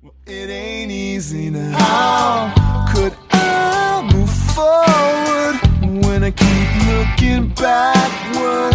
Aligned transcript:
It 0.00 0.48
ain't 0.48 0.92
easy 0.92 1.50
now. 1.50 1.76
How 1.76 2.94
could 2.94 3.12
I 3.32 4.08
move 4.14 4.30
forward 4.30 6.04
when 6.04 6.22
I 6.22 6.30
keep 6.30 6.68
looking 6.86 7.48
backward? 7.48 8.74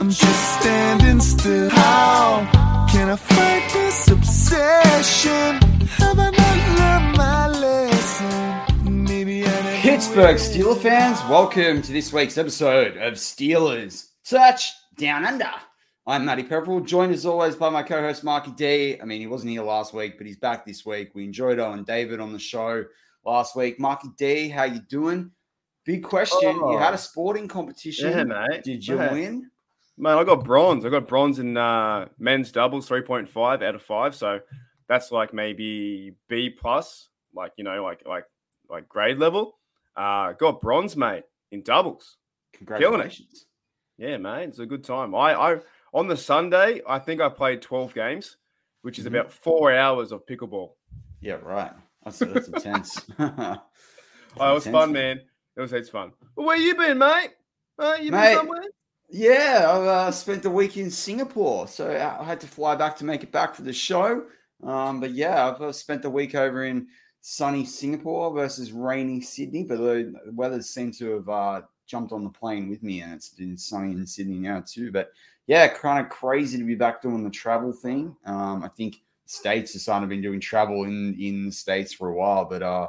I'm 0.00 0.08
just 0.08 0.60
standing 0.60 1.20
still. 1.20 1.68
How 1.68 2.48
can 2.90 3.10
I 3.10 3.16
fight 3.16 3.70
this 3.74 4.08
obsession? 4.08 5.60
Have 5.98 6.18
I 6.18 6.30
not 6.30 6.78
learned 6.78 7.16
my 7.18 7.48
lesson? 7.48 9.04
Maybe 9.04 9.42
Pittsburgh 9.82 10.36
Steeler 10.36 10.78
fans, 10.78 11.18
welcome 11.28 11.82
to 11.82 11.92
this 11.92 12.14
week's 12.14 12.38
episode 12.38 12.96
of 12.96 13.14
Steelers 13.14 14.06
Touch 14.24 14.72
Down 14.96 15.26
Under. 15.26 15.52
I'm 16.06 16.24
Matty 16.24 16.42
Peverell, 16.42 16.80
joined 16.80 17.12
as 17.12 17.24
always 17.24 17.54
by 17.54 17.70
my 17.70 17.82
co-host 17.82 18.24
Marky 18.24 18.50
D. 18.52 19.00
I 19.00 19.04
mean, 19.04 19.20
he 19.20 19.28
wasn't 19.28 19.52
here 19.52 19.62
last 19.62 19.94
week, 19.94 20.18
but 20.18 20.26
he's 20.26 20.36
back 20.36 20.66
this 20.66 20.84
week. 20.84 21.14
We 21.14 21.24
enjoyed 21.24 21.60
Owen 21.60 21.84
David 21.84 22.18
on 22.18 22.32
the 22.32 22.40
show 22.40 22.84
last 23.24 23.54
week. 23.54 23.78
Marky 23.78 24.08
D, 24.18 24.48
how 24.48 24.64
you 24.64 24.80
doing? 24.80 25.30
Big 25.84 26.02
question. 26.02 26.56
You 26.56 26.76
had 26.78 26.94
a 26.94 26.98
sporting 26.98 27.46
competition. 27.46 28.10
Yeah, 28.10 28.24
mate. 28.24 28.64
Did 28.64 28.86
you 28.86 28.96
Yeah. 28.96 29.12
win? 29.12 29.50
Man, 29.96 30.18
I 30.18 30.24
got 30.24 30.42
bronze. 30.42 30.84
I 30.84 30.88
got 30.88 31.06
bronze 31.06 31.38
in 31.38 31.56
uh, 31.56 32.08
men's 32.18 32.50
doubles, 32.50 32.88
three 32.88 33.02
point 33.02 33.28
five 33.28 33.62
out 33.62 33.74
of 33.76 33.82
five. 33.82 34.16
So 34.16 34.40
that's 34.88 35.12
like 35.12 35.32
maybe 35.32 36.16
B 36.28 36.50
plus, 36.50 37.10
like 37.32 37.52
you 37.56 37.62
know, 37.64 37.84
like 37.84 38.02
like 38.06 38.24
like 38.68 38.88
grade 38.88 39.18
level. 39.18 39.58
Uh, 39.96 40.32
got 40.32 40.60
bronze, 40.60 40.96
mate, 40.96 41.24
in 41.52 41.62
doubles. 41.62 42.16
Congratulations. 42.54 43.46
Yeah, 43.98 44.16
mate, 44.16 44.48
it's 44.48 44.58
a 44.58 44.66
good 44.66 44.82
time. 44.82 45.14
I 45.14 45.34
I 45.34 45.58
on 45.92 46.08
the 46.08 46.16
Sunday, 46.16 46.80
I 46.88 46.98
think 46.98 47.20
I 47.20 47.28
played 47.28 47.62
twelve 47.62 47.94
games, 47.94 48.36
which 48.82 48.98
is 48.98 49.04
Mhm. 49.04 49.08
about 49.08 49.32
four 49.32 49.72
hours 49.72 50.12
of 50.12 50.26
pickleball. 50.26 50.72
Yeah, 51.20 51.38
right. 51.42 51.72
That's, 52.04 52.18
that's 52.18 52.48
intense. 52.48 53.00
Oh, 54.40 54.50
it 54.50 54.54
was 54.54 54.66
fun, 54.66 54.92
man. 54.92 55.20
It 55.56 55.60
was 55.60 55.72
it's 55.74 55.90
fun. 55.90 56.12
Well, 56.34 56.46
where 56.46 56.56
you 56.56 56.74
been, 56.74 56.96
mate? 56.96 57.32
Uh, 57.78 57.98
you 58.00 58.10
Mate, 58.10 58.30
been 58.30 58.36
somewhere? 58.38 58.64
Yeah, 59.10 59.66
I 59.68 59.86
uh, 60.06 60.10
spent 60.10 60.42
the 60.42 60.48
week 60.50 60.78
in 60.78 60.90
Singapore, 60.90 61.68
so 61.68 61.90
I 61.90 62.24
had 62.24 62.40
to 62.40 62.46
fly 62.46 62.74
back 62.74 62.96
to 62.96 63.04
make 63.04 63.22
it 63.22 63.30
back 63.30 63.54
for 63.54 63.60
the 63.60 63.74
show. 63.74 64.24
Um, 64.62 65.00
but 65.00 65.10
yeah, 65.10 65.46
I've 65.48 65.60
uh, 65.60 65.70
spent 65.72 66.00
the 66.00 66.08
week 66.08 66.34
over 66.34 66.64
in 66.64 66.86
sunny 67.20 67.66
Singapore 67.66 68.32
versus 68.32 68.72
rainy 68.72 69.20
Sydney. 69.20 69.64
But 69.64 69.76
the 69.78 70.14
weather 70.32 70.62
seemed 70.62 70.94
to 70.94 71.10
have 71.16 71.28
uh, 71.28 71.60
jumped 71.86 72.12
on 72.12 72.24
the 72.24 72.30
plane 72.30 72.70
with 72.70 72.82
me, 72.82 73.02
and 73.02 73.12
it's 73.12 73.28
been 73.28 73.58
sunny 73.58 73.92
in 73.92 74.06
Sydney 74.06 74.38
now 74.38 74.64
too. 74.66 74.90
But 74.90 75.10
yeah, 75.46 75.68
kind 75.68 76.04
of 76.04 76.10
crazy 76.10 76.58
to 76.58 76.64
be 76.64 76.74
back 76.74 77.02
doing 77.02 77.24
the 77.24 77.30
travel 77.30 77.72
thing. 77.72 78.16
Um, 78.24 78.62
I 78.62 78.68
think 78.68 79.02
states 79.26 79.86
have 79.86 80.02
of 80.02 80.08
been 80.08 80.22
doing 80.22 80.40
travel 80.40 80.84
in 80.84 81.16
in 81.18 81.46
the 81.46 81.52
states 81.52 81.92
for 81.92 82.08
a 82.08 82.14
while, 82.14 82.44
but 82.44 82.62
uh, 82.62 82.88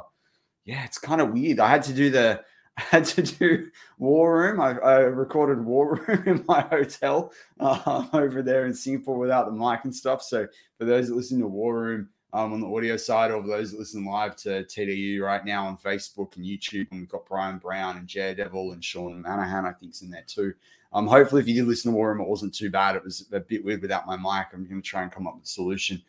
yeah, 0.64 0.84
it's 0.84 0.98
kind 0.98 1.20
of 1.20 1.32
weird. 1.32 1.60
I 1.60 1.68
had 1.68 1.82
to 1.84 1.92
do 1.92 2.10
the 2.10 2.42
I 2.78 2.82
had 2.82 3.04
to 3.06 3.22
do 3.22 3.68
War 3.98 4.38
Room. 4.38 4.60
I, 4.60 4.72
I 4.78 4.98
recorded 5.00 5.64
War 5.64 5.94
Room 6.08 6.22
in 6.26 6.44
my 6.48 6.62
hotel 6.62 7.32
uh, 7.60 8.06
over 8.12 8.42
there 8.42 8.66
in 8.66 8.74
Singapore 8.74 9.18
without 9.18 9.46
the 9.46 9.52
mic 9.52 9.80
and 9.84 9.94
stuff. 9.94 10.22
So 10.22 10.46
for 10.78 10.84
those 10.84 11.08
that 11.08 11.14
listen 11.16 11.40
to 11.40 11.46
War 11.46 11.78
Room 11.78 12.08
um, 12.32 12.52
on 12.52 12.60
the 12.60 12.68
audio 12.68 12.96
side, 12.96 13.30
or 13.30 13.42
those 13.46 13.70
that 13.70 13.78
listen 13.78 14.04
live 14.04 14.34
to 14.36 14.64
TDU 14.64 15.20
right 15.20 15.44
now 15.44 15.66
on 15.66 15.76
Facebook 15.76 16.36
and 16.36 16.44
YouTube, 16.44 16.90
and 16.90 17.00
we've 17.00 17.08
got 17.08 17.26
Brian 17.26 17.58
Brown 17.58 17.96
and 17.96 18.08
Devil 18.34 18.72
and 18.72 18.84
Sean 18.84 19.22
Manahan, 19.22 19.64
I 19.64 19.72
think's 19.72 20.02
in 20.02 20.10
there 20.10 20.24
too. 20.26 20.52
Um, 20.94 21.08
hopefully, 21.08 21.42
if 21.42 21.48
you 21.48 21.54
did 21.54 21.66
listen 21.66 21.90
to 21.90 21.96
War 21.96 22.10
Room, 22.10 22.20
it 22.20 22.28
wasn't 22.28 22.54
too 22.54 22.70
bad. 22.70 22.94
It 22.94 23.04
was 23.04 23.26
a 23.32 23.40
bit 23.40 23.64
weird 23.64 23.82
without 23.82 24.06
my 24.06 24.16
mic. 24.16 24.46
I'm 24.52 24.64
going 24.64 24.80
to 24.80 24.88
try 24.88 25.02
and 25.02 25.10
come 25.10 25.26
up 25.26 25.34
with 25.34 25.44
a 25.44 25.48
solution 25.48 26.00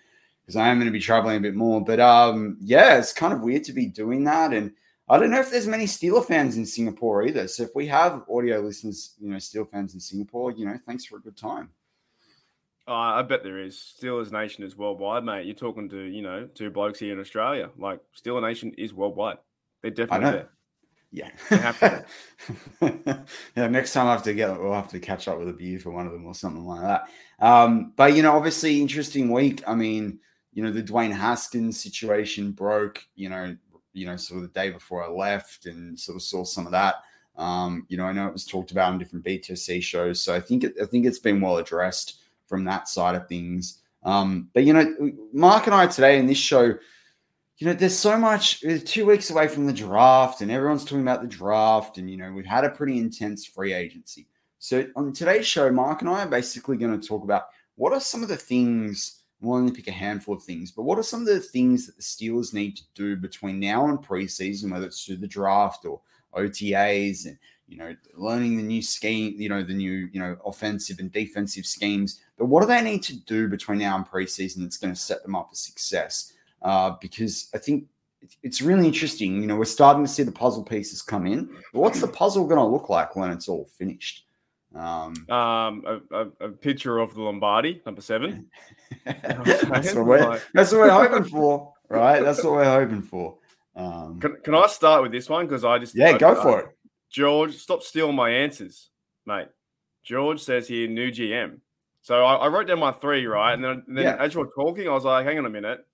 because 0.42 0.56
I 0.56 0.68
am 0.68 0.78
going 0.78 0.86
to 0.86 0.92
be 0.92 1.00
traveling 1.00 1.38
a 1.38 1.42
bit 1.42 1.56
more. 1.56 1.84
But 1.84 2.00
um, 2.00 2.58
yeah, 2.62 2.98
it's 3.00 3.12
kind 3.12 3.34
of 3.34 3.42
weird 3.42 3.64
to 3.66 3.74
be 3.74 3.88
doing 3.88 4.24
that. 4.26 4.54
And 4.54 4.72
I 5.10 5.18
don't 5.18 5.32
know 5.32 5.40
if 5.40 5.50
there's 5.50 5.68
many 5.68 5.86
Steeler 5.86 6.24
fans 6.24 6.58
in 6.58 6.68
Singapore 6.68 7.24
either. 7.24 7.48
So 7.48 7.64
if 7.64 7.70
we 7.74 7.88
have 7.88 8.24
audio 8.30 8.60
listeners, 8.60 9.16
you 9.20 9.30
know, 9.32 9.40
Steel 9.40 9.66
fans 9.66 9.96
in 9.96 10.00
Singapore, 10.00 10.52
you 10.52 10.68
know, 10.68 10.78
thanks 10.86 11.04
for 11.04 11.18
a 11.18 11.22
good 11.22 11.36
time. 11.36 11.70
Uh, 12.88 12.92
I 12.92 13.24
bet 13.24 13.44
there 13.44 13.58
is. 13.58 13.96
Steelers 14.00 14.32
Nation 14.32 14.64
is 14.64 14.78
worldwide, 14.78 15.24
mate. 15.24 15.48
You're 15.48 15.56
talking 15.56 15.90
to, 15.90 16.00
you 16.00 16.22
know, 16.22 16.48
two 16.54 16.70
blokes 16.70 17.00
here 17.00 17.14
in 17.14 17.20
Australia. 17.20 17.72
Like 17.80 18.00
Steeler 18.16 18.44
Nation 18.44 18.72
is 18.78 18.94
worldwide. 18.94 19.38
They're 19.82 19.90
definitely 19.90 20.32
there. 20.32 20.50
Yeah. 21.16 21.32
Yeah. 23.56 23.68
Next 23.68 23.94
time 23.94 24.08
I 24.08 24.12
have 24.12 24.24
to 24.24 24.34
get, 24.34 24.60
we'll 24.60 24.74
have 24.74 24.90
to 24.90 25.00
catch 25.00 25.28
up 25.28 25.40
with 25.40 25.48
a 25.48 25.54
view 25.54 25.80
for 25.80 25.90
one 25.92 26.06
of 26.06 26.12
them 26.12 26.26
or 26.26 26.36
something 26.36 26.66
like 26.66 26.82
that. 26.82 27.04
Um, 27.40 27.94
but 27.96 28.16
you 28.16 28.22
know, 28.22 28.36
obviously, 28.36 28.82
interesting 28.82 29.32
week. 29.32 29.64
I 29.66 29.76
mean, 29.76 30.20
you 30.54 30.64
know, 30.64 30.72
the 30.72 30.84
Dwayne 30.84 31.14
Haskins 31.14 31.80
situation 31.82 32.52
broke. 32.52 33.04
You 33.16 33.30
know, 33.30 33.56
you 33.94 34.06
know, 34.06 34.18
sort 34.18 34.44
of 34.44 34.54
the 34.54 34.60
day 34.60 34.70
before 34.70 35.04
I 35.04 35.10
left, 35.10 35.66
and 35.66 35.98
sort 36.00 36.18
of 36.18 36.22
saw 36.22 36.44
some 36.44 36.66
of 36.66 36.72
that. 36.74 36.96
Um, 37.38 37.86
you 37.90 37.98
know, 37.98 38.06
I 38.06 38.14
know 38.14 38.28
it 38.28 38.34
was 38.34 38.46
talked 38.46 38.72
about 38.72 38.92
on 38.92 39.00
different 39.00 39.26
BTC 39.26 39.82
shows, 39.82 40.22
so 40.22 40.36
I 40.36 40.40
think 40.40 40.64
it, 40.64 40.76
I 40.82 40.86
think 40.86 41.06
it's 41.06 41.20
been 41.20 41.42
well 41.42 41.58
addressed 41.58 42.20
from 42.48 42.66
that 42.66 42.88
side 42.88 43.16
of 43.16 43.28
things. 43.28 43.80
Um, 44.04 44.50
but 44.54 44.66
you 44.66 44.74
know, 44.74 45.12
Mark 45.34 45.66
and 45.66 45.76
I 45.76 45.88
today 45.88 46.20
in 46.20 46.28
this 46.28 46.38
show, 46.38 46.76
you 47.58 47.68
know, 47.68 47.74
there's 47.74 47.98
so 47.98 48.18
much. 48.18 48.62
Two 48.86 49.06
weeks 49.06 49.30
away 49.30 49.48
from 49.48 49.66
the 49.66 49.74
draft, 49.74 50.42
and 50.42 50.52
everyone's 50.52 50.84
talking 50.84 51.02
about 51.02 51.22
the 51.22 51.28
draft, 51.28 51.98
and 51.98 52.10
you 52.10 52.18
know, 52.18 52.32
we've 52.32 52.46
had 52.46 52.66
a 52.66 52.70
pretty 52.70 52.98
intense 52.98 53.46
free 53.46 53.74
agency. 53.74 54.28
So 54.60 54.86
on 54.96 55.14
today's 55.14 55.48
show, 55.48 55.72
Mark 55.72 56.02
and 56.02 56.10
I 56.10 56.24
are 56.24 56.30
basically 56.30 56.78
going 56.78 57.00
to 57.00 57.08
talk 57.08 57.24
about 57.24 57.44
what 57.76 57.94
are 57.94 58.00
some 58.00 58.24
of 58.24 58.30
the 58.30 58.38
things. 58.38 59.22
We'll 59.42 59.58
only 59.58 59.72
pick 59.72 59.88
a 59.88 59.92
handful 59.92 60.36
of 60.36 60.44
things, 60.44 60.72
but 60.72 60.84
what 60.84 60.98
are 60.98 61.04
some 61.04 61.22
of 61.22 61.28
the 61.28 61.40
things 61.40 61.86
that 61.86 61.96
the 61.98 62.02
Steelers 62.02 62.54
need 62.54 62.78
to 62.78 62.84
do 62.94 63.16
between 63.16 63.60
now 63.60 63.86
and 63.88 64.00
preseason, 64.00 64.72
whether 64.72 64.88
it's 64.88 65.06
through 65.06 65.18
the 65.18 65.28
draft 65.28 65.86
or 65.86 66.02
OTAs, 66.36 67.26
and 67.26 67.38
you 67.68 67.78
know, 67.78 67.96
learning 68.16 68.58
the 68.58 68.64
new 68.64 68.82
scheme, 68.82 69.40
you 69.40 69.50
know, 69.50 69.64
the 69.64 69.74
new 69.74 70.10
you 70.12 70.20
know 70.20 70.36
offensive 70.46 71.00
and 71.00 71.12
defensive 71.12 71.66
schemes. 71.66 72.22
But 72.38 72.46
what 72.48 72.62
do 72.62 72.68
they 72.68 72.82
need 72.82 73.04
to 73.04 73.18
do 73.22 73.48
between 73.48 73.80
now 73.80 73.96
and 73.96 74.06
preseason 74.06 74.58
that's 74.58 74.78
going 74.78 74.94
to 74.94 75.00
set 75.00 75.24
them 75.24 75.36
up 75.36 75.50
for 75.50 75.56
success? 75.56 76.34
Uh, 76.66 76.96
because 77.00 77.50
I 77.54 77.60
think 77.60 77.84
it's- 78.22 78.38
it's 78.42 78.62
really 78.62 78.88
interesting. 78.88 79.40
You 79.42 79.46
know, 79.48 79.56
we're 79.56 79.66
starting 79.66 80.04
to 80.04 80.12
see 80.12 80.24
the 80.24 80.32
puzzle 80.32 80.64
pieces 80.64 81.02
come 81.04 81.28
in. 81.28 81.46
But 81.72 81.80
what's 81.80 82.02
the 82.02 82.08
puzzle 82.08 82.46
going 82.48 82.58
to 82.60 82.66
look 82.66 82.90
like 82.90 83.16
when 83.16 83.30
it's 83.30 83.48
all 83.48 83.66
finished? 83.78 84.26
Um, 84.74 85.14
Um, 85.30 85.84
a, 85.86 86.02
a, 86.12 86.28
a 86.48 86.50
picture 86.50 86.98
of 86.98 87.14
the 87.14 87.22
Lombardi, 87.22 87.82
number 87.86 88.02
seven. 88.02 88.50
that's, 89.06 89.94
what 89.94 90.06
we're, 90.08 90.42
that's 90.54 90.72
what 90.72 90.82
we're 90.82 90.90
hoping 90.90 91.24
for. 91.30 91.74
right? 91.90 92.22
That's 92.24 92.44
what 92.44 92.54
we're 92.54 92.66
hoping 92.66 93.04
for. 93.04 93.38
Um, 93.76 94.20
Can, 94.20 94.38
can 94.44 94.56
I 94.56 94.68
start 94.68 95.04
with 95.04 95.12
this 95.12 95.30
one? 95.30 95.46
Because 95.46 95.64
I 95.64 95.78
just 95.80 95.96
yeah, 95.96 96.12
I- 96.16 96.18
go 96.18 96.32
I- 96.32 96.44
for 96.44 96.60
it. 96.62 96.68
George, 97.12 97.56
stop 97.56 97.82
stealing 97.84 98.16
my 98.16 98.30
answers, 98.30 98.90
mate. 99.26 99.48
George 100.04 100.42
says 100.42 100.68
here, 100.68 100.88
new 100.90 101.12
GM. 101.12 101.60
So 102.02 102.26
I, 102.26 102.36
I 102.36 102.48
wrote 102.48 102.68
down 102.68 102.80
my 102.80 102.92
three, 102.92 103.26
right? 103.26 103.54
And 103.54 103.64
then, 103.64 103.84
and 103.88 103.98
then 103.98 104.04
Yeah. 104.04 104.16
as 104.20 104.34
you 104.34 104.42
were 104.42 104.50
talking, 104.56 104.88
I 104.90 104.92
was 104.92 105.06
like, 105.06 105.26
hang 105.26 105.38
on 105.38 105.46
a 105.46 105.50
minute. 105.50 105.86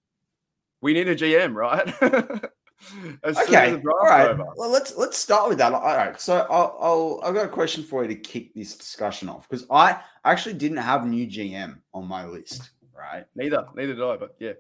We 0.82 0.94
need 0.94 1.08
a 1.08 1.16
GM, 1.16 1.54
right? 1.56 1.88
as 2.02 2.02
soon 2.02 3.20
as 3.24 3.38
Okay, 3.38 3.70
draft's 3.72 3.86
right. 3.86 4.30
over. 4.30 4.46
Well, 4.56 4.70
let's 4.72 4.96
let's 4.98 5.18
start 5.18 5.50
with 5.50 5.58
that. 5.60 5.74
All 5.74 5.82
right, 5.82 6.20
so 6.20 6.48
I'll, 6.50 6.78
I'll 6.82 7.22
I've 7.24 7.36
got 7.36 7.46
a 7.46 7.50
question 7.50 7.84
for 7.84 8.04
you 8.04 8.10
to 8.10 8.16
kick 8.16 8.54
this 8.54 8.76
discussion 8.76 9.30
off 9.30 9.48
because 9.48 9.66
I 9.70 10.00
actually 10.26 10.56
didn't 10.56 10.78
have 10.78 11.06
new 11.06 11.28
GM 11.28 11.80
on 11.94 12.08
my 12.08 12.26
list. 12.26 12.72
Right, 12.98 13.26
Neither, 13.36 13.66
neither 13.76 13.94
did 13.96 14.04
I, 14.04 14.18
but 14.18 14.36
yeah. 14.40 14.54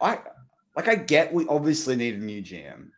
I 0.00 0.18
like 0.76 0.88
I 0.88 0.94
get 0.94 1.32
we 1.32 1.46
obviously 1.48 1.96
need 1.96 2.14
a 2.14 2.18
new 2.18 2.42
GM, 2.42 2.88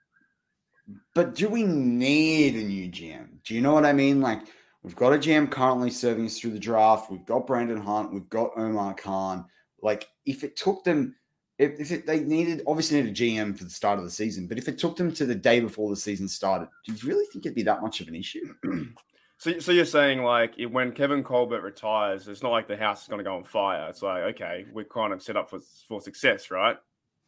but 1.15 1.35
do 1.35 1.49
we 1.49 1.63
need 1.63 2.55
a 2.55 2.67
new 2.67 2.89
GM? 2.89 3.29
Do 3.45 3.55
you 3.55 3.61
know 3.61 3.73
what 3.73 3.87
I 3.87 3.93
mean? 3.93 4.21
Like 4.21 4.41
we've 4.83 4.97
got 4.97 5.15
a 5.15 5.19
GM 5.19 5.51
currently 5.51 5.91
serving 5.91 6.27
us 6.27 6.39
through 6.39 6.51
the 6.53 6.59
draft. 6.59 7.11
We've 7.11 7.25
got 7.25 7.47
Brandon 7.47 7.81
Hunt. 7.81 8.13
We've 8.13 8.29
got 8.29 8.51
Omar 8.57 8.95
Khan. 8.95 9.47
Like 9.83 10.09
if 10.25 10.45
it 10.45 10.57
took 10.57 10.85
them, 10.85 11.15
if, 11.59 11.81
if 11.81 11.91
it, 11.91 12.07
they 12.07 12.21
needed 12.21 12.63
obviously 12.67 13.01
needed 13.01 13.19
a 13.19 13.23
GM 13.23 13.57
for 13.57 13.65
the 13.65 13.71
start 13.71 13.99
of 13.99 14.05
the 14.05 14.11
season, 14.11 14.47
but 14.47 14.59
if 14.59 14.69
it 14.69 14.79
took 14.79 14.97
them 14.97 15.13
to 15.13 15.27
the 15.27 15.35
day 15.35 15.61
before 15.61 15.91
the 15.91 15.97
season 15.97 16.29
started, 16.29 16.69
do 16.85 16.93
you 16.93 17.09
really 17.09 17.27
think 17.27 17.47
it'd 17.47 17.55
be 17.55 17.63
that 17.63 17.83
much 17.83 18.01
of 18.01 18.09
an 18.09 18.15
issue? 18.15 18.55
So, 19.39 19.59
so 19.59 19.71
you're 19.71 19.85
saying 19.85 20.23
like 20.23 20.55
if, 20.57 20.71
when 20.71 20.93
Kevin 20.93 21.23
Colbert 21.23 21.61
retires, 21.61 22.27
it's 22.27 22.43
not 22.43 22.53
like 22.53 22.69
the 22.69 22.77
house 22.77 23.03
is 23.03 23.09
going 23.09 23.19
to 23.19 23.25
go 23.25 23.37
on 23.37 23.45
fire. 23.45 23.87
It's 23.91 24.01
like 24.01 24.23
okay, 24.35 24.65
we're 24.73 24.85
kind 24.85 25.13
of 25.13 25.23
set 25.23 25.37
up 25.37 25.51
for 25.51 25.59
for 25.87 26.01
success, 26.01 26.51
right? 26.51 26.79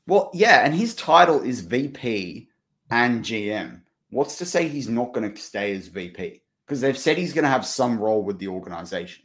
Well, 0.06 0.30
yeah, 0.32 0.64
and 0.64 0.74
his 0.74 0.94
title 0.94 1.42
is 1.42 1.60
VP 1.60 2.48
and 2.90 3.22
GM. 3.22 3.82
What's 4.08 4.38
to 4.38 4.46
say 4.46 4.66
he's 4.66 4.88
not 4.88 5.12
going 5.12 5.30
to 5.30 5.38
stay 5.38 5.74
as 5.74 5.88
VP? 5.88 6.40
Because 6.66 6.80
they've 6.80 6.96
said 6.96 7.18
he's 7.18 7.34
going 7.34 7.44
to 7.44 7.50
have 7.50 7.66
some 7.66 7.98
role 7.98 8.22
with 8.22 8.38
the 8.38 8.48
organization. 8.48 9.24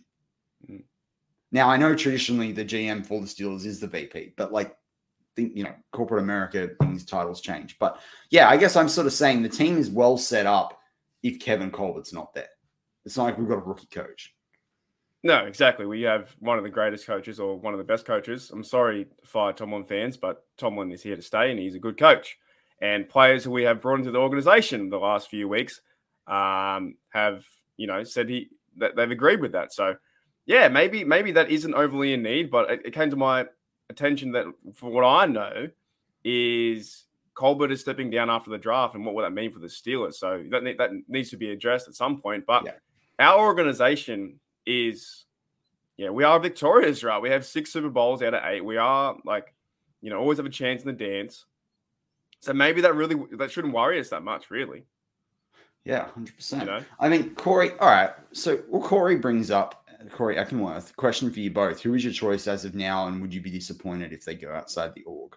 Mm. 0.69 0.83
Now, 1.53 1.69
I 1.69 1.77
know 1.77 1.95
traditionally 1.95 2.51
the 2.51 2.65
GM 2.65 3.05
for 3.05 3.21
the 3.21 3.27
Steelers 3.27 3.65
is 3.65 3.79
the 3.79 3.87
VP, 3.87 4.33
but 4.35 4.51
like, 4.51 4.75
think 5.35 5.55
you 5.55 5.63
know, 5.63 5.73
corporate 5.91 6.23
America, 6.23 6.69
things 6.79 7.05
titles 7.05 7.41
change. 7.41 7.77
But 7.79 7.99
yeah, 8.29 8.49
I 8.49 8.57
guess 8.57 8.75
I'm 8.75 8.89
sort 8.89 9.07
of 9.07 9.13
saying 9.13 9.41
the 9.41 9.49
team 9.49 9.77
is 9.77 9.89
well 9.89 10.17
set 10.17 10.45
up 10.45 10.79
if 11.21 11.39
Kevin 11.39 11.71
Colbert's 11.71 12.13
not 12.13 12.33
there. 12.33 12.49
It's 13.05 13.17
not 13.17 13.25
like 13.25 13.37
we've 13.37 13.47
got 13.47 13.57
a 13.57 13.61
rookie 13.61 13.87
coach. 13.87 14.33
No, 15.23 15.45
exactly. 15.45 15.85
We 15.85 16.01
have 16.01 16.35
one 16.39 16.57
of 16.57 16.65
the 16.65 16.69
greatest 16.69 17.07
coaches 17.07 17.39
or 17.39 17.57
one 17.57 17.73
of 17.73 17.77
the 17.77 17.85
best 17.85 18.05
coaches. 18.05 18.51
I'm 18.51 18.63
sorry, 18.63 19.07
fire 19.23 19.53
Tomlin 19.53 19.85
fans, 19.85 20.17
but 20.17 20.45
Tomlin 20.57 20.91
is 20.91 21.01
here 21.01 21.15
to 21.15 21.21
stay 21.21 21.49
and 21.49 21.59
he's 21.59 21.75
a 21.75 21.79
good 21.79 21.97
coach. 21.97 22.37
And 22.81 23.07
players 23.07 23.45
who 23.45 23.51
we 23.51 23.63
have 23.63 23.81
brought 23.81 23.99
into 23.99 24.11
the 24.11 24.19
organization 24.19 24.89
the 24.89 24.97
last 24.97 25.29
few 25.29 25.47
weeks 25.47 25.79
um, 26.27 26.95
have, 27.09 27.45
you 27.77 27.87
know, 27.87 28.03
said 28.03 28.27
he 28.27 28.49
that 28.77 28.97
they've 28.97 29.09
agreed 29.09 29.39
with 29.39 29.53
that. 29.53 29.71
So, 29.71 29.95
yeah, 30.45 30.67
maybe 30.67 31.05
maybe 31.05 31.31
that 31.33 31.49
isn't 31.49 31.73
overly 31.73 32.13
in 32.13 32.23
need, 32.23 32.51
but 32.51 32.69
it, 32.69 32.81
it 32.85 32.93
came 32.93 33.09
to 33.09 33.15
my 33.15 33.45
attention 33.93 34.31
that 34.33 34.45
for 34.73 34.89
what 34.91 35.05
I 35.05 35.25
know 35.25 35.69
is 36.23 37.05
Colbert 37.35 37.71
is 37.71 37.81
stepping 37.81 38.09
down 38.09 38.29
after 38.29 38.49
the 38.49 38.57
draft, 38.57 38.95
and 38.95 39.05
what 39.05 39.15
would 39.15 39.23
that 39.23 39.31
mean 39.33 39.51
for 39.51 39.59
the 39.59 39.67
Steelers? 39.67 40.15
So 40.15 40.43
that 40.51 40.63
that 40.77 40.91
needs 41.07 41.29
to 41.29 41.37
be 41.37 41.51
addressed 41.51 41.87
at 41.87 41.95
some 41.95 42.19
point. 42.21 42.45
But 42.45 42.65
Yeah. 42.65 42.73
our 43.19 43.39
organization 43.45 44.39
is, 44.65 45.25
yeah, 45.97 46.09
we 46.09 46.23
are 46.23 46.39
victorious, 46.39 47.03
right? 47.03 47.21
We 47.21 47.29
have 47.29 47.45
six 47.45 47.71
Super 47.71 47.89
Bowls 47.89 48.21
out 48.21 48.33
of 48.33 48.43
eight. 48.45 48.63
We 48.63 48.77
are 48.77 49.17
like, 49.25 49.53
you 50.01 50.09
know, 50.09 50.19
always 50.19 50.37
have 50.37 50.45
a 50.45 50.49
chance 50.49 50.81
in 50.83 50.87
the 50.87 50.93
dance. 50.93 51.45
So 52.39 52.53
maybe 52.53 52.81
that 52.81 52.95
really 52.95 53.15
that 53.37 53.51
shouldn't 53.51 53.73
worry 53.73 53.99
us 53.99 54.09
that 54.09 54.23
much, 54.23 54.51
really. 54.51 54.83
Yeah, 55.85 56.07
hundred 56.09 56.35
percent. 56.35 56.63
You 56.63 56.67
know, 56.67 56.83
I 56.99 57.09
mean, 57.09 57.35
Corey. 57.35 57.71
All 57.79 57.89
right. 57.89 58.11
So, 58.31 58.57
what 58.69 58.83
Corey 58.83 59.17
brings 59.17 59.51
up 59.51 59.82
Corey 60.11 60.35
Eckenworth. 60.35 60.95
Question 60.95 61.31
for 61.31 61.39
you 61.39 61.51
both: 61.51 61.81
Who 61.81 61.93
is 61.93 62.03
your 62.03 62.13
choice 62.13 62.47
as 62.47 62.65
of 62.65 62.75
now, 62.75 63.07
and 63.07 63.21
would 63.21 63.33
you 63.33 63.41
be 63.41 63.49
disappointed 63.51 64.13
if 64.13 64.25
they 64.25 64.35
go 64.35 64.53
outside 64.53 64.93
the 64.95 65.03
org? 65.03 65.35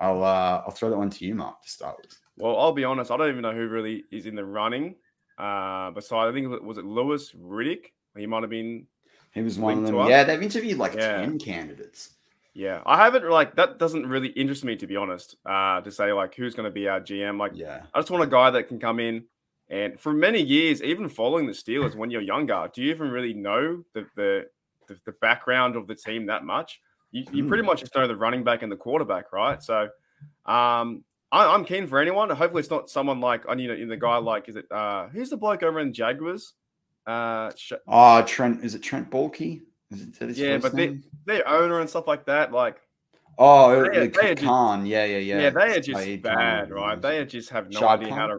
I'll 0.00 0.22
uh, 0.22 0.62
I'll 0.64 0.70
throw 0.72 0.90
that 0.90 0.96
one 0.98 1.10
to 1.10 1.24
you, 1.24 1.34
Mark, 1.34 1.62
to 1.62 1.68
start 1.68 1.96
with. 2.02 2.18
well, 2.36 2.58
I'll 2.58 2.72
be 2.72 2.84
honest, 2.84 3.10
I 3.10 3.16
don't 3.16 3.28
even 3.30 3.42
know 3.42 3.54
who 3.54 3.68
really 3.68 4.04
is 4.10 4.26
in 4.26 4.34
the 4.34 4.44
running. 4.44 4.96
Uh, 5.38 5.90
besides, 5.90 6.30
I 6.30 6.32
think 6.32 6.52
it 6.52 6.62
was 6.62 6.78
it 6.78 6.84
Louis 6.84 7.30
Riddick. 7.32 7.92
He 8.16 8.26
might 8.26 8.42
have 8.42 8.50
been 8.50 8.86
He 9.32 9.42
was 9.42 9.58
one 9.58 9.78
of 9.78 9.84
them. 9.84 10.08
Yeah, 10.08 10.24
they've 10.24 10.42
interviewed 10.42 10.78
like 10.78 10.94
Yeah. 10.94 11.16
ten 11.18 11.38
candidates. 11.38 12.10
Yeah, 12.54 12.80
I 12.86 12.96
haven't 13.04 13.28
like 13.28 13.54
that. 13.56 13.78
Doesn't 13.78 14.06
really 14.06 14.28
interest 14.28 14.64
me 14.64 14.76
to 14.76 14.86
be 14.86 14.96
honest. 14.96 15.36
Uh, 15.44 15.82
to 15.82 15.90
say 15.90 16.12
like 16.12 16.34
who's 16.34 16.54
going 16.54 16.64
to 16.64 16.70
be 16.70 16.88
our 16.88 17.00
GM. 17.00 17.38
Like, 17.38 17.52
Yeah, 17.54 17.82
I 17.94 17.98
just 17.98 18.10
want 18.10 18.24
a 18.24 18.26
guy 18.26 18.50
that 18.50 18.68
can 18.68 18.78
come 18.80 18.98
in 18.98 19.24
and 19.68 19.98
for 19.98 20.12
many 20.12 20.40
years, 20.40 20.82
even 20.82 21.08
following 21.08 21.46
the 21.46 21.52
Steelers 21.52 21.94
when 21.94 22.10
you're 22.10 22.22
younger, 22.22 22.68
do 22.72 22.82
you 22.82 22.90
even 22.90 23.10
really 23.10 23.34
know 23.34 23.82
the 23.94 24.06
the 24.16 24.46
the, 24.88 24.98
the 25.06 25.12
background 25.20 25.74
of 25.76 25.86
the 25.86 25.94
team 25.94 26.26
that 26.26 26.44
much? 26.44 26.80
You, 27.12 27.24
you 27.32 27.46
pretty 27.48 27.62
much 27.62 27.80
just 27.80 27.94
know 27.94 28.06
the 28.06 28.16
running 28.16 28.44
back 28.44 28.62
and 28.62 28.70
the 28.70 28.76
quarterback, 28.76 29.32
right? 29.32 29.62
So, 29.62 29.88
um, 30.44 31.02
I, 31.32 31.46
I'm 31.54 31.64
keen 31.64 31.86
for 31.86 31.98
anyone. 31.98 32.28
Hopefully, 32.30 32.60
it's 32.60 32.70
not 32.70 32.90
someone 32.90 33.20
like 33.20 33.48
I 33.48 33.54
you 33.54 33.68
know 33.68 33.74
in 33.74 33.88
the 33.88 33.96
guy 33.96 34.16
like 34.18 34.48
is 34.48 34.56
it 34.56 34.66
uh 34.70 35.08
who's 35.08 35.30
the 35.30 35.36
bloke 35.36 35.62
over 35.62 35.80
in 35.80 35.92
Jaguars? 35.92 36.54
Uh, 37.06 37.52
Sh- 37.56 37.72
Oh, 37.86 38.22
Trent. 38.22 38.64
Is 38.64 38.74
it 38.74 38.82
Trent 38.82 39.10
Baalke? 39.10 39.62
Is 39.92 40.02
it 40.20 40.36
Yeah, 40.36 40.58
but 40.58 40.74
they- 40.74 40.98
their 41.24 41.46
owner 41.48 41.78
and 41.80 41.88
stuff 41.88 42.08
like 42.08 42.26
that. 42.26 42.52
Like, 42.52 42.78
Oh, 43.38 43.82
they- 43.84 44.08
the 44.08 44.18
they 44.20 44.30
are 44.32 44.34
just- 44.34 44.86
Yeah, 44.86 45.04
yeah, 45.04 45.18
yeah. 45.18 45.40
yeah, 45.42 45.50
they 45.50 45.76
are 45.76 45.80
just 45.80 46.04
Khan, 46.04 46.20
bad, 46.20 46.70
right? 46.72 47.00
They 47.00 47.24
just 47.26 47.50
have 47.50 47.70
no 47.70 47.78
Shad 47.78 48.00
idea 48.00 48.08
Khan? 48.08 48.18
how 48.18 48.26
to, 48.28 48.38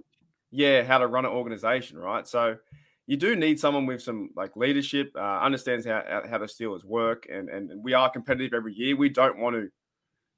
yeah, 0.52 0.84
how 0.84 0.98
to 0.98 1.08
run 1.08 1.26
an 1.26 1.32
organization, 1.32 1.98
right? 1.98 2.28
So 2.28 2.58
you 3.06 3.18
do 3.18 3.36
need 3.36 3.60
someone 3.60 3.86
with 3.86 4.02
some 4.02 4.30
like 4.36 4.56
leadership, 4.56 5.12
uh, 5.16 5.40
understands 5.40 5.86
how 5.86 6.24
how 6.30 6.38
the 6.38 6.46
Steelers 6.46 6.84
work, 6.84 7.28
and 7.32 7.50
and 7.50 7.84
we 7.84 7.94
are 7.94 8.10
competitive 8.10 8.54
every 8.54 8.74
year. 8.74 8.96
We 8.96 9.10
don't 9.10 9.40
want 9.40 9.56
to, 9.56 9.70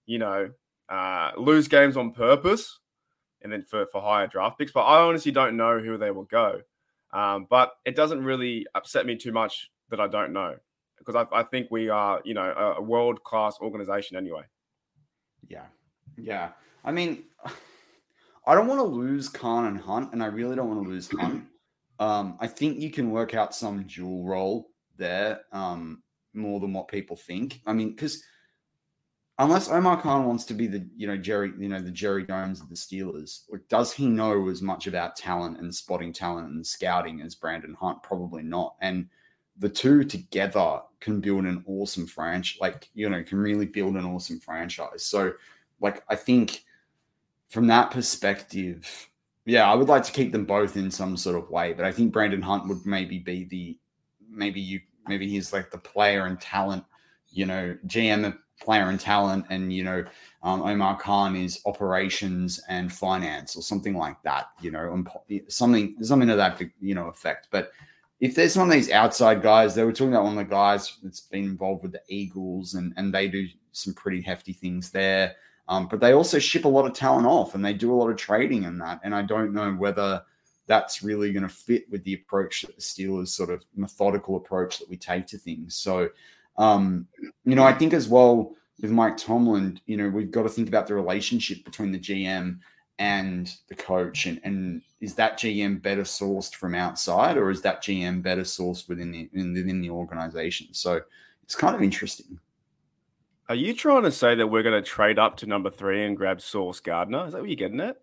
you 0.06 0.20
know, 0.20 0.50
uh, 0.88 1.32
lose 1.38 1.68
games 1.68 1.98
on 1.98 2.12
purpose, 2.12 2.80
and 3.42 3.52
then 3.52 3.64
for 3.64 3.86
for 3.92 4.02
higher 4.02 4.28
draft 4.28 4.60
picks. 4.60 4.72
But 4.72 4.82
I 4.82 5.02
honestly 5.02 5.32
don't 5.32 5.58
know 5.58 5.80
who 5.80 5.98
they 5.98 6.12
will 6.12 6.26
go. 6.26 6.62
Um, 7.12 7.48
but 7.50 7.72
it 7.86 7.96
doesn't 7.96 8.24
really 8.24 8.68
upset 8.76 9.06
me 9.06 9.16
too 9.16 9.32
much 9.32 9.72
that 9.90 10.00
I 10.00 10.08
don't 10.08 10.32
know 10.32 10.56
because 11.00 11.16
I, 11.16 11.26
I 11.36 11.44
think 11.44 11.70
we 11.72 11.90
are, 11.90 12.22
you 12.24 12.34
know, 12.34 12.54
a, 12.56 12.74
a 12.74 12.82
world 12.82 13.24
class 13.24 13.58
organization 13.60 14.16
anyway. 14.16 14.44
Yeah. 15.48 15.66
Yeah. 16.18 16.50
I 16.84 16.92
mean, 16.92 17.24
I 18.50 18.56
don't 18.56 18.66
want 18.66 18.80
to 18.80 18.84
lose 18.84 19.30
Khan 19.30 19.68
and 19.68 19.80
Hunt, 19.80 20.12
and 20.12 20.24
I 20.24 20.26
really 20.26 20.56
don't 20.56 20.68
want 20.68 20.84
to 20.84 20.90
lose 20.90 21.10
Hunt. 21.12 21.46
Um, 22.02 22.38
I 22.40 22.48
think 22.48 22.80
you 22.80 22.92
can 22.92 23.12
work 23.12 23.34
out 23.34 23.54
some 23.54 23.84
dual 23.84 24.24
role 24.24 24.70
there 24.96 25.42
um, 25.52 26.02
more 26.34 26.62
than 26.62 26.72
what 26.72 26.88
people 26.88 27.18
think. 27.18 27.60
I 27.66 27.74
mean, 27.74 27.90
because 27.90 28.24
unless 29.38 29.70
Omar 29.70 30.02
Khan 30.02 30.26
wants 30.26 30.46
to 30.46 30.54
be 30.54 30.66
the, 30.66 30.88
you 30.96 31.08
know, 31.08 31.18
Jerry, 31.18 31.52
you 31.60 31.68
know, 31.68 31.82
the 31.82 31.92
Jerry 31.92 32.26
Jones 32.26 32.62
of 32.62 32.70
the 32.70 32.76
Steelers, 32.76 33.42
like, 33.50 33.68
does 33.68 33.92
he 33.92 34.08
know 34.08 34.48
as 34.48 34.62
much 34.62 34.88
about 34.88 35.18
talent 35.18 35.60
and 35.60 35.76
spotting 35.76 36.14
talent 36.14 36.50
and 36.52 36.66
scouting 36.66 37.20
as 37.20 37.36
Brandon 37.36 37.76
Hunt? 37.78 38.02
Probably 38.02 38.44
not. 38.44 38.78
And 38.80 39.10
the 39.58 39.68
two 39.68 40.06
together 40.06 40.80
can 41.02 41.20
build 41.20 41.44
an 41.44 41.66
awesome 41.68 42.08
franchise, 42.08 42.62
like, 42.62 42.88
you 42.94 43.10
know, 43.10 43.22
can 43.24 43.40
really 43.40 43.66
build 43.66 43.98
an 43.98 44.06
awesome 44.06 44.40
franchise. 44.40 45.04
So, 45.04 45.34
like, 45.82 46.02
I 46.08 46.16
think 46.16 46.64
from 47.50 47.68
that 47.68 47.92
perspective, 47.92 49.10
yeah, 49.46 49.70
I 49.70 49.76
would 49.76 49.90
like 49.90 50.04
to 50.04 50.12
keep 50.12 50.32
them 50.32 50.46
both 50.46 50.78
in 50.78 50.90
some 50.92 51.18
sort 51.18 51.36
of 51.36 51.50
way, 51.50 51.74
but 51.74 51.86
I 51.86 51.92
think 51.92 52.14
Brandon 52.14 52.42
Hunt 52.42 52.68
would 52.68 52.86
maybe 52.86 53.20
be 53.20 53.46
the, 53.46 53.78
maybe 54.30 54.62
you, 54.62 54.80
maybe 55.08 55.28
he's 55.28 55.52
like 55.52 55.72
the 55.72 55.78
player 55.78 56.26
and 56.26 56.40
talent, 56.40 56.84
you 57.32 57.46
know, 57.46 57.78
GM 57.88 58.38
player 58.60 58.90
and 58.90 59.00
talent, 59.00 59.46
and 59.50 59.74
you 59.74 59.84
know, 59.84 60.04
um, 60.44 60.62
Omar 60.62 60.98
Khan 60.98 61.36
is 61.36 61.62
operations 61.66 62.62
and 62.70 62.92
finance 62.92 63.56
or 63.56 63.62
something 63.62 63.96
like 63.96 64.22
that, 64.24 64.50
you 64.62 64.72
know, 64.72 65.04
something 65.48 65.96
something 66.04 66.28
to 66.28 66.36
that 66.36 66.62
you 66.80 66.96
know 66.96 67.08
effect. 67.08 67.48
But 67.52 67.72
if 68.20 68.36
there's 68.36 68.58
one 68.58 68.68
of 68.68 68.74
these 68.74 68.92
outside 68.92 69.42
guys, 69.42 69.74
they 69.74 69.84
were 69.84 69.94
talking 69.94 70.14
about 70.14 70.26
one 70.26 70.38
of 70.38 70.46
the 70.46 70.52
guys 70.52 70.98
that's 71.02 71.22
been 71.22 71.46
involved 71.46 71.84
with 71.84 71.94
the 71.94 72.02
Eagles, 72.08 72.74
and 72.74 72.94
and 72.98 73.14
they 73.14 73.28
do 73.28 73.48
some 73.72 73.94
pretty 73.94 74.22
hefty 74.22 74.54
things 74.54 74.92
there. 74.92 75.36
Um, 75.70 75.88
but 75.88 76.00
they 76.00 76.14
also 76.14 76.40
ship 76.40 76.66
a 76.66 76.68
lot 76.68 76.88
of 76.88 76.94
talent 76.94 77.28
off, 77.28 77.54
and 77.54 77.64
they 77.64 77.74
do 77.74 77.94
a 77.94 77.96
lot 77.96 78.10
of 78.10 78.18
trading 78.18 78.64
in 78.64 78.80
that. 78.80 79.00
And 79.04 79.14
I 79.14 79.22
don't 79.22 79.54
know 79.54 79.72
whether 79.72 80.24
that's 80.66 81.04
really 81.04 81.32
going 81.32 81.44
to 81.44 81.50
fit 81.50 81.90
with 81.92 82.04
the 82.04 82.16
approach 82.16 82.64
that 82.64 82.76
the 82.76 82.82
Steelers 82.82 83.30
sort 83.30 83.52
of 83.52 83.64
methodical 83.76 84.36
approach 84.36 84.80
that 84.80 84.90
we 84.90 84.98
take 84.98 85.28
to 85.28 85.38
things. 85.38 85.76
So, 85.76 86.10
um, 86.58 87.08
you 87.46 87.56
know, 87.56 87.64
I 87.64 87.74
think 87.74 87.94
as 87.94 88.08
well 88.08 88.56
with 88.82 88.92
Mike 88.92 89.18
Tomlin, 89.18 89.80
you 89.86 89.96
know, 89.96 90.10
we've 90.10 90.32
got 90.32 90.44
to 90.44 90.50
think 90.50 90.68
about 90.68 90.88
the 90.88 90.96
relationship 90.96 91.64
between 91.64 91.92
the 91.92 92.00
GM 92.00 92.60
and 92.98 93.56
the 93.70 93.76
coach, 93.76 94.26
and 94.26 94.42
and 94.44 94.82
is 95.02 95.14
that 95.16 95.38
GM 95.38 95.82
better 95.82 96.02
sourced 96.02 96.54
from 96.54 96.74
outside, 96.74 97.38
or 97.38 97.52
is 97.52 97.62
that 97.62 97.84
GM 97.84 98.24
better 98.24 98.42
sourced 98.42 98.90
within 98.90 99.12
the 99.12 99.30
in, 99.34 99.54
within 99.54 99.82
the 99.82 99.90
organization? 99.92 100.68
So 100.74 101.02
it's 101.44 101.56
kind 101.56 101.76
of 101.76 101.82
interesting. 101.82 102.40
Are 103.50 103.56
you 103.56 103.74
trying 103.74 104.04
to 104.04 104.12
say 104.12 104.36
that 104.36 104.46
we're 104.46 104.62
going 104.62 104.82
to 104.82 104.88
trade 104.88 105.18
up 105.18 105.38
to 105.38 105.48
number 105.48 105.72
three 105.72 106.06
and 106.06 106.16
grab 106.16 106.40
Sauce 106.40 106.80
Gardner? 106.80 107.26
Is 107.26 107.34
that 107.34 107.42
what 107.42 107.50
you're 107.50 107.56
getting 107.56 107.80
at? 107.82 107.98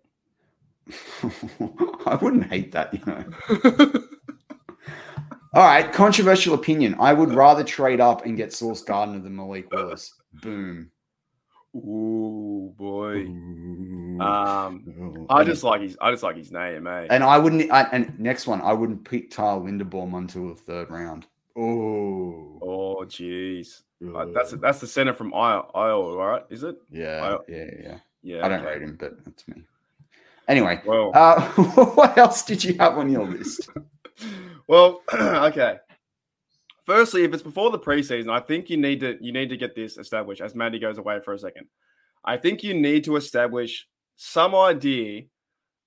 I 2.05 2.15
wouldn't 2.21 2.47
hate 2.47 2.73
that, 2.73 2.93
you 2.93 3.01
know. 3.05 3.23
All 5.53 5.63
right, 5.63 5.91
controversial 5.93 6.53
opinion. 6.53 6.97
I 6.99 7.13
would 7.13 7.33
rather 7.33 7.63
trade 7.63 8.01
up 8.01 8.25
and 8.25 8.35
get 8.35 8.51
Sauce 8.51 8.83
Gardner 8.83 9.19
than 9.19 9.37
Malik 9.37 9.71
Willis. 9.71 10.13
Boom. 10.41 10.91
Ooh, 11.73 12.73
boy. 12.77 13.25
Ooh. 13.27 14.19
Um, 14.19 15.27
I 15.29 15.45
just 15.45 15.63
like 15.63 15.81
his. 15.81 15.97
I 16.01 16.11
just 16.11 16.23
like 16.23 16.35
his 16.35 16.51
name, 16.51 16.87
eh? 16.87 17.07
and 17.09 17.23
I 17.23 17.37
wouldn't. 17.37 17.71
I, 17.71 17.83
and 17.91 18.19
next 18.19 18.47
one, 18.47 18.61
I 18.61 18.73
wouldn't 18.73 19.07
pick 19.07 19.31
Tyler 19.31 19.61
Linderbaum 19.61 20.17
until 20.17 20.49
the 20.49 20.55
third 20.55 20.89
round. 20.89 21.27
Oh, 21.55 22.59
Oh, 22.61 23.05
jeez. 23.05 23.83
Uh, 24.05 24.25
that's 24.25 24.51
that's 24.51 24.79
the 24.79 24.87
center 24.87 25.13
from 25.13 25.33
Iowa, 25.33 26.15
right? 26.15 26.43
Is 26.49 26.63
it? 26.63 26.77
yeah, 26.91 27.37
yeah, 27.47 27.65
yeah. 27.81 27.97
Yeah. 28.23 28.45
I 28.45 28.49
don't 28.49 28.59
okay. 28.59 28.73
rate 28.73 28.81
him, 28.81 28.97
but 28.99 29.23
that's 29.23 29.47
me. 29.47 29.63
Anyway, 30.47 30.81
Well, 30.85 31.11
uh, 31.13 31.41
what 31.95 32.17
else 32.17 32.43
did 32.43 32.63
you 32.63 32.73
have 32.77 32.97
on 32.97 33.09
your 33.09 33.25
list? 33.25 33.69
well, 34.67 35.01
okay. 35.13 35.77
Firstly, 36.85 37.23
if 37.23 37.33
it's 37.33 37.43
before 37.43 37.69
the 37.69 37.79
preseason, 37.79 38.29
I 38.29 38.39
think 38.39 38.69
you 38.69 38.77
need 38.77 39.01
to 39.01 39.17
you 39.19 39.33
need 39.33 39.49
to 39.49 39.57
get 39.57 39.75
this 39.75 39.97
established. 39.97 40.41
As 40.41 40.55
Maddie 40.55 40.79
goes 40.79 40.97
away 40.97 41.19
for 41.23 41.33
a 41.33 41.39
second, 41.39 41.67
I 42.23 42.37
think 42.37 42.63
you 42.63 42.73
need 42.73 43.03
to 43.05 43.17
establish 43.17 43.87
some 44.15 44.55
idea. 44.55 45.23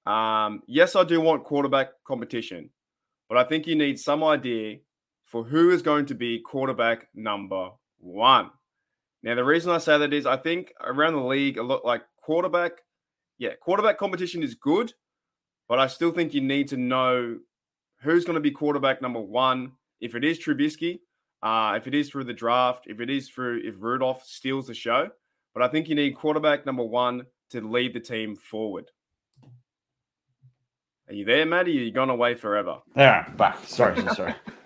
Um, 0.05 0.63
yes, 0.67 0.97
I 0.97 1.05
do 1.05 1.21
want 1.21 1.45
quarterback 1.45 1.89
competition, 2.05 2.71
but 3.29 3.39
I 3.39 3.45
think 3.45 3.67
you 3.67 3.77
need 3.77 3.99
some 3.99 4.23
idea 4.23 4.79
for 5.25 5.45
who 5.45 5.71
is 5.71 5.81
going 5.81 6.07
to 6.07 6.15
be 6.15 6.41
quarterback 6.41 7.09
number 7.15 7.71
one. 8.01 8.51
Now, 9.23 9.35
the 9.35 9.45
reason 9.45 9.71
I 9.71 9.79
say 9.79 9.99
that 9.99 10.13
is 10.13 10.27
I 10.27 10.37
think 10.37 10.73
around 10.81 11.13
the 11.13 11.21
league, 11.25 11.59
a 11.59 11.63
lot 11.63 11.85
like 11.85 12.03
quarterback, 12.23 12.73
yeah, 13.39 13.55
quarterback 13.61 13.99
competition 13.99 14.43
is 14.43 14.55
good, 14.55 14.93
but 15.69 15.79
I 15.79 15.87
still 15.87 16.11
think 16.11 16.35
you 16.35 16.41
need 16.41 16.69
to 16.69 16.77
know 16.77 17.39
who's 18.03 18.25
going 18.25 18.35
to 18.35 18.41
be 18.41 18.51
quarterback 18.51 19.03
number 19.03 19.21
one. 19.21 19.73
If 20.01 20.15
it 20.15 20.25
is 20.25 20.39
Trubisky, 20.39 21.01
uh, 21.43 21.75
if 21.77 21.87
it 21.87 21.95
is 21.95 22.09
through 22.09 22.25
the 22.25 22.33
draft, 22.33 22.85
if 22.87 23.01
it 23.01 23.11
is 23.11 23.29
through 23.29 23.61
if 23.65 23.77
Rudolph 23.81 24.25
steals 24.25 24.67
the 24.67 24.75
show, 24.75 25.11
but 25.55 25.63
I 25.63 25.69
think 25.69 25.89
you 25.89 25.95
need 25.95 26.17
quarterback 26.17 26.65
number 26.65 26.85
one 26.85 27.27
to 27.51 27.61
lead 27.61 27.93
the 27.93 28.01
team 28.01 28.37
forward. 28.37 28.87
Are 31.09 31.15
you 31.15 31.25
there, 31.25 31.45
Matty? 31.45 31.73
You're 31.73 31.85
you 31.85 31.91
gone 31.91 32.09
away 32.09 32.37
forever. 32.37 32.79
There, 32.95 33.27
I'm 33.27 33.37
back. 33.37 33.59
Sorry, 33.67 34.01
sorry, 34.01 34.15
sorry. 34.15 34.35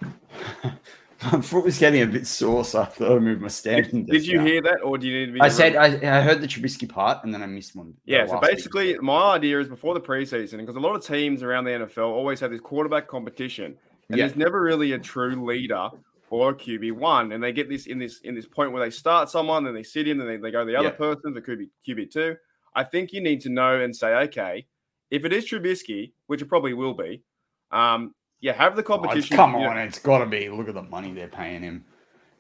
My 1.33 1.41
foot 1.41 1.65
was 1.65 1.79
getting 1.79 2.03
a 2.03 2.07
bit 2.07 2.27
sore, 2.27 2.65
so 2.65 2.83
I 2.83 2.85
thought 2.87 3.17
I 3.17 3.19
moved 3.19 3.41
my 3.41 3.49
standing. 3.49 4.05
Did, 4.05 4.13
did 4.13 4.27
you 4.27 4.41
hear 4.41 4.61
that, 4.63 4.83
or 4.83 4.99
do 4.99 5.07
you 5.07 5.21
need 5.21 5.27
to 5.27 5.33
be? 5.33 5.41
I 5.41 5.49
said 5.49 5.77
I, 5.77 5.87
I 5.87 6.21
heard 6.21 6.41
the 6.41 6.47
Trubisky 6.47 6.89
part, 6.89 7.25
and 7.25 7.33
then 7.33 7.43
I 7.43 7.47
missed 7.47 7.75
one. 7.77 7.95
Yeah, 8.05 8.27
so 8.27 8.39
basically, 8.41 8.97
my 8.99 9.35
idea 9.35 9.61
is 9.61 9.69
before 9.69 9.95
the 9.95 10.01
preseason, 10.01 10.59
because 10.59 10.77
a 10.77 10.81
lot 10.81 10.95
of 10.95 11.05
teams 11.07 11.43
around 11.43 11.65
the 11.65 11.71
NFL 11.71 12.09
always 12.09 12.41
have 12.41 12.51
this 12.51 12.61
quarterback 12.61 13.09
competition, 13.09 13.77
and 14.11 14.19
Yeah. 14.19 14.27
there's 14.27 14.37
never 14.37 14.61
really 14.61 14.93
a 14.93 14.99
true 14.99 15.45
leader 15.45 15.89
or 16.31 16.51
a 16.51 16.55
QB 16.55 16.93
one, 16.93 17.33
and 17.33 17.43
they 17.43 17.53
get 17.53 17.69
this 17.69 17.87
in 17.87 17.99
this 17.99 18.21
in 18.21 18.35
this 18.35 18.47
point 18.47 18.73
where 18.73 18.85
they 18.85 18.91
start 18.91 19.31
someone, 19.31 19.65
then 19.65 19.75
they 19.75 19.83
sit 19.83 20.09
in, 20.09 20.19
then 20.19 20.27
they, 20.27 20.37
they 20.37 20.51
go 20.51 20.65
the 20.65 20.77
other 20.77 20.89
Yeah. 20.89 20.95
person 20.95 21.35
for 21.35 21.41
QB 21.41 21.69
QB 21.89 22.11
two. 22.13 22.37
I 22.75 22.83
think 22.85 23.13
you 23.13 23.21
need 23.23 23.41
to 23.43 23.51
know 23.51 23.81
and 23.81 23.95
say, 23.95 24.15
okay, 24.15 24.67
if 25.11 25.25
it 25.25 25.33
is 25.33 25.47
Trubisky, 25.49 26.13
which 26.27 26.43
it 26.43 26.47
probably 26.47 26.75
will 26.75 26.95
be, 26.95 27.23
um, 27.71 28.15
yeah, 28.41 28.53
have 28.53 28.77
the 28.77 28.83
Oh, 28.83 28.87
competition. 28.87 29.37
come 29.37 29.55
you 29.55 29.61
know- 29.61 29.71
on, 29.71 29.79
it's 29.79 29.99
got 29.99 30.19
to 30.19 30.27
be. 30.27 30.49
Look 30.49 30.69
at 30.69 30.75
the 30.75 30.83
money 30.83 31.13
they're 31.13 31.29
paying 31.29 31.63
him. 31.63 31.85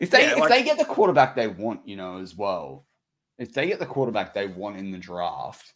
If 0.00 0.10
they 0.10 0.22
Yeah, 0.24 0.32
if 0.32 0.38
like- 0.40 0.50
they 0.50 0.62
get 0.62 0.78
the 0.78 0.84
quarterback 0.84 1.34
they 1.34 1.46
want, 1.48 1.86
you 1.86 1.96
know, 1.96 2.18
as 2.18 2.34
well. 2.36 2.84
If 3.38 3.52
they 3.52 3.66
get 3.66 3.78
the 3.78 3.86
quarterback 3.86 4.32
they 4.34 4.46
want 4.46 4.76
in 4.76 4.90
the 4.92 4.98
draft, 4.98 5.74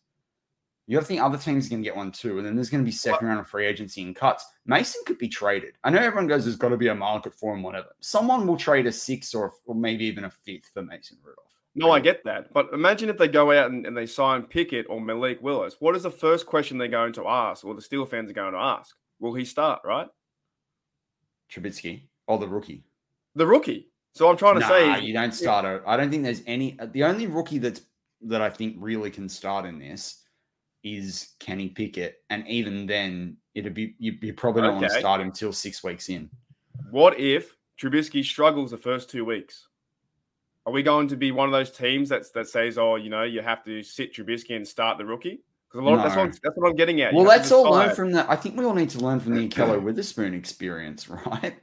you 0.87 0.96
got 0.96 1.00
to 1.00 1.06
think 1.06 1.20
other 1.20 1.37
teams 1.38 1.66
are 1.66 1.70
going 1.70 1.82
to 1.82 1.88
get 1.88 1.96
one 1.96 2.10
too, 2.12 2.38
and 2.38 2.46
then 2.46 2.54
there's 2.54 2.70
going 2.70 2.82
to 2.82 2.84
be 2.84 2.92
second 2.92 3.26
round 3.26 3.40
of 3.40 3.46
free 3.48 3.66
agency 3.66 4.02
and 4.02 4.16
cuts. 4.16 4.46
Mason 4.64 5.02
could 5.06 5.18
be 5.18 5.28
traded. 5.28 5.75
I 5.84 5.90
know 5.90 5.98
everyone 5.98 6.28
goes, 6.28 6.44
"There's 6.44 6.56
got 6.56 6.70
to 6.70 6.76
be 6.76 6.88
a 6.88 6.94
market 6.94 7.34
for 7.34 7.52
him." 7.54 7.62
Whatever. 7.62 7.88
Someone 8.00 8.46
will 8.46 8.56
trade 8.56 8.87
a 8.87 8.92
six 8.92 9.34
or 9.34 9.52
or 9.66 9.75
maybe 9.75 10.04
even 10.06 10.25
a 10.25 10.30
fifth 10.30 10.70
for 10.72 10.82
Mason 10.82 11.18
Rudolph. 11.22 11.44
No, 11.75 11.90
I 11.90 12.00
get 12.00 12.25
that. 12.25 12.52
But 12.52 12.72
imagine 12.72 13.08
if 13.10 13.18
they 13.18 13.28
go 13.28 13.52
out 13.52 13.70
and, 13.70 13.87
and 13.87 13.96
they 13.96 14.06
sign 14.06 14.42
Pickett 14.44 14.87
or 14.88 15.00
Malik 15.00 15.40
Willis. 15.42 15.76
What 15.78 15.94
is 15.94 16.02
the 16.04 16.10
first 16.10 16.46
question 16.46 16.78
they're 16.78 16.88
going 16.88 17.12
to 17.14 17.28
ask, 17.28 17.64
or 17.64 17.75
the 17.75 17.82
Steel 17.82 18.06
fans 18.06 18.30
are 18.30 18.34
going 18.34 18.52
to 18.54 18.58
ask? 18.58 18.96
Will 19.20 19.34
he 19.34 19.44
start, 19.44 19.80
right? 19.84 20.08
Trubisky 21.52 22.02
or 22.26 22.38
the 22.38 22.48
rookie. 22.48 22.84
The 23.34 23.46
rookie. 23.46 23.88
So 24.14 24.28
I'm 24.28 24.37
trying 24.37 24.54
to 24.54 24.60
Nah, 24.60 24.68
say, 24.68 25.00
you 25.00 25.12
don't 25.12 25.32
start. 25.32 25.64
A, 25.64 25.82
I 25.88 25.96
don't 25.96 26.10
think 26.10 26.25
there's 26.25 26.42
any. 26.46 26.78
Uh, 26.78 26.87
the 26.87 27.04
only 27.04 27.26
rookie 27.26 27.58
that's 27.58 27.82
that 28.22 28.42
I 28.42 28.50
think 28.50 28.76
really 28.78 29.10
can 29.10 29.28
start 29.28 29.64
in 29.64 29.78
this 29.78 30.22
is 30.82 31.34
Kenny 31.38 31.68
Pickett, 31.68 32.22
and 32.30 32.46
even 32.48 32.87
then, 32.87 33.37
it'd 33.54 33.75
be 33.75 33.94
you, 33.98 34.16
you 34.20 34.34
probably 34.34 34.62
don't 34.62 34.76
want 34.76 34.88
to 34.88 34.98
start 34.98 35.20
him 35.20 35.30
till 35.32 35.52
six 35.52 35.84
weeks 35.84 36.08
in. 36.08 36.30
what 36.90 37.18
if 37.18 37.56
Trubisky 37.80 38.25
struggles 38.25 38.70
the 38.72 38.76
first 38.76 39.08
two 39.10 39.25
weeks? 39.25 39.68
Are 40.66 40.72
we 40.72 40.82
going 40.82 41.08
to 41.08 41.16
be 41.16 41.30
one 41.32 41.48
of 41.48 41.52
those 41.52 41.70
teams 41.70 42.08
that's 42.08 42.30
that 42.30 42.48
says, 42.48 42.76
"Oh, 42.76 42.96
you 42.96 43.10
know, 43.10 43.22
you 43.22 43.40
have 43.40 43.62
to 43.64 43.82
sit 43.82 44.12
Trubisky 44.12 44.56
and 44.56 44.66
start 44.66 44.98
the 44.98 45.06
rookie"? 45.06 45.42
Because 45.70 45.80
a 45.80 45.88
lot 45.88 45.98
of, 45.98 46.04
that's 46.04 46.16
what 46.16 46.38
that's 46.42 46.56
what 46.56 46.68
I'm 46.70 46.76
getting 46.76 47.00
at. 47.02 47.12
Well, 47.12 47.25
to 47.25 47.28
let's 47.28 47.52
all 47.52 47.70
learn 47.70 47.94
from 47.94 48.12
that. 48.12 48.28
I 48.30 48.37
think 48.37 48.56
we 48.56 48.64
all 48.64 48.75
need 48.75 48.90
to 48.90 48.98
learn 49.00 49.20
from 49.20 49.34
the 49.34 49.48
Ahkello 49.50 49.82
Witherspoon 49.82 50.32
experience, 50.34 51.08
right? 51.26 51.58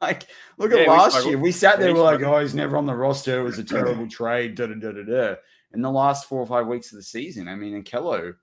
like, 0.00 0.28
look 0.58 0.70
at 0.72 0.78
Yeah, 0.78 0.84
we 0.84 0.88
last 0.90 1.10
struggled. 1.12 1.30
year. 1.32 1.38
We 1.42 1.52
sat 1.52 1.78
there, 1.80 1.88
we 1.92 1.98
we're 1.98 2.04
like. 2.04 2.22
"Oh, 2.22 2.38
he's 2.40 2.54
never 2.54 2.76
on 2.76 2.86
the 2.86 2.94
roster. 2.94 3.40
It 3.40 3.42
was 3.42 3.58
a 3.58 3.64
terrible 3.64 4.06
trade." 4.10 4.54
Da 4.54 4.66
da 4.66 4.74
da 4.74 4.92
da 4.92 5.02
da. 5.02 5.34
In 5.74 5.82
the 5.82 5.90
last 5.90 6.28
four 6.28 6.38
or 6.40 6.46
five 6.46 6.66
weeks 6.66 6.92
of 6.92 6.96
the 6.98 7.02
season, 7.02 7.48
I 7.48 7.54
mean, 7.56 7.82
Ahkello 7.82 8.34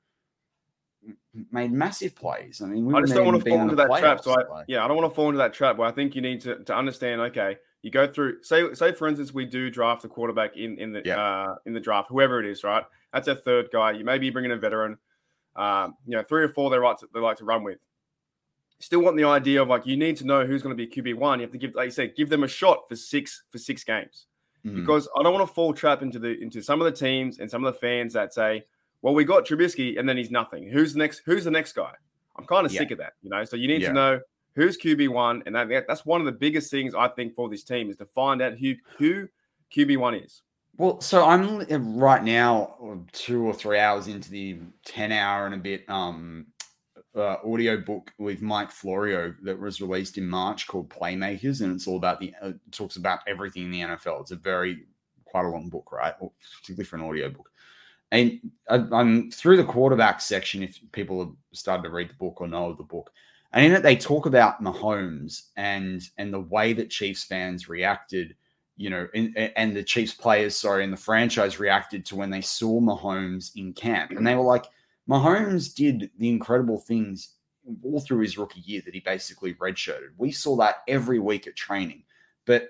made 1.52 1.72
massive 1.72 2.16
plays. 2.16 2.62
I 2.62 2.66
mean, 2.66 2.86
we 2.86 2.94
I 2.94 3.02
just 3.02 3.14
don't 3.14 3.26
want 3.26 3.42
to 3.44 3.50
fall 3.50 3.62
into 3.62 3.76
the 3.76 3.88
that 3.88 4.00
trap. 4.00 4.22
So 4.24 4.32
I, 4.32 4.48
like- 4.50 4.66
yeah, 4.68 4.84
I 4.84 4.88
don't 4.88 4.98
want 4.98 5.10
to 5.10 5.16
fall 5.16 5.28
into 5.30 5.38
that 5.38 5.54
trap 5.54 5.78
where 5.78 5.88
I 5.88 5.92
think 5.92 6.16
you 6.16 6.22
need 6.22 6.42
to, 6.42 6.64
to 6.66 6.76
understand. 6.76 7.22
Okay, 7.22 7.58
you 7.84 7.92
go 7.92 8.08
through. 8.08 8.44
Say, 8.44 8.74
say 8.74 8.92
for 8.92 9.08
instance, 9.08 9.34
we 9.34 9.46
do 9.46 9.70
draft 9.70 10.04
a 10.04 10.10
quarterback 10.10 10.58
in 10.58 10.78
in 10.78 10.92
the 10.92 11.02
Yeah. 11.06 11.22
uh, 11.24 11.56
in 11.66 11.74
the 11.74 11.80
draft, 11.80 12.10
whoever 12.10 12.40
it 12.40 12.46
is, 12.46 12.64
right? 12.64 12.84
That's 13.14 13.28
a 13.28 13.36
third 13.36 13.70
guy. 13.72 13.92
You 13.92 14.06
maybe 14.06 14.30
bring 14.30 14.46
in 14.46 14.52
a 14.52 14.58
veteran. 14.58 14.98
Um, 15.56 15.96
you 16.06 16.16
know, 16.16 16.24
three 16.24 16.44
or 16.44 16.50
four 16.50 16.70
they 16.70 16.78
like 16.78 16.98
to, 17.00 17.08
they 17.14 17.20
like 17.20 17.38
to 17.38 17.46
run 17.46 17.64
with. 17.64 17.80
Still 18.80 19.02
want 19.02 19.18
the 19.18 19.26
idea 19.26 19.62
of 19.62 19.68
like 19.68 19.86
you 19.86 19.98
need 19.98 20.16
to 20.18 20.26
know 20.26 20.46
who's 20.46 20.62
going 20.64 20.76
to 20.76 20.88
be 20.88 20.88
QB 20.90 21.16
one. 21.16 21.40
You 21.40 21.44
have 21.44 21.52
to 21.52 21.58
give, 21.58 21.76
like 21.76 21.86
you 21.86 21.92
said, 21.92 22.16
give 22.16 22.30
them 22.30 22.44
a 22.44 22.48
shot 22.48 22.88
for 22.88 22.96
six 22.96 23.44
for 23.50 23.58
six 23.58 23.84
games 23.84 24.26
Mm. 24.66 24.76
because 24.76 25.08
I 25.18 25.24
don't 25.24 25.34
want 25.34 25.48
to 25.48 25.54
fall 25.54 25.74
trap 25.74 26.02
into 26.02 26.20
the 26.20 26.38
into 26.42 26.62
some 26.62 26.82
of 26.82 26.86
the 26.86 26.92
teams 26.92 27.40
and 27.40 27.50
some 27.50 27.64
of 27.64 27.74
the 27.74 27.80
fans 27.80 28.12
that 28.12 28.34
say, 28.34 28.66
"Well, 29.02 29.14
we 29.14 29.24
got 29.24 29.46
Trubisky 29.46 29.98
and 29.98 30.08
then 30.08 30.18
he's 30.18 30.32
nothing. 30.32 30.68
Who's 30.70 30.92
the 30.92 31.00
next? 31.00 31.22
Who's 31.26 31.46
the 31.46 31.52
next 31.52 31.72
guy?" 31.74 31.94
I'm 32.36 32.46
kind 32.46 32.66
of 32.66 32.74
Yeah. 32.74 32.80
sick 32.80 32.92
of 32.92 32.98
that, 32.98 33.14
you 33.22 33.30
know. 33.30 33.46
So 33.46 33.56
you 33.56 33.70
need 33.70 33.82
Yeah. 33.82 33.88
to 33.90 33.94
know 33.94 34.20
who's 34.56 34.78
QB 34.78 35.08
one, 35.08 35.44
and 35.46 35.56
that, 35.56 35.70
that's 35.88 36.06
one 36.06 36.20
of 36.20 36.26
the 36.26 36.34
biggest 36.34 36.70
things 36.72 36.94
I 36.94 37.08
think 37.08 37.36
for 37.36 37.48
this 37.48 37.64
team 37.64 37.90
is 37.90 37.96
to 37.98 38.06
find 38.08 38.42
out 38.42 38.58
who 38.58 38.76
who 38.98 39.30
QB 39.74 39.96
one 39.96 40.16
is. 40.16 40.42
Well, 40.78 41.02
so 41.02 41.26
I'm 41.26 41.62
uh, 41.62 41.80
right 41.80 42.24
now 42.24 42.76
uh, 42.82 42.96
two 43.12 43.46
or 43.46 43.54
three 43.54 43.80
hours 43.80 44.08
into 44.08 44.30
the 44.32 44.60
ten 44.86 45.12
hour 45.12 45.46
and 45.46 45.56
a 45.56 45.58
bit 45.58 45.84
um 45.90 46.48
uh, 47.16 47.38
audio 47.46 47.78
book 47.78 48.12
with 48.18 48.42
Mike 48.42 48.72
Florio 48.72 49.34
that 49.44 49.60
was 49.60 49.82
released 49.82 50.18
in 50.18 50.28
March 50.28 50.68
called 50.68 50.90
Playmakers, 50.90 51.62
and 51.62 51.76
it's 51.76 51.88
all 51.88 51.98
about 51.98 52.20
the 52.20 52.34
uh, 52.42 52.52
talks 52.72 52.96
about 52.96 53.20
everything 53.28 53.64
in 53.66 53.72
the 53.72 53.82
NFL. 53.82 54.22
It's 54.22 54.32
a 54.32 54.36
very 54.36 54.86
quite 55.26 55.46
a 55.46 55.50
long 55.50 55.70
book, 55.70 55.92
right? 55.92 56.14
Or 56.20 56.32
particularly 56.62 56.86
for 56.86 56.96
an 56.98 57.04
audio 57.04 57.30
book. 57.30 57.50
And 58.12 58.40
I, 58.70 58.84
I'm 58.92 59.32
through 59.32 59.58
the 59.58 59.64
quarterback 59.64 60.22
section. 60.22 60.64
If 60.64 60.80
people 60.92 61.20
have 61.20 61.34
started 61.54 61.84
to 61.84 61.90
read 61.90 62.10
the 62.10 62.16
book 62.16 62.42
or 62.42 62.48
know 62.48 62.70
of 62.70 62.78
the 62.78 62.84
book, 62.84 63.12
and 63.54 63.66
in 63.66 63.74
it 63.74 63.84
they 63.84 63.96
talk 63.96 64.26
about 64.26 64.64
Mahomes 64.64 65.50
and 65.58 66.02
and 66.18 66.34
the 66.34 66.40
way 66.40 66.74
that 66.74 66.90
Chiefs 66.90 67.24
fans 67.24 67.68
reacted 67.68 68.36
you 68.80 68.90
know, 68.90 69.10
in, 69.14 69.36
and 69.36 69.76
the 69.76 69.84
Chiefs 69.84 70.14
players, 70.14 70.56
sorry, 70.56 70.86
and 70.86 70.94
the 70.94 70.98
franchise 70.98 71.60
reacted 71.60 72.06
to 72.06 72.16
when 72.16 72.30
they 72.30 72.40
saw 72.40 72.80
Mahomes 72.80 73.52
in 73.58 73.74
camp. 73.74 74.12
And 74.12 74.26
they 74.26 74.36
were 74.36 74.42
like, 74.42 74.68
Mahomes 75.08 75.76
did 75.76 76.10
the 76.18 76.30
incredible 76.30 76.80
things 76.80 77.34
all 77.84 78.00
through 78.00 78.22
his 78.22 78.38
rookie 78.38 78.62
year 78.62 78.82
that 78.86 78.94
he 78.94 79.02
basically 79.02 79.54
redshirted. 79.56 80.12
We 80.18 80.32
saw 80.32 80.56
that 80.58 80.78
every 80.88 81.20
week 81.20 81.46
at 81.46 81.58
training. 81.58 82.04
But, 82.46 82.70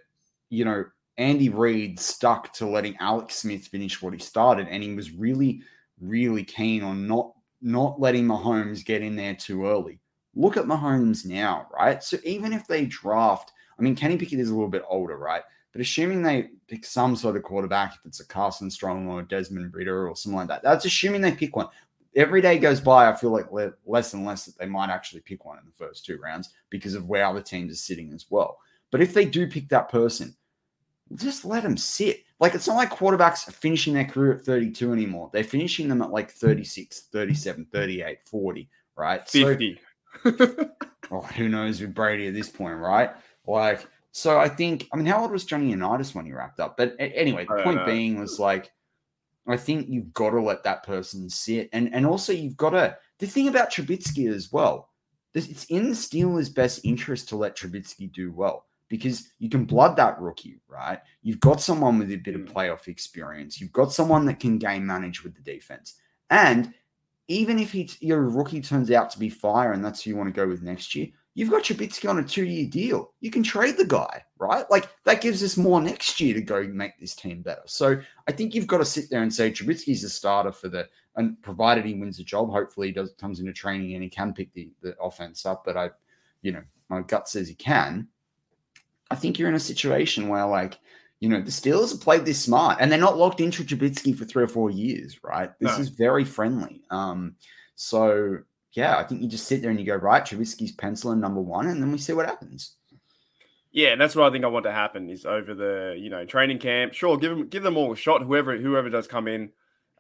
you 0.49 0.65
know, 0.65 0.85
Andy 1.19 1.49
Reid 1.49 1.99
stuck 1.99 2.53
to 2.53 2.65
letting 2.65 2.97
Alex 2.99 3.35
Smith 3.35 3.67
finish 3.67 4.01
what 4.01 4.13
he 4.13 4.19
started. 4.19 4.67
And 4.67 4.81
he 4.81 4.95
was 4.95 5.11
really, 5.11 5.61
really 6.01 6.43
keen 6.43 6.81
on 6.81 7.07
not 7.07 7.33
not 7.61 7.99
letting 7.99 8.25
Mahomes 8.25 8.83
get 8.83 9.03
in 9.03 9.15
there 9.15 9.35
too 9.35 9.67
early. 9.67 9.99
Look 10.33 10.57
at 10.57 10.65
Mahomes 10.65 11.23
now, 11.23 11.67
right? 11.71 12.01
So 12.01 12.17
even 12.23 12.51
if 12.51 12.65
they 12.65 12.85
draft, 12.85 13.51
I 13.77 13.83
mean, 13.83 13.95
Kenny 13.95 14.17
Pickett 14.17 14.39
is 14.39 14.49
a 14.49 14.53
little 14.53 14.69
bit 14.69 14.85
older, 14.89 15.17
right? 15.17 15.43
But 15.71 15.81
assuming 15.81 16.21
they 16.23 16.49
pick 16.67 16.85
some 16.85 17.15
sort 17.15 17.35
of 17.35 17.43
quarterback, 17.43 17.93
if 17.93 18.05
it's 18.05 18.19
a 18.19 18.27
Carson 18.27 18.71
Strong 18.71 19.07
or 19.07 19.21
Desmond 19.21 19.73
Ridder 19.73 20.07
or 20.07 20.15
something 20.15 20.38
like 20.38 20.47
that, 20.47 20.63
that's 20.63 20.85
assuming 20.85 21.21
they 21.21 21.31
pick 21.31 21.55
one. 21.55 21.67
Every 22.15 22.41
day 22.41 22.57
goes 22.57 22.81
by, 22.81 23.07
I 23.07 23.15
feel 23.15 23.29
like 23.29 23.51
le- 23.51 23.73
less 23.85 24.13
and 24.13 24.25
less 24.25 24.45
that 24.45 24.57
they 24.57 24.65
might 24.65 24.89
actually 24.89 25.21
pick 25.21 25.45
one 25.45 25.59
in 25.59 25.65
the 25.65 25.71
first 25.71 26.05
two 26.05 26.17
rounds 26.17 26.49
because 26.71 26.95
of 26.95 27.07
where 27.07 27.25
other 27.25 27.41
teams 27.41 27.71
are 27.71 27.77
sitting 27.77 28.11
as 28.13 28.25
well. 28.31 28.57
But 28.91 29.01
if 29.01 29.13
they 29.13 29.25
do 29.25 29.45
pick 29.45 29.69
that 29.69 29.89
person, 29.89 30.35
just 31.15 31.45
let 31.45 31.63
them 31.63 31.77
sit. 31.77 32.23
Like 32.39 32.55
it's 32.55 32.67
not 32.67 32.77
like 32.77 32.91
quarterbacks 32.91 33.47
are 33.47 33.51
finishing 33.51 33.93
their 33.93 34.05
career 34.05 34.33
at 34.33 34.41
32 34.41 34.91
anymore. 34.91 35.29
They're 35.31 35.43
finishing 35.43 35.88
them 35.88 36.01
at 36.01 36.11
like 36.11 36.31
36, 36.31 37.01
37, 37.11 37.67
38, 37.71 38.19
40, 38.25 38.69
right? 38.95 39.27
50. 39.27 39.79
So, 40.23 40.69
oh, 41.11 41.21
who 41.21 41.49
knows 41.49 41.81
with 41.81 41.93
Brady 41.93 42.27
at 42.27 42.33
this 42.33 42.49
point, 42.49 42.77
right? 42.77 43.11
Like, 43.45 43.88
so 44.11 44.39
I 44.39 44.49
think, 44.49 44.87
I 44.91 44.97
mean, 44.97 45.05
how 45.05 45.21
old 45.21 45.31
was 45.31 45.45
Johnny 45.45 45.69
Unitas 45.69 46.15
when 46.15 46.25
he 46.25 46.31
wrapped 46.31 46.59
up? 46.59 46.77
But 46.77 46.95
anyway, 46.99 47.45
the 47.45 47.63
point 47.63 47.79
know. 47.79 47.85
being 47.85 48.19
was 48.19 48.39
like, 48.39 48.71
I 49.47 49.57
think 49.57 49.87
you've 49.89 50.13
got 50.13 50.31
to 50.31 50.41
let 50.41 50.63
that 50.63 50.83
person 50.83 51.29
sit. 51.29 51.69
And 51.73 51.93
and 51.93 52.05
also 52.05 52.33
you've 52.33 52.57
got 52.57 52.71
to 52.71 52.97
the 53.19 53.27
thing 53.27 53.47
about 53.47 53.71
Trubisky 53.71 54.31
as 54.31 54.51
well, 54.51 54.89
it's 55.33 55.65
in 55.65 55.89
the 55.89 55.95
Steelers' 55.95 56.53
best 56.53 56.81
interest 56.83 57.29
to 57.29 57.35
let 57.35 57.55
Trubisky 57.55 58.11
do 58.11 58.31
well 58.31 58.65
because 58.89 59.29
you 59.37 59.49
can 59.49 59.65
blood 59.65 59.95
that 59.95 60.19
rookie, 60.19 60.59
right? 60.67 60.99
You've 61.21 61.39
got 61.39 61.61
someone 61.61 61.99
with 61.99 62.11
a 62.11 62.17
bit 62.17 62.35
of 62.35 62.41
mm. 62.41 62.51
playoff 62.51 62.87
experience. 62.87 63.61
You've 63.61 63.71
got 63.71 63.93
someone 63.93 64.25
that 64.25 64.39
can 64.39 64.57
game 64.57 64.85
manage 64.85 65.23
with 65.23 65.35
the 65.35 65.41
defense. 65.41 65.95
And 66.31 66.73
even 67.27 67.59
if 67.59 67.71
he, 67.71 67.89
your 67.99 68.23
rookie 68.23 68.61
turns 68.61 68.89
out 68.89 69.11
to 69.11 69.19
be 69.19 69.29
fire 69.29 69.73
and 69.73 69.85
that's 69.85 70.01
who 70.01 70.09
you 70.09 70.15
want 70.17 70.33
to 70.33 70.41
go 70.41 70.47
with 70.47 70.63
next 70.63 70.95
year, 70.95 71.09
you've 71.39 71.50
got 71.50 71.63
Trubisky 71.63 72.10
on 72.10 72.19
a 72.19 72.24
two 72.24 72.43
year 72.43 72.67
deal. 72.67 73.13
You 73.22 73.31
can 73.31 73.43
trade 73.43 73.77
the 73.77 73.86
guy, 73.86 74.25
right? 74.39 74.69
Like 74.69 74.89
that 75.05 75.22
gives 75.22 75.41
us 75.41 75.55
more 75.55 75.79
next 75.81 76.19
year 76.19 76.34
to 76.34 76.41
go 76.41 76.63
make 76.63 77.00
this 77.00 77.15
team 77.15 77.41
better. 77.41 77.62
So 77.65 78.01
I 78.27 78.34
think 78.34 78.53
you've 78.53 78.67
got 78.67 78.79
to 78.79 78.86
sit 78.86 79.10
there 79.10 79.24
and 79.24 79.34
say 79.34 79.50
Trubisky's 79.50 80.03
a 80.03 80.10
starter 80.10 80.51
for 80.51 80.67
the, 80.67 80.89
and 81.15 81.41
provided 81.41 81.86
he 81.86 81.93
wins 81.93 82.17
the 82.17 82.25
job, 82.25 82.51
hopefully 82.51 82.88
he 82.88 82.93
does 82.93 83.13
comes 83.17 83.39
into 83.39 83.53
training 83.53 83.93
and 83.93 84.03
he 84.03 84.10
can 84.10 84.34
pick 84.34 84.51
the, 84.53 84.69
the 84.81 84.98
offense 85.00 85.46
up. 85.46 85.63
But 85.63 85.77
I, 85.77 85.91
you 86.41 86.51
know, 86.51 86.63
my 86.89 87.03
gut 87.03 87.29
says 87.29 87.48
he 87.48 87.55
can. 87.55 88.10
I 89.10 89.15
think 89.15 89.39
you're 89.39 89.48
in 89.48 89.55
a 89.55 89.60
situation 89.60 90.27
where, 90.27 90.46
like, 90.46 90.77
you 91.22 91.29
know, 91.29 91.39
the 91.39 91.51
Steelers 91.51 91.91
have 91.91 92.01
played 92.01 92.25
this 92.25 92.43
smart 92.43 92.79
and 92.81 92.91
they're 92.91 93.00
not 93.00 93.17
locked 93.17 93.39
into 93.39 93.63
Trubisky 93.63 94.13
for 94.13 94.25
three 94.25 94.43
or 94.43 94.48
four 94.48 94.72
years, 94.72 95.24
right? 95.24 95.58
This 95.60 95.77
no. 95.77 95.79
is 95.79 95.88
very 95.88 96.25
friendly. 96.25 96.84
Um, 96.89 97.36
so 97.75 98.39
yeah, 98.73 98.97
I 98.97 99.03
think 99.03 99.21
you 99.21 99.27
just 99.27 99.47
sit 99.47 99.61
there 99.61 99.71
and 99.71 99.79
you 99.79 99.85
go, 99.85 99.95
right, 99.95 100.23
Trubisky's 100.23 100.71
penciling 100.71 101.19
number 101.19 101.41
one, 101.41 101.67
and 101.67 101.81
then 101.81 101.91
we 101.91 101.97
see 101.97 102.13
what 102.13 102.27
happens. 102.27 102.75
Yeah, 103.71 103.89
and 103.89 104.01
that's 104.01 104.15
what 104.15 104.27
I 104.27 104.31
think 104.31 104.45
I 104.45 104.47
want 104.47 104.65
to 104.65 104.71
happen 104.71 105.09
is 105.09 105.25
over 105.25 105.53
the 105.53 105.95
you 105.97 106.09
know 106.09 106.25
training 106.25 106.59
camp. 106.59 106.93
Sure, 106.93 107.17
give 107.17 107.31
them 107.31 107.47
give 107.47 107.63
them 107.63 107.77
all 107.77 107.93
a 107.93 107.95
shot. 107.95 108.23
Whoever 108.23 108.57
whoever 108.57 108.89
does 108.89 109.07
come 109.07 109.27
in 109.27 109.51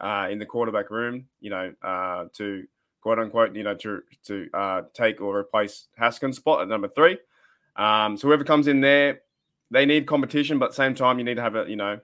uh, 0.01 0.27
in 0.29 0.39
the 0.39 0.45
quarterback 0.45 0.89
room, 0.89 1.25
you 1.39 1.49
know, 1.49 1.73
uh, 1.83 2.25
to 2.33 2.65
quote 3.01 3.19
unquote, 3.19 3.55
you 3.55 3.63
know, 3.63 3.75
to 3.75 4.01
to 4.25 4.49
uh, 4.53 4.81
take 4.93 5.21
or 5.21 5.37
replace 5.37 5.87
Haskins' 5.97 6.37
spot 6.37 6.61
at 6.61 6.67
number 6.67 6.87
three. 6.87 7.19
Um, 7.75 8.17
so 8.17 8.27
whoever 8.27 8.43
comes 8.43 8.67
in 8.67 8.81
there, 8.81 9.21
they 9.69 9.85
need 9.85 10.07
competition, 10.07 10.57
but 10.57 10.73
same 10.73 10.95
time, 10.95 11.19
you 11.19 11.25
need 11.25 11.35
to 11.35 11.41
have 11.41 11.55
a 11.55 11.69
you 11.69 11.75
know 11.75 11.99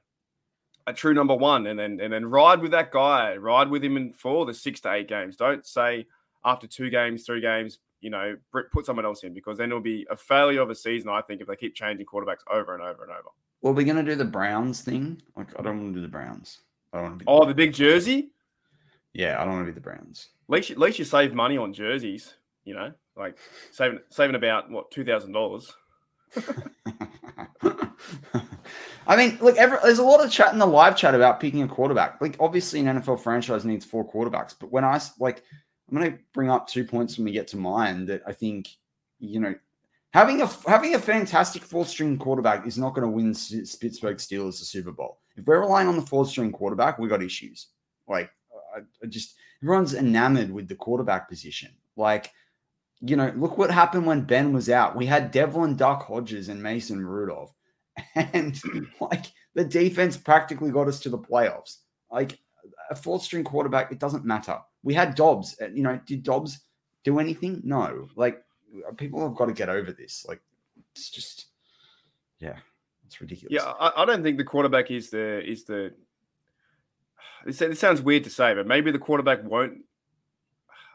a 0.85 0.93
true 0.93 1.15
number 1.15 1.35
one, 1.35 1.65
and 1.65 1.79
then 1.79 1.99
and 1.99 2.13
then 2.13 2.27
ride 2.27 2.61
with 2.61 2.71
that 2.71 2.91
guy, 2.91 3.35
ride 3.37 3.69
with 3.69 3.83
him 3.83 3.97
in 3.97 4.13
for 4.13 4.45
the 4.45 4.53
six 4.53 4.81
to 4.81 4.93
eight 4.93 5.07
games. 5.07 5.35
Don't 5.35 5.65
say 5.65 6.05
after 6.45 6.67
two 6.67 6.89
games, 6.89 7.25
three 7.25 7.41
games, 7.41 7.79
you 7.99 8.09
know, 8.09 8.37
put 8.71 8.85
someone 8.85 9.05
else 9.05 9.23
in 9.23 9.33
because 9.33 9.57
then 9.57 9.69
it'll 9.69 9.81
be 9.81 10.05
a 10.09 10.15
failure 10.15 10.61
of 10.61 10.69
a 10.69 10.75
season. 10.75 11.09
I 11.09 11.21
think 11.21 11.41
if 11.41 11.47
they 11.47 11.55
keep 11.55 11.75
changing 11.75 12.05
quarterbacks 12.05 12.43
over 12.49 12.73
and 12.73 12.83
over 12.83 13.03
and 13.03 13.11
over. 13.11 13.29
Well, 13.61 13.73
we're 13.73 13.85
gonna 13.85 14.03
do 14.03 14.15
the 14.15 14.25
Browns 14.25 14.81
thing. 14.81 15.21
Like, 15.35 15.59
I 15.59 15.63
don't 15.63 15.81
want 15.81 15.93
to 15.95 15.99
do 15.99 16.01
the 16.01 16.11
Browns. 16.11 16.59
I 16.93 16.97
don't 16.97 17.05
want 17.05 17.19
to 17.19 17.25
be. 17.25 17.27
Oh, 17.27 17.41
the, 17.41 17.47
the 17.47 17.55
big 17.55 17.73
jersey. 17.73 18.29
Yeah, 19.13 19.41
I 19.41 19.45
don't 19.45 19.53
want 19.53 19.65
to 19.65 19.71
be 19.71 19.75
the 19.75 19.81
Browns. 19.81 20.29
At 20.47 20.53
least, 20.53 20.71
at 20.71 20.77
least 20.77 20.99
you 20.99 21.05
save 21.05 21.33
money 21.33 21.57
on 21.57 21.73
jerseys. 21.73 22.35
You 22.63 22.75
know, 22.75 22.93
like 23.17 23.37
saving 23.71 23.99
saving 24.11 24.35
about 24.35 24.69
what 24.69 24.91
two 24.91 25.03
thousand 25.03 25.31
dollars. 25.31 25.73
I 29.07 29.15
mean, 29.15 29.37
look, 29.39 29.55
every, 29.57 29.77
there's 29.83 29.99
a 29.99 30.03
lot 30.03 30.23
of 30.23 30.31
chat 30.31 30.51
in 30.51 30.59
the 30.59 30.65
live 30.65 30.97
chat 30.97 31.13
about 31.13 31.39
picking 31.39 31.61
a 31.61 31.67
quarterback. 31.67 32.19
Like, 32.21 32.35
obviously, 32.39 32.79
an 32.79 32.87
NFL 32.87 33.21
franchise 33.21 33.63
needs 33.63 33.85
four 33.85 34.09
quarterbacks, 34.09 34.55
but 34.59 34.71
when 34.71 34.83
I 34.83 34.99
like, 35.19 35.43
I'm 35.89 35.97
going 35.97 36.11
to 36.11 36.19
bring 36.33 36.49
up 36.49 36.67
two 36.67 36.83
points 36.83 37.17
when 37.17 37.25
we 37.25 37.31
get 37.31 37.47
to 37.49 37.57
mine 37.57 38.05
that 38.07 38.23
I 38.25 38.31
think, 38.31 38.69
you 39.19 39.39
know, 39.39 39.55
having 40.13 40.41
a 40.41 40.47
having 40.67 40.95
a 40.95 40.99
fantastic 40.99 41.61
fourth 41.61 41.89
string 41.89 42.17
quarterback 42.17 42.65
is 42.65 42.77
not 42.77 42.95
going 42.95 43.03
to 43.03 43.11
win 43.11 43.33
Pittsburgh 43.79 44.17
Steelers 44.17 44.59
the 44.59 44.65
Super 44.65 44.91
Bowl. 44.91 45.19
If 45.35 45.45
we're 45.45 45.59
relying 45.59 45.87
on 45.87 45.95
the 45.95 46.01
fourth 46.01 46.29
string 46.29 46.51
quarterback, 46.51 46.97
we 46.97 47.09
got 47.09 47.21
issues. 47.21 47.67
Like, 48.07 48.31
I, 48.75 48.79
I 49.03 49.07
just 49.07 49.35
everyone's 49.61 49.93
enamored 49.93 50.51
with 50.51 50.67
the 50.67 50.75
quarterback 50.75 51.29
position. 51.29 51.71
Like, 51.95 52.31
you 53.01 53.15
know, 53.15 53.31
look 53.35 53.57
what 53.57 53.69
happened 53.69 54.05
when 54.05 54.21
Ben 54.21 54.53
was 54.53 54.69
out. 54.69 54.95
We 54.95 55.05
had 55.05 55.31
Devlin 55.31 55.75
Duck 55.75 56.07
Hodges 56.07 56.49
and 56.49 56.63
Mason 56.63 57.05
Rudolph, 57.05 57.53
and 58.15 58.59
like 58.99 59.25
the 59.53 59.65
defense 59.65 60.17
practically 60.17 60.71
got 60.71 60.87
us 60.87 60.99
to 61.01 61.09
the 61.09 61.17
playoffs. 61.17 61.77
Like 62.09 62.39
a 62.89 62.95
fourth 62.95 63.23
string 63.23 63.43
quarterback, 63.43 63.91
it 63.91 63.99
doesn't 63.99 64.25
matter. 64.25 64.57
We 64.85 64.93
had 64.93 65.15
Dobbs. 65.15 65.57
Uh, 65.61 65.67
you 65.67 65.83
know, 65.83 65.99
did 66.05 66.23
Dobbs 66.23 66.59
do 67.03 67.19
anything? 67.19 67.59
No. 67.65 68.07
Like 68.15 68.45
people 68.95 69.21
have 69.21 69.35
got 69.35 69.47
to 69.47 69.53
get 69.53 69.67
over 69.67 69.91
this. 69.91 70.25
Like 70.29 70.39
it's 70.93 71.09
just, 71.09 71.47
yeah, 72.39 72.57
it's 73.05 73.19
ridiculous. 73.19 73.51
Yeah, 73.51 73.71
I, 73.71 74.03
I 74.03 74.05
don't 74.05 74.23
think 74.23 74.37
the 74.37 74.43
quarterback 74.43 74.91
is 74.91 75.09
the 75.09 75.43
is 75.43 75.65
the. 75.65 75.93
It 77.47 77.77
sounds 77.77 78.01
weird 78.01 78.23
to 78.23 78.31
say, 78.31 78.55
but 78.55 78.65
maybe 78.65 78.89
the 78.89 78.97
quarterback 78.97 79.43
won't. 79.43 79.83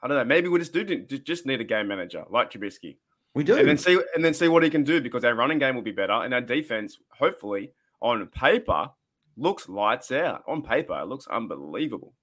I 0.03 0.09
don't 0.09 0.17
know. 0.17 0.25
Maybe 0.25 0.49
we 0.49 0.59
just 0.59 0.73
do 0.73 0.85
just 0.85 1.47
need 1.47 1.61
a 1.61 1.65
game 1.65 1.87
manager 1.87 2.25
like 2.29 2.51
Trubisky. 2.51 2.97
We 3.35 3.45
do, 3.45 3.57
and 3.57 3.69
then 3.69 3.79
see 3.79 4.01
and 4.17 4.25
then 4.25 4.35
see 4.35 4.49
what 4.49 4.65
he 4.65 4.71
can 4.71 4.83
do 4.83 5.01
because 5.01 5.25
our 5.25 5.35
running 5.35 5.61
game 5.61 5.77
will 5.77 5.83
be 5.83 5.93
better 5.93 6.13
and 6.13 6.35
our 6.35 6.41
defense, 6.41 6.99
hopefully, 7.11 7.73
on 8.01 8.27
paper, 8.27 8.91
looks 9.37 9.69
lights 9.69 10.11
out. 10.11 10.43
On 10.49 10.63
paper, 10.63 10.99
it 11.01 11.07
looks 11.07 11.29
unbelievable. 11.29 12.15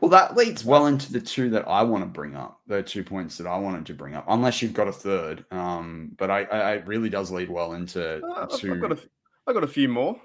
Well, 0.00 0.10
that 0.10 0.36
leads 0.36 0.62
well 0.62 0.86
into 0.86 1.10
the 1.10 1.20
two 1.20 1.48
that 1.50 1.66
I 1.66 1.82
want 1.82 2.04
to 2.04 2.08
bring 2.08 2.36
up. 2.36 2.60
The 2.66 2.82
two 2.82 3.02
points 3.02 3.38
that 3.38 3.46
I 3.46 3.56
wanted 3.56 3.86
to 3.86 3.94
bring 3.94 4.14
up, 4.14 4.26
unless 4.28 4.60
you've 4.60 4.74
got 4.74 4.88
a 4.88 4.92
third. 4.92 5.46
Um, 5.50 6.12
but 6.18 6.30
I, 6.30 6.42
I 6.42 6.72
it 6.74 6.86
really 6.86 7.08
does 7.08 7.30
lead 7.30 7.48
well 7.48 7.72
into 7.72 8.20
uh, 8.22 8.46
two. 8.46 8.74
I've 8.74 8.80
got 8.80 8.92
a, 8.92 8.98
I've 9.46 9.54
got 9.54 9.64
a 9.64 9.68
few 9.68 9.88
more. 9.88 10.20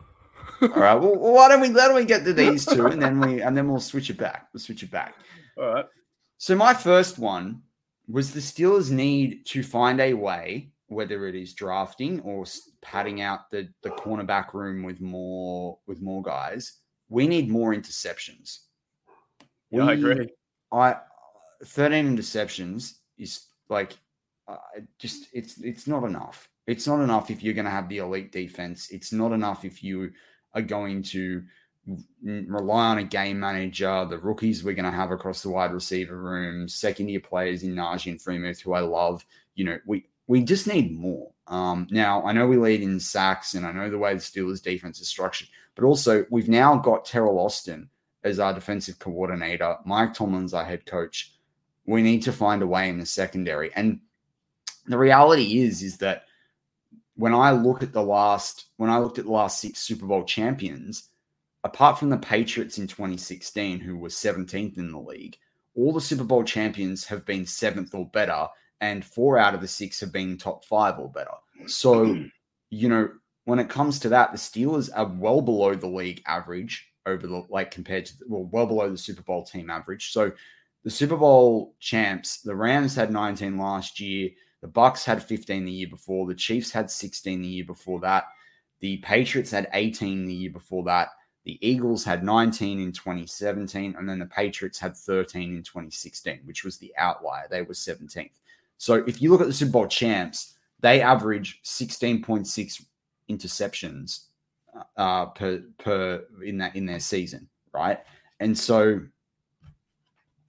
All 0.61 0.69
right. 0.69 0.95
Well, 0.95 1.15
why 1.15 1.47
don't 1.47 1.61
we 1.61 1.69
why 1.69 1.87
don't 1.87 1.95
we 1.95 2.03
get 2.03 2.25
to 2.25 2.33
these 2.33 2.65
two 2.65 2.87
and 2.87 3.01
then 3.01 3.19
we 3.19 3.41
and 3.41 3.55
then 3.55 3.69
we'll 3.69 3.79
switch 3.79 4.09
it 4.09 4.17
back. 4.17 4.49
We'll 4.53 4.59
switch 4.59 4.83
it 4.83 4.91
back. 4.91 5.15
All 5.57 5.73
right. 5.73 5.85
So 6.37 6.55
my 6.55 6.73
first 6.73 7.17
one 7.17 7.61
was 8.07 8.33
the 8.33 8.39
Steelers 8.41 8.91
need 8.91 9.45
to 9.47 9.63
find 9.63 10.01
a 10.01 10.13
way, 10.13 10.73
whether 10.87 11.27
it 11.27 11.35
is 11.35 11.53
drafting 11.53 12.19
or 12.21 12.43
padding 12.81 13.21
out 13.21 13.49
the 13.51 13.69
the 13.83 13.91
cornerback 13.91 14.53
room 14.53 14.83
with 14.83 14.99
more 14.99 15.77
with 15.87 16.01
more 16.01 16.21
guys. 16.21 16.79
We 17.07 17.27
need 17.27 17.49
more 17.49 17.73
interceptions 17.73 18.57
yeah, 19.71 19.85
we, 19.85 19.89
I 19.89 19.93
agree. 19.93 20.29
I 20.71 20.95
13 21.65 22.17
interceptions 22.17 22.95
is 23.17 23.47
like 23.69 23.97
uh, 24.47 24.57
just 24.99 25.27
it's 25.33 25.59
it's 25.59 25.87
not 25.87 26.03
enough. 26.03 26.49
It's 26.67 26.87
not 26.87 27.01
enough 27.01 27.31
if 27.31 27.43
you're 27.43 27.53
going 27.53 27.65
to 27.65 27.71
have 27.71 27.89
the 27.89 27.99
elite 27.99 28.31
defense. 28.31 28.89
It's 28.91 29.11
not 29.11 29.31
enough 29.31 29.65
if 29.65 29.83
you 29.83 30.11
are 30.53 30.61
going 30.61 31.03
to 31.03 31.43
rely 32.23 32.87
on 32.87 32.97
a 32.99 33.03
game 33.03 33.39
manager, 33.39 34.05
the 34.05 34.17
rookies 34.17 34.63
we're 34.63 34.75
going 34.75 34.85
to 34.85 34.91
have 34.91 35.11
across 35.11 35.41
the 35.41 35.49
wide 35.49 35.73
receiver 35.73 36.15
room, 36.15 36.67
second 36.67 37.09
year 37.09 37.19
players 37.19 37.63
in 37.63 37.73
Najee 37.73 38.11
and 38.11 38.19
Freiermuth, 38.19 38.61
who 38.61 38.73
I 38.73 38.81
love. 38.81 39.25
You 39.55 39.65
know, 39.65 39.79
we 39.85 40.05
we 40.27 40.43
just 40.43 40.67
need 40.67 40.97
more. 40.97 41.31
Um, 41.47 41.87
now 41.91 42.23
I 42.23 42.31
know 42.31 42.47
we 42.47 42.57
lead 42.57 42.81
in 42.81 42.99
sacks, 42.99 43.55
and 43.55 43.65
I 43.65 43.71
know 43.71 43.89
the 43.89 43.97
way 43.97 44.13
the 44.13 44.19
Steelers 44.19 44.61
defense 44.61 45.01
is 45.01 45.07
structured, 45.07 45.49
but 45.75 45.83
also 45.83 46.25
we've 46.29 46.49
now 46.49 46.77
got 46.77 47.05
Teryl 47.05 47.37
Austin, 47.37 47.89
as 48.23 48.39
our 48.39 48.53
defensive 48.53 48.99
coordinator. 48.99 49.77
Mike 49.85 50.13
Tomlin's 50.13 50.53
our 50.53 50.65
head 50.65 50.85
coach. 50.85 51.33
We 51.85 52.01
need 52.01 52.21
to 52.23 52.31
find 52.31 52.61
a 52.61 52.67
way 52.67 52.89
in 52.89 52.99
the 52.99 53.05
secondary. 53.05 53.73
And 53.73 54.01
the 54.85 54.97
reality 54.97 55.59
is, 55.59 55.81
is 55.81 55.97
that 55.97 56.25
when 57.15 57.33
I 57.33 57.51
look 57.51 57.83
at 57.83 57.93
the 57.93 58.03
last, 58.03 58.67
when 58.77 58.89
I 58.89 58.99
looked 58.99 59.19
at 59.19 59.25
the 59.25 59.31
last 59.31 59.59
six 59.59 59.79
Super 59.79 60.05
Bowl 60.05 60.23
champions, 60.23 61.09
apart 61.63 61.99
from 61.99 62.09
the 62.09 62.17
Patriots 62.17 62.77
in 62.77 62.87
2016, 62.87 63.79
who 63.79 63.97
were 63.97 64.09
17th 64.09 64.77
in 64.77 64.91
the 64.91 64.99
league, 64.99 65.37
all 65.75 65.93
the 65.93 66.01
Super 66.01 66.23
Bowl 66.23 66.43
champions 66.43 67.05
have 67.05 67.25
been 67.25 67.45
seventh 67.45 67.93
or 67.93 68.07
better, 68.07 68.47
and 68.81 69.05
four 69.05 69.37
out 69.37 69.53
of 69.53 69.61
the 69.61 69.67
six 69.67 69.99
have 69.99 70.11
been 70.11 70.37
top 70.37 70.65
five 70.65 70.99
or 70.99 71.09
better. 71.09 71.31
So, 71.67 72.25
you 72.69 72.89
know, 72.89 73.09
when 73.45 73.59
it 73.59 73.69
comes 73.69 73.99
to 73.99 74.09
that, 74.09 74.31
the 74.31 74.37
Steelers 74.37 74.89
are 74.95 75.05
well 75.05 75.41
below 75.41 75.75
the 75.75 75.87
league 75.87 76.21
average 76.25 76.90
over 77.05 77.27
the 77.27 77.45
like 77.49 77.71
compared 77.71 78.05
to 78.05 78.13
well 78.27 78.47
well 78.51 78.65
below 78.65 78.89
the 78.89 78.97
Super 78.97 79.23
Bowl 79.23 79.43
team 79.43 79.69
average. 79.69 80.11
So 80.11 80.31
the 80.83 80.89
Super 80.89 81.17
Bowl 81.17 81.75
champs, 81.79 82.41
the 82.41 82.55
Rams 82.55 82.95
had 82.95 83.11
19 83.11 83.57
last 83.57 83.99
year, 83.99 84.29
the 84.61 84.67
Bucks 84.67 85.05
had 85.05 85.23
15 85.23 85.65
the 85.65 85.71
year 85.71 85.87
before, 85.87 86.25
the 86.25 86.35
Chiefs 86.35 86.71
had 86.71 86.89
16 86.89 87.41
the 87.41 87.47
year 87.47 87.65
before 87.65 87.99
that, 88.01 88.25
the 88.79 88.97
Patriots 88.97 89.51
had 89.51 89.69
18 89.73 90.25
the 90.25 90.33
year 90.33 90.51
before 90.51 90.83
that, 90.85 91.09
the 91.45 91.59
Eagles 91.67 92.03
had 92.03 92.23
19 92.23 92.79
in 92.79 92.91
2017, 92.91 93.95
and 93.97 94.09
then 94.09 94.19
the 94.19 94.25
Patriots 94.25 94.79
had 94.79 94.95
13 94.95 95.55
in 95.55 95.63
2016, 95.63 96.41
which 96.45 96.63
was 96.63 96.77
the 96.77 96.93
outlier. 96.97 97.47
They 97.49 97.61
were 97.61 97.73
17th. 97.73 98.39
So 98.77 98.95
if 99.07 99.21
you 99.21 99.31
look 99.31 99.41
at 99.41 99.47
the 99.47 99.53
Super 99.53 99.71
Bowl 99.71 99.87
champs, 99.87 100.55
they 100.79 101.01
average 101.01 101.61
16.6 101.63 102.85
interceptions 103.29 104.25
uh, 104.97 105.27
per 105.27 105.63
per 105.79 106.23
in 106.45 106.57
that 106.59 106.75
in 106.75 106.85
their 106.85 106.99
season, 106.99 107.49
right? 107.73 107.99
And 108.39 108.57
so, 108.57 109.01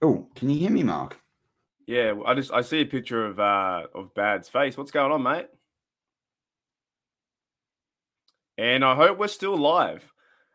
oh, 0.01 0.27
can 0.35 0.49
you 0.49 0.59
hear 0.59 0.71
me, 0.71 0.83
Mark? 0.83 1.19
Yeah, 1.85 2.13
I 2.25 2.33
just 2.33 2.51
I 2.51 2.61
see 2.61 2.81
a 2.81 2.85
picture 2.85 3.25
of 3.25 3.39
uh 3.39 3.83
of 3.93 4.13
Bad's 4.13 4.49
face. 4.49 4.77
What's 4.77 4.91
going 4.91 5.11
on, 5.11 5.23
mate? 5.23 5.47
And 8.57 8.85
I 8.85 8.95
hope 8.95 9.17
we're 9.17 9.27
still 9.27 9.57
live. 9.57 10.03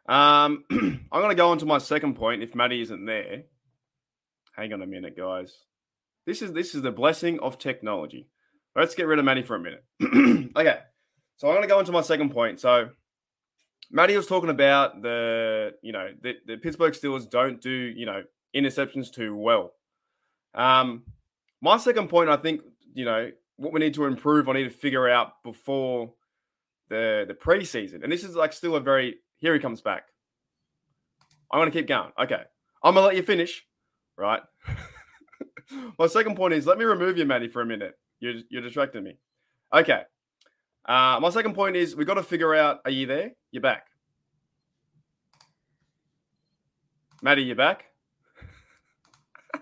Um, 0.08 0.64
I'm 0.70 1.08
going 1.12 1.28
to 1.28 1.34
go 1.34 1.50
on 1.50 1.58
to 1.58 1.66
my 1.66 1.78
second 1.78 2.14
point. 2.14 2.42
If 2.42 2.54
Maddie 2.54 2.80
isn't 2.80 3.04
there, 3.04 3.42
hang 4.56 4.72
on 4.72 4.82
a 4.82 4.86
minute, 4.86 5.16
guys. 5.16 5.52
This 6.26 6.42
is 6.42 6.52
this 6.52 6.74
is 6.74 6.82
the 6.82 6.90
blessing 6.90 7.40
of 7.40 7.58
technology. 7.58 8.28
Let's 8.74 8.94
get 8.94 9.06
rid 9.06 9.18
of 9.18 9.24
Maddie 9.24 9.42
for 9.42 9.56
a 9.56 9.60
minute. 9.60 9.84
okay, 10.56 10.78
so 11.36 11.48
I'm 11.48 11.54
going 11.54 11.62
to 11.62 11.68
go 11.68 11.80
into 11.80 11.92
my 11.92 12.00
second 12.00 12.30
point. 12.30 12.60
So 12.60 12.90
Maddie 13.90 14.16
was 14.16 14.26
talking 14.26 14.50
about 14.50 15.02
the 15.02 15.74
you 15.82 15.92
know 15.92 16.08
the, 16.20 16.34
the 16.46 16.56
Pittsburgh 16.56 16.92
Steelers 16.92 17.28
don't 17.28 17.60
do 17.60 17.70
you 17.70 18.06
know 18.06 18.22
interceptions 18.54 19.12
too 19.12 19.34
well. 19.36 19.72
Um, 20.54 21.04
my 21.60 21.76
second 21.76 22.08
point, 22.08 22.28
I 22.28 22.36
think 22.36 22.62
you 22.94 23.04
know 23.04 23.30
what 23.56 23.72
we 23.72 23.80
need 23.80 23.94
to 23.94 24.04
improve. 24.04 24.48
I 24.48 24.52
need 24.52 24.64
to 24.64 24.70
figure 24.70 25.08
out 25.08 25.42
before 25.42 26.12
the 26.88 27.24
the 27.26 27.34
preseason, 27.34 28.02
and 28.02 28.12
this 28.12 28.24
is 28.24 28.36
like 28.36 28.52
still 28.52 28.76
a 28.76 28.80
very 28.80 29.16
here 29.38 29.54
he 29.54 29.60
comes 29.60 29.80
back. 29.80 30.04
I'm 31.50 31.60
gonna 31.60 31.70
keep 31.70 31.86
going. 31.86 32.12
Okay, 32.20 32.42
I'm 32.82 32.94
gonna 32.94 33.06
let 33.06 33.16
you 33.16 33.22
finish. 33.22 33.64
Right. 34.16 34.42
My 35.98 36.06
second 36.06 36.36
point 36.36 36.54
is 36.54 36.66
let 36.66 36.78
me 36.78 36.84
remove 36.84 37.18
you, 37.18 37.24
Maddie, 37.24 37.48
for 37.48 37.62
a 37.62 37.66
minute. 37.66 37.94
You're 38.20 38.34
you're 38.50 38.62
distracting 38.62 39.04
me. 39.04 39.18
Okay. 39.74 40.02
Uh, 40.88 41.20
my 41.20 41.28
second 41.28 41.54
point 41.54 41.76
is 41.76 41.94
we've 41.94 42.06
got 42.06 42.14
to 42.14 42.22
figure 42.22 42.54
out. 42.54 42.80
Are 42.86 42.90
you 42.90 43.06
there? 43.06 43.32
You're 43.50 43.60
back. 43.60 43.88
Maddie, 47.20 47.42
You're 47.42 47.56
back? 47.56 47.84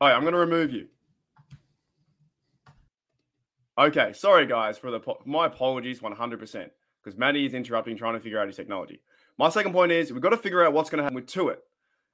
All 0.00 0.08
right, 0.08 0.14
I'm 0.14 0.22
going 0.22 0.32
to 0.32 0.38
remove 0.38 0.72
you. 0.72 0.88
Okay, 3.76 4.12
sorry 4.12 4.46
guys 4.46 4.78
for 4.78 4.90
the 4.90 5.00
my 5.24 5.46
apologies 5.46 6.00
100% 6.00 6.70
because 7.04 7.16
Maddie 7.16 7.46
is 7.46 7.54
interrupting 7.54 7.96
trying 7.96 8.14
to 8.14 8.20
figure 8.20 8.40
out 8.40 8.48
his 8.48 8.56
technology. 8.56 9.02
My 9.38 9.50
second 9.50 9.72
point 9.72 9.92
is 9.92 10.12
we've 10.12 10.22
got 10.22 10.30
to 10.30 10.36
figure 10.36 10.64
out 10.64 10.72
what's 10.72 10.90
going 10.90 10.98
to 10.98 11.04
happen 11.04 11.14
with 11.14 11.26
Tuitt. 11.26 11.58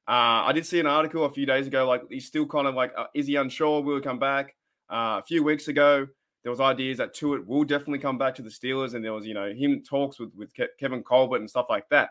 Uh, 0.07 0.45
I 0.45 0.53
did 0.53 0.67
see 0.67 0.81
an 0.81 0.87
article 0.87 1.25
a 1.25 1.31
few 1.31 1.47
days 1.47 1.67
ago, 1.67 1.87
like 1.87 2.03
he's 2.11 2.27
still 2.27 2.47
kind 2.47 2.67
of 2.67 2.75
like, 2.75 2.93
uh, 2.99 3.07
is 3.15 3.27
he 3.27 3.37
unsure? 3.37 3.83
Will 3.83 3.97
he 3.97 4.03
come 4.03 4.19
back? 4.19 4.55
Uh, 4.91 5.21
a 5.21 5.23
few 5.27 5.43
weeks 5.43 5.69
ago, 5.69 6.07
there 6.43 6.51
was 6.51 6.61
ideas 6.61 6.99
that 6.99 7.15
Tuitt 7.15 7.47
will 7.47 7.65
definitely 7.65 7.99
come 7.99 8.19
back 8.19 8.35
to 8.35 8.43
the 8.43 8.51
Steelers, 8.51 8.95
and 8.95 9.05
there 9.05 9.15
was, 9.15 9.27
you 9.27 9.35
know, 9.35 9.53
him 9.53 9.83
talks 9.83 10.19
with 10.19 10.35
with 10.35 10.53
Ke- 10.55 10.79
Kevin 10.79 11.03
Colbert 11.03 11.39
and 11.39 11.51
stuff 11.51 11.67
like 11.71 11.89
that. 11.89 12.11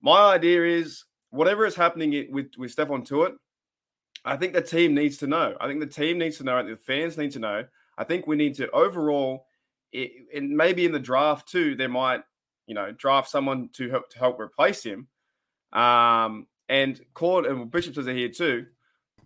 My 0.00 0.34
idea 0.34 0.64
is 0.64 1.04
whatever 1.30 1.66
is 1.66 1.74
happening 1.74 2.32
with 2.32 2.52
with 2.56 2.74
Stephon 2.74 3.06
Tuitt, 3.06 3.34
I 4.24 4.36
think 4.36 4.52
the 4.52 4.62
team 4.62 4.94
needs 4.94 5.16
to 5.18 5.26
know. 5.26 5.54
I 5.60 5.66
think 5.66 5.80
the 5.80 5.86
team 5.86 6.18
needs 6.18 6.38
to 6.38 6.44
know. 6.44 6.62
The 6.62 6.76
fans 6.76 7.16
need 7.16 7.32
to 7.32 7.38
know. 7.38 7.64
I 7.96 8.04
think 8.04 8.26
we 8.26 8.36
need 8.36 8.54
to 8.56 8.70
overall, 8.70 9.46
it, 9.92 10.10
and 10.34 10.50
maybe 10.50 10.84
in 10.84 10.92
the 10.92 10.98
draft 10.98 11.48
too, 11.48 11.74
they 11.74 11.86
might, 11.86 12.22
you 12.66 12.74
know, 12.74 12.92
draft 12.92 13.28
someone 13.30 13.68
to 13.74 13.90
help 13.90 14.10
to 14.10 14.18
help 14.18 14.40
replace 14.40 14.82
him. 14.82 15.08
Um, 15.72 16.46
and 16.68 17.00
Claude 17.14 17.46
and 17.46 17.70
Bishop 17.70 17.94
says 17.94 18.06
here 18.06 18.28
too. 18.28 18.66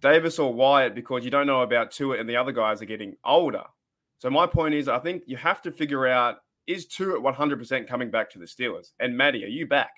Davis 0.05 0.39
or 0.39 0.53
Wyatt 0.53 0.95
because 0.95 1.25
you 1.25 1.31
don't 1.31 1.47
know 1.47 1.63
about 1.63 1.91
Tuitt 1.91 2.21
and 2.21 2.29
the 2.29 2.37
other 2.37 2.53
guys 2.53 2.83
are 2.83 2.85
getting 2.85 3.17
older. 3.25 3.65
So 4.19 4.29
my 4.29 4.47
point 4.47 4.75
is, 4.75 4.87
I 4.87 4.99
think 4.99 5.23
you 5.27 5.39
have 5.39 5.63
to 5.63 5.73
figure 5.73 6.07
out 6.07 6.37
is 6.67 6.87
Tuitt 6.87 7.23
100% 7.23 7.89
coming 7.89 8.11
back 8.11 8.31
to 8.31 8.39
the 8.39 8.45
Steelers? 8.45 8.93
And 9.01 9.17
Maddie, 9.17 9.45
are 9.45 9.49
you 9.49 9.67
back? 9.67 9.93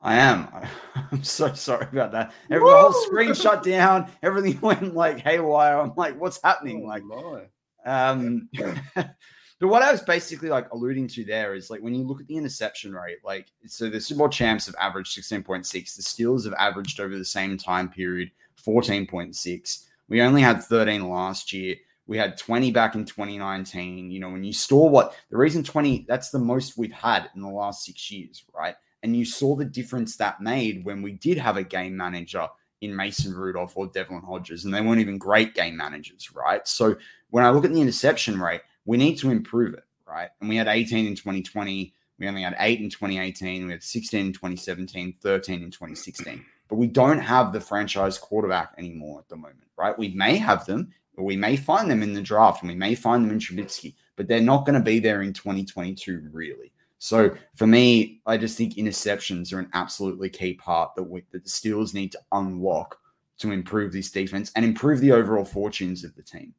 I 0.00 0.16
am. 0.16 0.48
I'm 1.12 1.22
so 1.22 1.52
sorry 1.52 1.86
about 1.92 2.10
that. 2.10 2.32
Every, 2.50 2.68
the 2.68 2.76
whole 2.76 2.92
screen 2.92 3.34
shut 3.34 3.62
down. 3.62 4.10
Everything 4.20 4.60
went 4.62 4.96
like 4.96 5.20
haywire. 5.20 5.78
I'm 5.78 5.92
like, 5.96 6.20
what's 6.20 6.40
happening? 6.42 6.82
Oh, 6.84 6.88
like, 6.88 7.04
my. 7.04 7.44
um, 7.86 8.48
but 8.96 9.14
what 9.60 9.84
I 9.84 9.92
was 9.92 10.02
basically 10.02 10.48
like 10.48 10.72
alluding 10.72 11.06
to 11.08 11.24
there 11.24 11.54
is 11.54 11.70
like 11.70 11.82
when 11.82 11.94
you 11.94 12.04
look 12.04 12.20
at 12.20 12.26
the 12.26 12.36
interception 12.36 12.92
rate, 12.92 13.18
like 13.24 13.46
so 13.66 13.88
the 13.88 14.00
Super 14.00 14.18
Bowl 14.18 14.28
champs 14.28 14.66
have 14.66 14.74
averaged 14.80 15.16
16.6. 15.16 15.70
The 15.70 16.02
Steelers 16.02 16.44
have 16.44 16.54
averaged 16.54 16.98
over 16.98 17.16
the 17.16 17.24
same 17.24 17.56
time 17.56 17.88
period 17.88 18.32
14.6. 18.56 19.84
We 20.08 20.22
only 20.22 20.42
had 20.42 20.62
13 20.62 21.08
last 21.08 21.52
year. 21.52 21.76
We 22.06 22.18
had 22.18 22.36
20 22.36 22.70
back 22.72 22.94
in 22.94 23.04
2019. 23.04 24.10
You 24.10 24.20
know, 24.20 24.30
when 24.30 24.44
you 24.44 24.52
saw 24.52 24.86
what 24.86 25.14
the 25.30 25.36
reason 25.36 25.62
20, 25.62 26.06
that's 26.08 26.30
the 26.30 26.38
most 26.38 26.76
we've 26.76 26.92
had 26.92 27.30
in 27.34 27.42
the 27.42 27.48
last 27.48 27.84
six 27.84 28.10
years, 28.10 28.44
right? 28.54 28.74
And 29.02 29.16
you 29.16 29.24
saw 29.24 29.56
the 29.56 29.64
difference 29.64 30.16
that 30.16 30.40
made 30.40 30.84
when 30.84 31.02
we 31.02 31.12
did 31.12 31.38
have 31.38 31.56
a 31.56 31.64
game 31.64 31.96
manager 31.96 32.48
in 32.82 32.94
Mason 32.94 33.32
Rudolph 33.32 33.76
or 33.76 33.86
Devlin 33.86 34.22
Hodges, 34.22 34.64
and 34.64 34.74
they 34.74 34.80
weren't 34.80 35.00
even 35.00 35.16
great 35.16 35.54
game 35.54 35.76
managers, 35.76 36.34
right? 36.34 36.66
So 36.66 36.96
when 37.30 37.44
I 37.44 37.50
look 37.50 37.64
at 37.64 37.72
the 37.72 37.80
interception 37.80 38.40
rate, 38.40 38.60
we 38.84 38.96
need 38.96 39.16
to 39.18 39.30
improve 39.30 39.74
it, 39.74 39.84
right? 40.06 40.28
And 40.40 40.48
we 40.48 40.56
had 40.56 40.68
18 40.68 41.06
in 41.06 41.14
2020. 41.14 41.94
We 42.18 42.28
only 42.28 42.42
had 42.42 42.56
eight 42.58 42.80
in 42.80 42.90
2018. 42.90 43.66
We 43.66 43.72
had 43.72 43.82
16 43.82 44.26
in 44.26 44.32
2017, 44.32 45.14
13 45.20 45.62
in 45.62 45.70
2016. 45.70 46.44
But 46.72 46.78
we 46.78 46.86
don't 46.86 47.18
have 47.18 47.52
the 47.52 47.60
franchise 47.60 48.16
quarterback 48.16 48.72
anymore 48.78 49.18
at 49.18 49.28
the 49.28 49.36
moment, 49.36 49.68
right? 49.76 49.98
We 49.98 50.08
may 50.14 50.38
have 50.38 50.64
them, 50.64 50.90
or 51.18 51.24
we 51.26 51.36
may 51.36 51.54
find 51.54 51.90
them 51.90 52.02
in 52.02 52.14
the 52.14 52.22
draft, 52.22 52.62
and 52.62 52.70
we 52.70 52.74
may 52.74 52.94
find 52.94 53.22
them 53.22 53.30
in 53.30 53.38
Trubisky, 53.38 53.92
but 54.16 54.26
they're 54.26 54.40
not 54.40 54.64
going 54.64 54.78
to 54.78 54.80
be 54.82 54.98
there 54.98 55.20
in 55.20 55.34
2022, 55.34 56.30
really. 56.32 56.72
So 56.98 57.36
for 57.56 57.66
me, 57.66 58.22
I 58.24 58.38
just 58.38 58.56
think 58.56 58.76
interceptions 58.76 59.52
are 59.52 59.58
an 59.58 59.68
absolutely 59.74 60.30
key 60.30 60.54
part 60.54 60.94
that, 60.94 61.02
we, 61.02 61.24
that 61.32 61.44
the 61.44 61.50
Steelers 61.50 61.92
need 61.92 62.10
to 62.12 62.20
unlock 62.32 62.98
to 63.40 63.50
improve 63.50 63.92
this 63.92 64.10
defense 64.10 64.50
and 64.56 64.64
improve 64.64 65.00
the 65.00 65.12
overall 65.12 65.44
fortunes 65.44 66.04
of 66.04 66.16
the 66.16 66.22
team. 66.22 66.54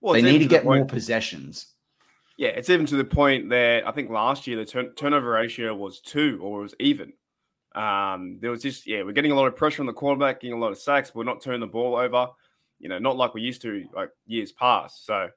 Well, 0.00 0.12
they 0.14 0.22
need 0.22 0.38
to 0.38 0.46
get 0.46 0.64
more 0.64 0.84
possessions. 0.84 1.74
Yeah, 2.36 2.50
it's 2.50 2.70
even 2.70 2.86
to 2.86 2.96
the 2.96 3.02
point 3.02 3.50
that 3.50 3.84
I 3.84 3.90
think 3.90 4.10
last 4.10 4.46
year 4.46 4.58
the 4.58 4.64
turn- 4.64 4.92
turnover 4.94 5.30
ratio 5.30 5.74
was 5.74 5.98
two 5.98 6.38
or 6.40 6.60
it 6.60 6.62
was 6.62 6.74
even. 6.78 7.14
Um, 7.74 8.38
there 8.40 8.50
was 8.50 8.62
just 8.62 8.86
yeah, 8.86 9.02
we're 9.02 9.12
getting 9.12 9.32
a 9.32 9.34
lot 9.34 9.46
of 9.46 9.56
pressure 9.56 9.82
on 9.82 9.86
the 9.86 9.92
quarterback, 9.92 10.40
getting 10.40 10.56
a 10.56 10.60
lot 10.60 10.70
of 10.70 10.78
sacks, 10.78 11.10
but 11.10 11.18
we're 11.18 11.24
not 11.24 11.40
turning 11.42 11.60
the 11.60 11.66
ball 11.66 11.96
over. 11.96 12.28
You 12.78 12.88
know, 12.88 12.98
not 12.98 13.16
like 13.16 13.34
we 13.34 13.42
used 13.42 13.62
to 13.62 13.84
like 13.94 14.10
years 14.26 14.52
past. 14.52 15.06
So, 15.06 15.28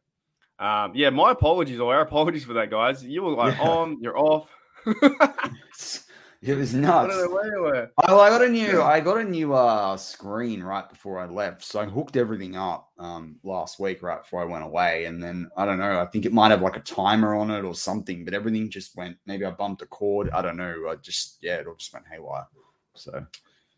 um, 0.60 0.92
yeah, 0.96 1.10
my 1.10 1.32
apologies 1.32 1.80
or 1.80 1.96
our 1.96 2.02
apologies 2.08 2.44
for 2.44 2.54
that, 2.54 2.70
guys. 2.70 3.04
You 3.04 3.24
were 3.24 3.32
like 3.32 3.58
Yeah. 3.58 3.64
on, 3.64 3.98
you're 4.02 4.18
off. 4.18 4.50
It 6.48 6.56
was 6.56 6.74
nuts. 6.74 7.14
don't 7.14 7.26
know 7.26 7.36
where 7.36 7.54
you 7.54 7.62
were. 7.62 7.92
I, 7.98 8.14
I 8.14 8.30
got 8.30 8.44
a 8.44 8.50
new 8.50 8.82
I 8.82 9.00
got 9.02 9.18
a 9.18 9.24
new 9.24 9.54
uh 9.54 9.98
screen 9.98 10.64
right 10.64 10.88
before 10.90 11.20
I 11.20 11.26
left. 11.26 11.64
So 11.64 11.80
I 11.80 11.86
hooked 11.86 12.16
everything 12.16 12.56
up 12.56 12.90
um 12.98 13.38
last 13.44 13.80
week 13.80 14.02
right 14.02 14.22
before 14.22 14.42
I 14.42 14.46
went 14.46 14.64
away. 14.64 15.06
And 15.06 15.22
then 15.22 15.50
I 15.58 15.66
don't 15.66 15.78
know, 15.78 16.00
I 16.00 16.06
think 16.06 16.26
it 16.26 16.32
might 16.34 16.52
have 16.52 16.62
like 16.62 16.78
a 16.78 16.82
timer 16.82 17.36
on 17.36 17.52
it 17.52 17.64
or 17.66 17.76
something, 17.76 18.24
but 18.24 18.34
everything 18.34 18.70
just 18.70 18.96
went 18.96 19.18
maybe 19.26 19.44
I 19.46 19.52
bumped 19.52 19.82
a 19.82 19.86
cord. 19.88 20.30
I 20.30 20.42
don't 20.42 20.58
know. 20.58 20.88
I 20.90 20.96
just 20.96 21.38
yeah, 21.42 21.56
it 21.58 21.68
all 21.68 21.76
just 21.76 21.94
went 21.94 22.06
haywire. 22.10 22.48
So 22.94 23.26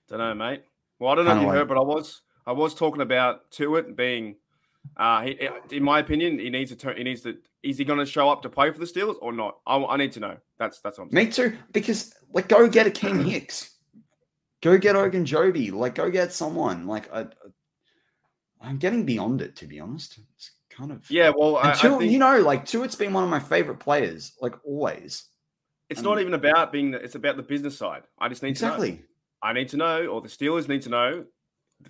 Don't 0.08 0.19
know, 0.19 0.34
mate. 0.36 0.63
Well, 0.99 1.12
I 1.12 1.15
don't 1.15 1.25
know 1.25 1.36
if 1.36 1.41
you 1.41 1.47
like- 1.47 1.55
heard, 1.55 1.67
but 1.67 1.77
I 1.77 1.82
was 1.84 2.21
I 2.45 2.51
was 2.51 2.73
talking 2.75 3.01
about 3.01 3.51
Tuitt 3.51 3.95
being, 3.95 4.36
uh, 4.97 5.21
he, 5.21 5.49
in 5.71 5.84
my 5.84 5.99
opinion, 5.99 6.39
he 6.39 6.49
needs 6.49 6.71
to 6.71 6.77
turn. 6.77 6.97
He 6.97 7.03
needs 7.03 7.21
to. 7.21 7.38
Is 7.62 7.77
he 7.77 7.84
going 7.86 7.99
to 7.99 8.05
show 8.05 8.29
up 8.29 8.41
to 8.41 8.49
play 8.49 8.71
for 8.71 8.79
the 8.79 8.86
Steelers 8.86 9.17
or 9.21 9.32
not? 9.34 9.60
I, 9.67 9.77
I 9.77 9.97
need 9.97 10.13
to 10.13 10.19
know. 10.19 10.38
That's 10.58 10.79
that's 10.79 10.97
what 10.97 11.05
I'm 11.05 11.12
saying. 11.12 11.27
me 11.27 11.32
too, 11.32 11.58
because 11.73 12.13
like 12.34 12.48
go 12.48 12.68
get 12.68 12.88
a 12.88 12.92
King 12.92 13.24
Hicks. 13.26 13.76
Go 14.62 14.78
get 14.78 14.96
Ogunjobi. 14.96 15.72
Like 15.72 15.96
go 15.96 16.10
get 16.10 16.34
someone. 16.34 16.86
Like 16.86 17.12
I, 17.13 17.28
I'm 18.62 18.78
getting 18.78 19.06
beyond 19.06 19.42
it 19.42 19.56
to 19.58 19.68
be 19.68 19.80
honest. 19.80 20.20
It's 20.36 20.52
kind 20.70 20.92
of 20.92 21.10
Yeah, 21.10 21.32
well, 21.36 21.58
I, 21.58 21.72
And 21.72 21.80
I 21.80 21.98
think 21.98 22.12
you 22.12 22.20
know, 22.20 22.39
like 22.39 22.65
Tuitt's 22.65 22.96
been 22.96 23.13
one 23.13 23.24
of 23.24 23.30
my 23.30 23.39
favorite 23.39 23.80
players, 23.80 24.34
like 24.42 24.56
always. 24.65 25.26
it's 25.89 26.02
not 26.02 26.20
even 26.20 26.34
about 26.34 26.72
being. 26.72 26.92
The, 26.92 26.98
it's 27.04 27.15
about 27.15 27.38
the 27.38 27.44
business 27.44 27.78
side. 27.78 28.04
I 28.20 28.30
just 28.30 28.44
need 28.44 28.56
to 28.58 28.65
know. 28.65 28.74
Exactly. 28.74 29.04
I 29.42 29.54
need 29.54 29.70
to 29.70 29.78
know, 29.78 30.08
or 30.08 30.22
the 30.22 30.28
Steelers 30.28 30.68
need 30.68 30.82
to 30.82 30.89
know, 30.89 31.26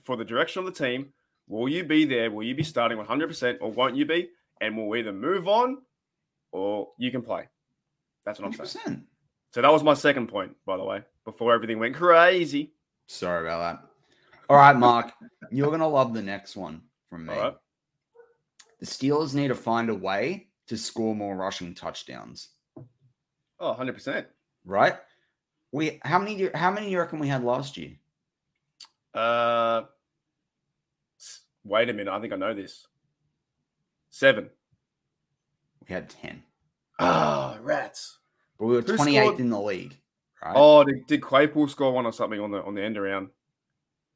for 0.03 0.15
the 0.15 0.25
direction 0.25 0.59
of 0.59 0.65
the 0.65 0.85
team. 0.85 1.11
Will 1.47 1.67
you 1.67 1.83
be 1.83 2.05
there? 2.05 2.29
Will 2.29 2.43
you 2.43 2.53
be 2.53 2.63
starting 2.63 2.99
100 2.99 3.27
percent, 3.27 3.57
or 3.61 3.71
won't 3.71 3.95
you 3.95 4.05
be? 4.05 4.29
And 4.61 4.77
we'll 4.77 4.95
either 4.99 5.11
move 5.11 5.47
on, 5.47 5.79
or 6.51 6.89
you 6.97 7.09
can 7.09 7.23
play. 7.23 7.47
That's 8.25 8.39
what 8.39 8.47
I'm 8.47 8.65
saying. 8.65 9.03
100%. 9.51 9.53
So 9.53 9.61
that 9.61 9.71
was 9.71 9.83
my 9.83 9.93
second 9.93 10.27
point, 10.27 10.55
by 10.65 10.77
the 10.77 10.83
way. 10.83 11.03
Before 11.25 11.53
everything 11.53 11.79
went 11.79 11.95
crazy. 11.95 12.73
Sorry 13.07 13.47
about 13.47 13.59
that. 13.81 13.89
All 14.49 14.57
right, 14.57 14.75
Mark, 14.75 15.11
you're 15.51 15.69
gonna 15.69 15.87
love 15.87 16.13
the 16.13 16.21
next 16.21 16.55
one 16.55 16.81
from 17.09 17.27
me. 17.27 17.35
Right. 17.35 17.55
The 18.79 18.85
Steelers 18.85 19.33
need 19.33 19.49
to 19.49 19.55
find 19.55 19.89
a 19.89 19.95
way 19.95 20.47
to 20.67 20.77
score 20.77 21.15
more 21.15 21.35
rushing 21.35 21.75
touchdowns. 21.75 22.49
Oh, 23.59 23.69
100 23.69 23.93
percent. 23.93 24.27
Right? 24.65 24.95
We 25.71 25.99
how 26.03 26.19
many 26.19 26.35
do 26.35 26.43
you, 26.43 26.51
how 26.55 26.71
many 26.71 26.87
do 26.87 26.91
you 26.91 26.99
reckon 26.99 27.19
we 27.19 27.27
had 27.27 27.43
last 27.43 27.77
year? 27.77 27.91
Uh, 29.13 29.83
wait 31.63 31.89
a 31.89 31.93
minute. 31.93 32.11
I 32.11 32.19
think 32.19 32.33
I 32.33 32.37
know 32.37 32.53
this. 32.53 32.87
Seven. 34.09 34.49
We 35.87 35.93
had 35.93 36.09
ten. 36.09 36.43
Ah, 36.99 37.57
rats. 37.61 38.18
But 38.59 38.65
we 38.65 38.75
were 38.75 38.81
28th 38.81 39.39
in 39.39 39.49
the 39.49 39.59
league. 39.59 39.97
Right? 40.43 40.53
Oh, 40.55 40.83
did, 40.83 41.07
did 41.07 41.21
Claypool 41.21 41.67
score 41.67 41.91
one 41.91 42.05
or 42.05 42.13
something 42.13 42.39
on 42.39 42.51
the 42.51 42.63
on 42.63 42.75
the 42.75 42.83
end 42.83 42.97
around? 42.97 43.29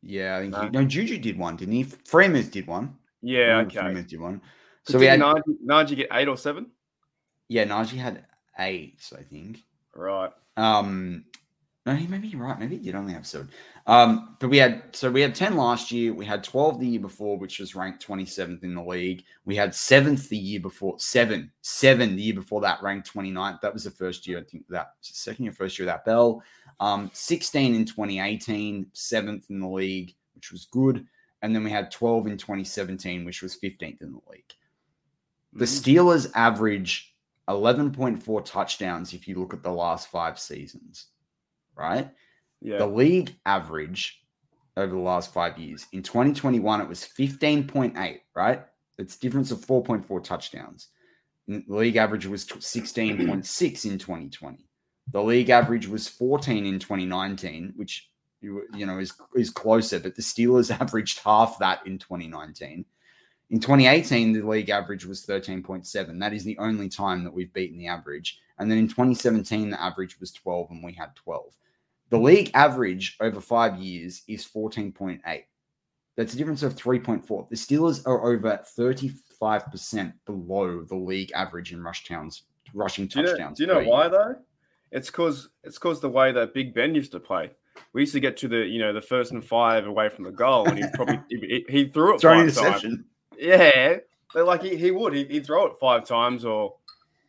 yeah, 0.01 0.37
I 0.37 0.41
think 0.41 0.53
no. 0.53 0.61
he, 0.63 0.69
no 0.69 0.83
Juju 0.85 1.17
did 1.17 1.37
one, 1.37 1.55
didn't 1.55 1.73
he? 1.73 1.85
Freiermuth 1.85 2.51
did 2.51 2.67
one. 2.67 2.97
Yeah, 3.21 3.59
okay. 3.65 3.79
Freiermuth 3.79 4.07
did 4.07 4.19
one. 4.19 4.41
So 4.85 4.93
So 4.93 4.99
we 4.99 5.05
had 5.05 5.19
Najee, 5.19 5.57
Najee 5.65 5.95
get 5.95 6.09
eight 6.11 6.27
or 6.27 6.37
seven? 6.37 6.67
yeah, 7.47 7.65
Najee 7.65 7.97
had 7.97 8.25
eight, 8.59 9.01
I 9.17 9.23
think. 9.23 9.59
Right. 9.95 10.31
Um, 10.57 11.25
no, 11.85 11.93
he 11.95 12.07
maybe 12.07 12.29
you're 12.29 12.41
right. 12.41 12.57
Maybe 12.57 12.77
he 12.77 12.81
did 12.83 12.95
only 12.95 13.11
have 13.13 13.27
seven. 13.27 13.49
Um, 13.87 14.37
but 14.39 14.49
we 14.49 14.57
had 14.57 14.83
so 14.93 15.11
we 15.11 15.19
had 15.19 15.35
ten 15.35 15.57
last 15.57 15.91
year. 15.91 16.13
We 16.13 16.25
had 16.25 16.41
twelve 16.43 16.79
the 16.79 16.87
year 16.87 17.01
before, 17.01 17.37
which 17.37 17.59
was 17.59 17.75
ranked 17.75 18.01
twenty 18.01 18.25
seventh 18.25 18.63
in 18.63 18.73
the 18.73 18.81
league. 18.83 19.25
We 19.43 19.55
had 19.57 19.75
seventh 19.75 20.29
the 20.29 20.37
year 20.37 20.61
before, 20.61 20.97
seven, 20.99 21.51
seven 21.61 22.15
the 22.15 22.21
year 22.21 22.35
before 22.35 22.61
that, 22.61 22.81
ranked 22.81 23.13
29th. 23.13 23.59
That 23.59 23.73
was 23.73 23.83
the 23.83 23.91
first 23.91 24.25
year, 24.25 24.39
I 24.39 24.43
think 24.43 24.63
that 24.69 24.93
second 25.01 25.43
year, 25.43 25.51
first 25.51 25.77
year 25.77 25.85
without 25.85 26.05
Bell. 26.05 26.41
Um, 26.79 27.11
sixteen 27.13 27.75
in 27.75 27.83
2018, 27.83 28.87
seventh 28.93 29.49
in 29.49 29.59
the 29.59 29.67
league, 29.67 30.15
which 30.35 30.51
was 30.53 30.65
good. 30.65 31.05
And 31.41 31.53
then 31.53 31.65
we 31.65 31.71
had 31.71 31.91
twelve 31.91 32.27
in 32.27 32.37
2017, 32.37 33.25
which 33.25 33.41
was 33.41 33.55
fifteenth 33.55 34.01
in 34.01 34.13
the 34.13 34.21
league. 34.31 34.53
The 35.51 35.65
Mm. 35.65 35.81
Steelers 35.81 36.31
average 36.33 37.13
11.4 37.49 38.45
touchdowns 38.45 39.13
if 39.13 39.27
you 39.27 39.37
look 39.37 39.53
at 39.53 39.61
the 39.63 39.69
last 39.71 40.07
five 40.07 40.39
seasons, 40.39 41.07
right? 41.75 42.09
Yeah. 42.61 42.77
The 42.77 42.87
league 42.87 43.35
average 43.45 44.23
over 44.77 44.93
the 44.93 45.01
last 45.01 45.33
five 45.33 45.57
years 45.57 45.85
in 45.91 46.01
2021, 46.01 46.81
it 46.81 46.87
was 46.87 47.01
15.8, 47.01 48.19
right? 48.35 48.63
It's 48.97 49.17
difference 49.17 49.51
of 49.51 49.59
4.4 49.59 50.23
touchdowns. 50.23 50.87
The 51.47 51.63
league 51.67 51.97
average 51.97 52.25
was 52.25 52.45
16.6 52.45 53.85
in 53.85 53.97
2020. 53.97 54.65
The 55.11 55.21
league 55.21 55.49
average 55.49 55.87
was 55.87 56.07
14 56.07 56.65
in 56.65 56.79
2019, 56.79 57.73
which 57.75 58.09
you 58.41 58.63
you 58.73 58.85
know 58.85 58.99
is 58.99 59.13
is 59.35 59.49
closer, 59.49 59.99
but 59.99 60.15
the 60.15 60.21
Steelers 60.21 60.71
averaged 60.81 61.19
half 61.19 61.59
that 61.59 61.85
in 61.85 61.97
2019. 61.97 62.85
In 63.49 63.59
2018, 63.59 64.33
the 64.33 64.41
league 64.41 64.69
average 64.69 65.05
was 65.05 65.25
13.7. 65.25 66.19
That 66.19 66.33
is 66.33 66.43
the 66.43 66.57
only 66.57 66.89
time 66.89 67.23
that 67.23 67.33
we've 67.33 67.53
beaten 67.53 67.77
the 67.77 67.87
average. 67.87 68.39
And 68.57 68.71
then 68.71 68.77
in 68.77 68.87
2017, 68.87 69.69
the 69.69 69.81
average 69.81 70.19
was 70.19 70.31
12, 70.31 70.71
and 70.71 70.83
we 70.83 70.93
had 70.93 71.15
12. 71.15 71.53
The 72.13 72.19
league 72.19 72.51
average 72.53 73.17
over 73.21 73.41
five 73.41 73.77
years 73.77 74.21
is 74.27 74.45
14.8. 74.45 75.21
That's 76.15 76.35
a 76.35 76.37
difference 76.37 76.61
of 76.61 76.75
3.4. 76.75 77.49
The 77.49 77.55
Steelers 77.55 78.05
are 78.05 78.31
over 78.31 78.63
35% 78.77 80.13
below 80.27 80.83
the 80.83 80.95
league 80.95 81.31
average 81.33 81.73
in 81.73 81.81
rush 81.81 82.07
towns, 82.07 82.43
rushing 82.75 83.07
do 83.07 83.17
you 83.17 83.25
know, 83.25 83.31
touchdowns. 83.31 83.57
do 83.57 83.63
you 83.63 83.67
know 83.67 83.81
why 83.81 84.09
though? 84.09 84.35
It's 84.91 85.09
cause 85.09 85.49
it's 85.63 85.79
cause 85.79 86.01
the 86.01 86.09
way 86.09 86.31
that 86.31 86.53
Big 86.53 86.75
Ben 86.75 86.93
used 86.93 87.13
to 87.13 87.19
play. 87.19 87.49
We 87.93 88.01
used 88.01 88.13
to 88.13 88.19
get 88.19 88.37
to 88.37 88.47
the 88.47 88.57
you 88.57 88.77
know 88.77 88.93
the 88.93 89.01
first 89.01 89.31
and 89.31 89.43
five 89.43 89.87
away 89.87 90.09
from 90.09 90.25
the 90.25 90.31
goal, 90.31 90.69
and 90.69 90.77
he 90.77 90.85
probably 90.93 91.19
he, 91.29 91.65
he 91.67 91.85
threw 91.87 92.13
it 92.13 92.21
Throwing 92.21 92.47
five 92.51 92.79
times. 92.83 92.97
Yeah, 93.39 93.95
but 94.35 94.45
like 94.45 94.61
he, 94.61 94.75
he 94.75 94.91
would 94.91 95.13
he 95.13 95.23
he'd 95.23 95.47
throw 95.47 95.65
it 95.65 95.77
five 95.81 96.05
times, 96.05 96.45
or 96.45 96.75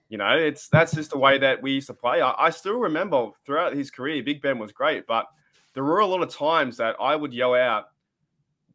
you 0.08 0.18
know 0.18 0.36
it's 0.36 0.68
that's 0.68 0.94
just 0.94 1.10
the 1.10 1.18
way 1.18 1.38
that 1.38 1.62
we 1.62 1.72
used 1.72 1.86
to 1.88 1.94
play. 1.94 2.20
I, 2.20 2.34
I 2.38 2.50
still 2.50 2.78
remember 2.78 3.28
throughout 3.44 3.74
his 3.74 3.90
career, 3.90 4.22
Big 4.22 4.42
Ben 4.42 4.58
was 4.58 4.72
great, 4.72 5.06
but 5.06 5.26
there 5.74 5.84
were 5.84 6.00
a 6.00 6.06
lot 6.06 6.22
of 6.22 6.34
times 6.34 6.76
that 6.76 6.96
I 7.00 7.16
would 7.16 7.32
yell 7.32 7.54
out, 7.54 7.86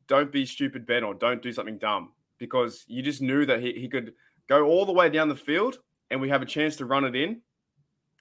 "Don't 0.08 0.32
be 0.32 0.46
stupid, 0.46 0.86
Ben," 0.86 1.04
or 1.04 1.14
"Don't 1.14 1.42
do 1.42 1.54
something 1.54 1.78
dumb," 1.78 2.14
because 2.38 2.86
you 2.88 3.02
just 3.02 3.22
knew 3.22 3.46
that 3.46 3.62
he, 3.62 3.74
he 3.74 3.88
could 3.88 4.14
go 4.48 4.66
all 4.66 4.86
the 4.86 4.92
way 4.92 5.10
down 5.10 5.30
the 5.30 5.36
field, 5.36 5.80
and 6.10 6.20
we 6.20 6.30
have 6.30 6.42
a 6.42 6.46
chance 6.46 6.76
to 6.78 6.86
run 6.86 7.06
it 7.06 7.16
in, 7.16 7.42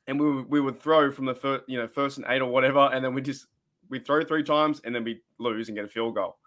and 0.06 0.18
we 0.20 0.42
we 0.42 0.60
would 0.60 0.80
throw 0.80 1.10
from 1.10 1.26
the 1.26 1.34
first 1.34 1.64
you 1.68 1.78
know 1.78 1.86
first 1.86 2.18
and 2.18 2.26
eight 2.28 2.42
or 2.42 2.50
whatever, 2.50 2.90
and 2.92 3.04
then 3.04 3.14
we 3.14 3.22
just 3.22 3.46
we 3.88 3.98
throw 3.98 4.22
three 4.24 4.42
times 4.42 4.80
and 4.84 4.94
then 4.94 5.04
we 5.04 5.20
lose 5.38 5.68
and 5.68 5.76
get 5.76 5.84
a 5.84 5.88
field 5.88 6.14
goal. 6.14 6.38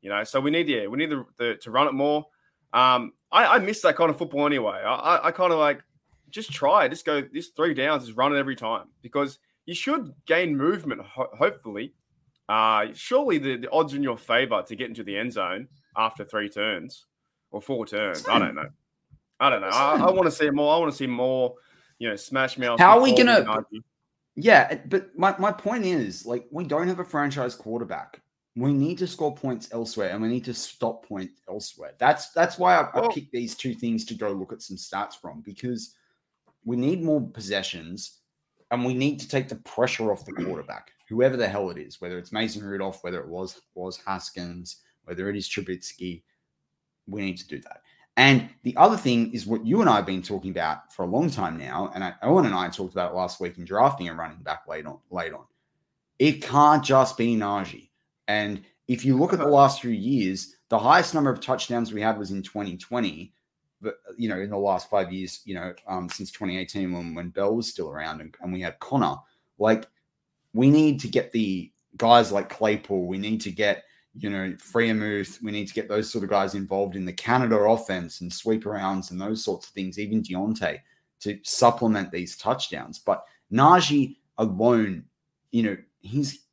You 0.00 0.10
know, 0.10 0.24
so 0.24 0.40
we 0.40 0.50
need 0.50 0.68
yeah 0.68 0.86
we 0.86 0.98
need 0.98 1.10
the, 1.10 1.24
the, 1.38 1.54
to 1.62 1.70
run 1.70 1.88
it 1.88 1.94
more. 1.94 2.26
Um, 2.72 3.12
I, 3.32 3.46
I 3.46 3.58
miss 3.58 3.80
that 3.82 3.96
kind 3.96 4.10
of 4.10 4.18
football 4.18 4.46
anyway. 4.46 4.82
I, 4.84 4.94
I, 4.94 5.28
I 5.28 5.30
kind 5.30 5.52
of 5.52 5.58
like 5.58 5.82
just 6.30 6.52
try, 6.52 6.88
just 6.88 7.04
go 7.04 7.22
this 7.32 7.48
three 7.48 7.74
downs, 7.74 8.06
just 8.06 8.16
run 8.16 8.34
it 8.34 8.38
every 8.38 8.56
time 8.56 8.86
because 9.02 9.38
you 9.66 9.74
should 9.74 10.12
gain 10.26 10.56
movement. 10.56 11.00
Ho- 11.02 11.30
hopefully, 11.38 11.94
uh, 12.48 12.86
surely 12.94 13.38
the, 13.38 13.56
the 13.56 13.70
odds 13.70 13.92
are 13.92 13.96
in 13.96 14.02
your 14.02 14.16
favor 14.18 14.62
to 14.62 14.76
get 14.76 14.88
into 14.88 15.04
the 15.04 15.16
end 15.16 15.32
zone 15.32 15.68
after 15.96 16.24
three 16.24 16.48
turns 16.48 17.06
or 17.50 17.60
four 17.60 17.86
turns. 17.86 18.26
I 18.28 18.38
don't 18.38 18.54
know. 18.54 18.68
I 19.40 19.50
don't 19.50 19.60
know. 19.60 19.68
I, 19.68 19.96
I 19.96 20.10
want 20.10 20.24
to 20.24 20.30
see 20.30 20.50
more. 20.50 20.74
I 20.74 20.78
want 20.78 20.90
to 20.90 20.96
see 20.96 21.06
more. 21.06 21.54
You 21.98 22.08
know, 22.10 22.16
smash 22.16 22.56
mouth. 22.58 22.78
How 22.78 22.98
are 22.98 23.02
we 23.02 23.10
gonna- 23.24 23.44
Yeah, 24.36 24.78
but 24.86 25.16
my, 25.18 25.34
my 25.38 25.50
point 25.50 25.84
is 25.84 26.24
like 26.24 26.46
we 26.52 26.62
don't 26.64 26.86
have 26.86 27.00
a 27.00 27.04
franchise 27.04 27.54
quarterback. 27.56 28.20
We 28.54 28.72
need 28.72 28.98
to 28.98 29.06
score 29.06 29.34
points 29.34 29.68
elsewhere, 29.72 30.10
and 30.10 30.22
we 30.22 30.28
need 30.28 30.44
to 30.46 30.54
stop 30.54 31.04
points 31.06 31.40
elsewhere. 31.48 31.92
That's 31.98 32.30
that's 32.30 32.56
why 32.58 32.76
I, 32.76 32.82
I 32.82 33.00
picked 33.12 33.32
these 33.32 33.56
two 33.56 33.74
things 33.74 34.04
to 34.06 34.14
go 34.14 34.30
look 34.32 34.52
at 34.52 34.62
some 34.62 34.76
stats 34.76 35.14
from 35.20 35.40
because 35.42 35.94
we 36.64 36.76
need 36.76 37.02
more 37.02 37.20
possessions, 37.20 38.18
and 38.70 38.84
we 38.84 38.94
need 38.94 39.18
to 39.20 39.28
take 39.28 39.48
the 39.48 39.56
pressure 39.56 40.12
off 40.12 40.24
the 40.24 40.32
quarterback, 40.44 40.92
whoever 41.08 41.36
the 41.36 41.48
hell 41.48 41.70
it 41.70 41.78
is, 41.78 42.00
whether 42.00 42.18
it's 42.18 42.32
Mason 42.32 42.64
Rudolph, 42.64 43.02
whether 43.02 43.20
it 43.20 43.28
was 43.28 43.60
was 43.74 43.98
Haskins, 44.04 44.82
whether 45.04 45.28
it 45.28 45.36
is 45.36 45.48
Trubisky. 45.48 46.22
We 47.06 47.22
need 47.22 47.38
to 47.38 47.48
do 47.48 47.60
that. 47.62 47.82
And 48.18 48.48
the 48.64 48.76
other 48.76 48.96
thing 48.96 49.32
is 49.32 49.46
what 49.46 49.64
you 49.64 49.80
and 49.80 49.88
I 49.88 49.96
have 49.96 50.06
been 50.06 50.22
talking 50.22 50.50
about 50.50 50.92
for 50.92 51.04
a 51.04 51.08
long 51.08 51.30
time 51.30 51.56
now, 51.56 51.92
and 51.94 52.02
I, 52.02 52.14
Owen 52.22 52.46
and 52.46 52.54
I 52.54 52.68
talked 52.68 52.92
about 52.92 53.12
it 53.12 53.16
last 53.16 53.40
week 53.40 53.58
in 53.58 53.64
drafting 53.64 54.08
a 54.08 54.14
running 54.14 54.42
back 54.42 54.62
late 54.68 54.86
on. 54.86 54.98
Late 55.10 55.32
on, 55.32 55.44
it 56.18 56.42
can't 56.42 56.84
just 56.84 57.16
be 57.16 57.36
Najee. 57.36 57.90
And 58.26 58.64
if 58.88 59.04
you 59.04 59.16
look 59.16 59.32
at 59.32 59.38
the 59.38 59.44
uh-huh. 59.44 59.54
last 59.54 59.80
few 59.80 59.92
years, 59.92 60.56
the 60.68 60.78
highest 60.78 61.14
number 61.14 61.30
of 61.30 61.40
touchdowns 61.40 61.92
we 61.92 62.02
had 62.02 62.18
was 62.18 62.30
in 62.30 62.42
2020. 62.42 63.32
But 63.80 63.96
you 64.16 64.28
know, 64.28 64.40
in 64.40 64.50
the 64.50 64.58
last 64.58 64.90
five 64.90 65.12
years, 65.12 65.40
you 65.44 65.54
know, 65.54 65.72
um, 65.86 66.08
since 66.08 66.30
2018 66.32 66.92
when 66.92 67.14
when 67.14 67.30
Bell 67.30 67.54
was 67.54 67.68
still 67.68 67.90
around 67.90 68.20
and, 68.20 68.34
and 68.40 68.52
we 68.52 68.60
had 68.60 68.78
Conner, 68.80 69.16
like 69.58 69.86
we 70.52 70.70
need 70.70 71.00
to 71.00 71.08
get 71.08 71.32
the 71.32 71.70
guys 71.96 72.32
like 72.32 72.48
Claypool. 72.48 73.06
We 73.06 73.18
need 73.18 73.40
to 73.42 73.50
get 73.50 73.84
you 74.20 74.30
know, 74.30 74.52
Freiermuth. 74.54 75.42
We 75.42 75.52
need 75.52 75.68
to 75.68 75.74
get 75.74 75.88
those 75.88 76.10
sort 76.10 76.24
of 76.24 76.30
guys 76.30 76.54
involved 76.54 76.96
in 76.96 77.04
the 77.04 77.12
Canada 77.12 77.56
offense 77.56 78.20
and 78.20 78.32
sweep 78.32 78.64
arounds 78.64 79.10
and 79.10 79.20
those 79.20 79.44
sorts 79.44 79.68
of 79.68 79.72
things, 79.72 79.98
even 79.98 80.22
Diontae, 80.22 80.80
to 81.20 81.38
supplement 81.44 82.10
these 82.10 82.36
touchdowns. 82.36 82.98
But 82.98 83.24
Najee 83.52 84.16
alone, 84.38 85.04
you 85.52 85.62
know, 85.62 85.76
he's 86.00 86.46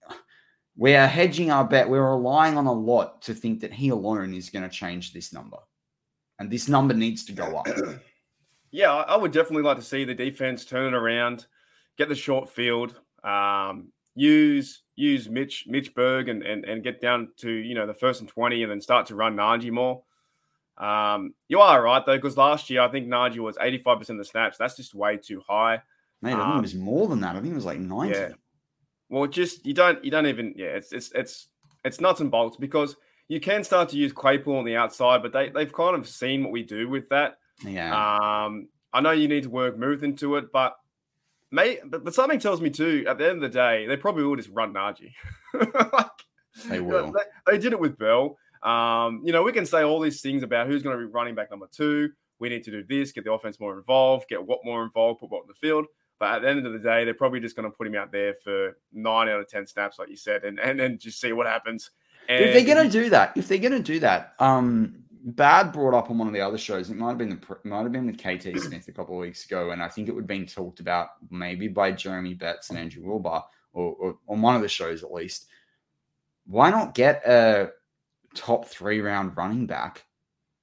we 0.77 0.93
are 0.95 1.07
hedging 1.07 1.51
our 1.51 1.63
bet. 1.63 1.89
We're 1.89 2.09
relying 2.09 2.57
on 2.57 2.67
a 2.67 2.73
lot 2.73 3.21
to 3.23 3.33
think 3.33 3.61
that 3.61 3.73
he 3.73 3.89
alone 3.89 4.33
is 4.33 4.49
going 4.49 4.63
to 4.63 4.75
change 4.75 5.13
this 5.13 5.31
number. 5.31 5.57
And 6.39 6.49
this 6.51 6.67
number 6.67 6.93
needs 6.93 7.23
to 7.25 7.31
go 7.33 7.57
up. 7.57 7.67
Yeah, 8.71 8.91
I 8.93 9.15
would 9.15 9.31
definitely 9.31 9.63
like 9.63 9.77
to 9.77 9.83
see 9.83 10.03
the 10.03 10.13
defense 10.13 10.65
turn 10.65 10.93
it 10.93 10.97
around, 10.97 11.45
get 11.97 12.09
the 12.09 12.15
short 12.15 12.49
field, 12.49 12.99
um, 13.23 13.87
use 14.15 14.81
use 14.97 15.29
Mitch 15.29 15.63
Mitch 15.65 15.95
Berg 15.95 16.27
and, 16.27 16.43
and 16.43 16.65
and 16.65 16.83
get 16.83 16.99
down 16.99 17.29
to 17.37 17.49
you 17.49 17.73
know 17.73 17.87
the 17.87 17.93
first 17.93 18.19
and 18.19 18.27
twenty, 18.27 18.63
and 18.63 18.71
then 18.71 18.81
start 18.81 19.05
to 19.05 19.15
run 19.15 19.37
Najee 19.37 19.71
more. 19.71 20.03
Um, 20.77 21.33
you 21.47 21.61
are 21.61 21.81
right 21.81 22.05
though, 22.05 22.17
because 22.17 22.35
last 22.35 22.69
year 22.69 22.81
I 22.81 22.89
think 22.89 23.07
Najee 23.07 23.37
was 23.37 23.57
eighty 23.61 23.77
five 23.77 23.97
percent 23.97 24.19
of 24.19 24.25
the 24.25 24.29
snaps. 24.29 24.57
That's 24.57 24.75
just 24.75 24.93
way 24.93 25.15
too 25.15 25.41
high. 25.47 25.81
Mate, 26.21 26.33
I 26.33 26.35
think 26.35 26.45
Um, 26.45 26.57
it 26.57 26.63
was 26.63 26.75
more 26.75 27.07
than 27.07 27.21
that. 27.21 27.37
I 27.37 27.39
think 27.39 27.53
it 27.53 27.55
was 27.55 27.65
like 27.65 27.79
90. 27.79 28.13
Yeah. 28.13 28.29
Well, 29.07 29.27
just 29.27 29.65
you 29.65 29.73
don't 29.73 30.03
you 30.03 30.11
don't 30.11 30.27
even 30.27 30.53
yeah. 30.57 30.67
It's 30.75 30.91
it's 30.91 31.13
it's 31.13 31.47
it's 31.85 32.01
nuts 32.01 32.19
and 32.19 32.29
bolts 32.29 32.57
because 32.57 32.97
you 33.27 33.39
can 33.39 33.63
start 33.63 33.89
to 33.89 33.97
use 33.97 34.13
Claypool 34.13 34.57
on 34.57 34.65
the 34.65 34.75
outside, 34.75 35.21
but 35.21 35.33
they 35.33 35.49
they've 35.49 35.71
kind 35.71 35.95
of 35.95 36.07
seen 36.07 36.43
what 36.43 36.51
we 36.51 36.63
do 36.63 36.89
with 36.89 37.09
that. 37.09 37.37
Yeah. 37.65 38.45
Um, 38.45 38.67
I 38.93 39.01
know 39.01 39.11
you 39.11 39.27
need 39.27 39.43
to 39.43 39.49
work 39.49 39.77
Muth 39.77 40.03
into 40.03 40.35
it, 40.35 40.51
but 40.51 40.75
may 41.51 41.79
but, 41.85 42.03
but 42.03 42.13
something 42.13 42.39
tells 42.39 42.61
me 42.61 42.69
too. 42.69 43.05
At 43.07 43.17
the 43.17 43.27
end 43.27 43.43
of 43.43 43.51
the 43.51 43.57
day, 43.57 43.87
they 43.87 43.97
probably 43.97 44.23
will 44.23 44.35
just 44.35 44.49
run 44.49 44.73
Najee. 44.73 45.13
Like, 45.93 46.07
They 46.67 46.79
will. 46.79 47.11
They, 47.11 47.51
they 47.51 47.57
did 47.57 47.73
it 47.73 47.79
with 47.79 47.97
Bell. 47.97 48.37
Um, 48.63 49.21
you 49.23 49.31
know, 49.31 49.43
we 49.43 49.51
can 49.51 49.65
say 49.65 49.83
all 49.83 49.99
these 49.99 50.21
things 50.21 50.43
about 50.43 50.67
who's 50.67 50.83
going 50.83 50.97
to 50.97 51.05
be 51.05 51.11
running 51.11 51.35
back 51.35 51.51
number 51.51 51.67
two. 51.71 52.09
We 52.39 52.49
need 52.49 52.63
to 52.63 52.71
do 52.71 52.83
this, 52.83 53.11
get 53.11 53.23
the 53.23 53.31
offense 53.31 53.59
more 53.59 53.77
involved, 53.77 54.27
get 54.27 54.45
what 54.45 54.59
more 54.65 54.83
involved, 54.83 55.19
put 55.19 55.31
what 55.31 55.43
in 55.43 55.47
the 55.47 55.53
field. 55.53 55.85
But 56.19 56.35
at 56.35 56.41
the 56.41 56.49
end 56.49 56.65
of 56.65 56.73
the 56.73 56.79
day, 56.79 57.03
they're 57.03 57.13
probably 57.13 57.39
just 57.39 57.55
going 57.55 57.69
to 57.69 57.75
put 57.75 57.87
him 57.87 57.95
out 57.95 58.11
there 58.11 58.35
for 58.43 58.77
nine 58.93 59.29
out 59.29 59.39
of 59.39 59.47
ten 59.47 59.67
snaps, 59.67 59.99
like 59.99 60.09
you 60.09 60.17
said, 60.17 60.43
and 60.43 60.59
and 60.59 60.79
then 60.79 60.97
just 60.97 61.19
see 61.19 61.33
what 61.33 61.45
happens. 61.47 61.91
And 62.27 62.45
if 62.45 62.53
they're 62.53 62.75
going 62.75 62.89
to 62.89 62.91
do 62.91 63.09
that, 63.09 63.33
if 63.35 63.47
they're 63.47 63.57
going 63.57 63.71
to 63.71 63.79
do 63.79 63.99
that, 63.99 64.33
um, 64.39 65.03
Bad 65.27 65.71
brought 65.71 65.95
up 65.95 66.11
on 66.11 66.19
one 66.19 66.27
of 66.27 66.35
the 66.35 66.41
other 66.41 66.57
shows. 66.57 66.91
It 66.91 66.97
might 66.97 67.09
have 67.09 67.17
been 67.17 67.29
the 67.29 67.57
might 67.63 67.81
have 67.81 67.91
been 67.91 68.05
with 68.05 68.19
KT 68.19 68.59
Smith 68.61 68.87
a 68.87 68.91
couple 68.91 69.15
of 69.15 69.21
weeks 69.21 69.45
ago, 69.45 69.71
and 69.71 69.81
I 69.81 69.87
think 69.87 70.07
it 70.07 70.11
would 70.11 70.21
have 70.21 70.27
been 70.27 70.45
talked 70.45 70.79
about 70.79 71.09
maybe 71.31 71.67
by 71.67 71.91
Jeremy 71.93 72.35
Betts 72.35 72.69
and 72.69 72.77
Andrew 72.77 73.03
Wilbur, 73.07 73.41
or, 73.73 73.95
or 73.95 74.17
on 74.27 74.41
one 74.43 74.55
of 74.55 74.61
the 74.61 74.67
shows 74.67 75.03
at 75.03 75.11
least. 75.11 75.47
Why 76.45 76.69
not 76.69 76.93
get 76.93 77.25
a 77.25 77.71
top 78.35 78.67
three 78.67 79.01
round 79.01 79.35
running 79.35 79.65
back 79.65 80.05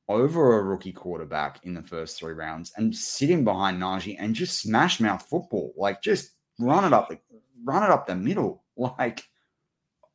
over 0.09 0.59
a 0.59 0.63
rookie 0.63 0.93
quarterback 0.93 1.61
in 1.65 1.75
the 1.75 1.83
first 1.83 2.19
three 2.19 2.35
rounds 2.35 2.73
and 2.77 2.95
sit 2.95 3.31
him 3.31 3.45
behind 3.45 3.81
Najee 3.81 4.17
and 4.19 4.35
just 4.35 4.61
smash 4.61 5.01
mouth 5.01 5.27
football. 5.29 5.73
Like 5.77 6.03
just 6.03 6.33
run 6.59 6.85
it 6.85 6.93
up 6.93 7.09
the 7.09 7.19
run 7.65 7.83
it 7.83 7.91
up 7.91 8.07
the 8.07 8.15
middle. 8.15 8.63
Like 8.75 9.29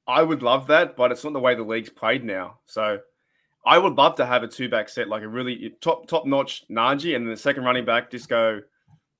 I 0.07 0.23
would 0.23 0.41
love 0.41 0.67
that, 0.67 0.95
but 0.95 1.11
it's 1.11 1.23
not 1.23 1.33
the 1.33 1.39
way 1.39 1.55
the 1.55 1.63
league's 1.63 1.89
played 1.89 2.23
now. 2.23 2.59
So 2.65 2.99
I 3.65 3.77
would 3.77 3.95
love 3.95 4.15
to 4.17 4.25
have 4.25 4.43
a 4.43 4.47
two 4.47 4.69
back 4.69 4.87
set, 4.89 5.09
like 5.09 5.23
a 5.23 5.27
really 5.27 5.73
top 5.81 6.07
top 6.07 6.25
notch 6.25 6.63
Najee, 6.69 7.15
and 7.15 7.25
then 7.25 7.31
the 7.31 7.37
second 7.37 7.63
running 7.63 7.85
back 7.85 8.09
just 8.09 8.29
go, 8.29 8.61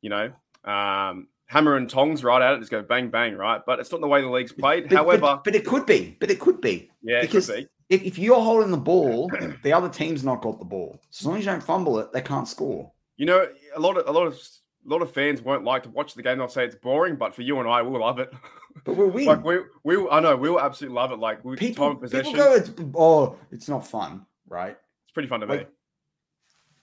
you 0.02 0.10
know, 0.10 0.32
um, 0.63 1.28
hammer 1.47 1.76
and 1.76 1.89
tongs 1.89 2.23
right 2.23 2.41
at 2.41 2.54
it, 2.54 2.60
just 2.60 2.71
go 2.71 2.82
bang 2.82 3.10
bang, 3.10 3.36
right? 3.36 3.62
But 3.65 3.80
it's 3.80 3.91
not 3.91 4.02
the 4.02 4.08
way 4.08 4.21
the 4.21 4.30
league's 4.30 4.54
played. 4.54 4.88
but, 4.89 4.95
However, 4.95 5.21
but, 5.21 5.43
but 5.43 5.56
it 5.56 5.65
could 5.65 5.86
be. 5.86 6.15
But 6.19 6.32
it 6.32 6.39
could 6.39 6.62
be. 6.62 6.89
yeah, 7.02 7.21
because 7.21 7.50
it 7.50 7.54
could 7.56 7.69
be. 7.89 7.95
if, 7.95 8.04
if 8.04 8.19
you're 8.19 8.41
holding 8.41 8.71
the 8.71 8.78
ball, 8.78 9.30
the 9.63 9.73
other 9.73 9.89
team's 9.89 10.23
not 10.23 10.41
got 10.41 10.60
the 10.60 10.65
ball. 10.65 10.97
So 11.10 11.23
as 11.23 11.26
long 11.26 11.38
as 11.38 11.45
you 11.45 11.52
don't 11.52 11.63
fumble 11.63 12.00
it, 12.00 12.13
they 12.13 12.21
can't 12.21 12.47
score. 12.47 12.91
You 13.17 13.26
know, 13.26 13.47
a 13.76 13.80
lot 13.80 13.97
of 13.97 14.08
a 14.08 14.12
lot 14.12 14.28
of 14.28 14.36
a 14.36 14.89
lot 14.89 15.02
of 15.02 15.12
fans 15.12 15.41
won't 15.41 15.65
like 15.65 15.84
to 15.84 15.89
watch 15.89 16.13
the 16.13 16.23
game. 16.23 16.38
They'll 16.38 16.47
say 16.47 16.65
it's 16.65 16.76
boring, 16.76 17.15
but 17.15 17.36
for 17.36 17.41
you 17.41 17.60
and 17.60 17.67
I, 17.67 17.82
we'll 17.82 18.02
love 18.02 18.19
it. 18.19 18.32
But 18.84 18.96
we'll 18.96 19.10
win. 19.10 19.26
like 19.26 19.44
we, 19.44 19.58
we, 19.84 20.10
I 20.10 20.20
know 20.20 20.36
we'll 20.36 20.60
absolutely 20.60 20.96
love 20.96 21.12
it. 21.12 21.20
Like 21.20 21.44
we 21.44 21.56
people, 21.56 21.88
time 21.88 21.96
of 21.96 22.02
possession, 22.02 22.34
people 22.34 22.46
go, 22.46 22.56
it's, 22.56 22.72
oh, 22.96 23.36
it's 23.52 23.68
not 23.68 23.88
fun, 23.88 24.26
right? 24.48 24.78
it's 25.08 25.13
pretty 25.13 25.28
fun 25.28 25.42
to 25.42 25.46
like, 25.46 25.70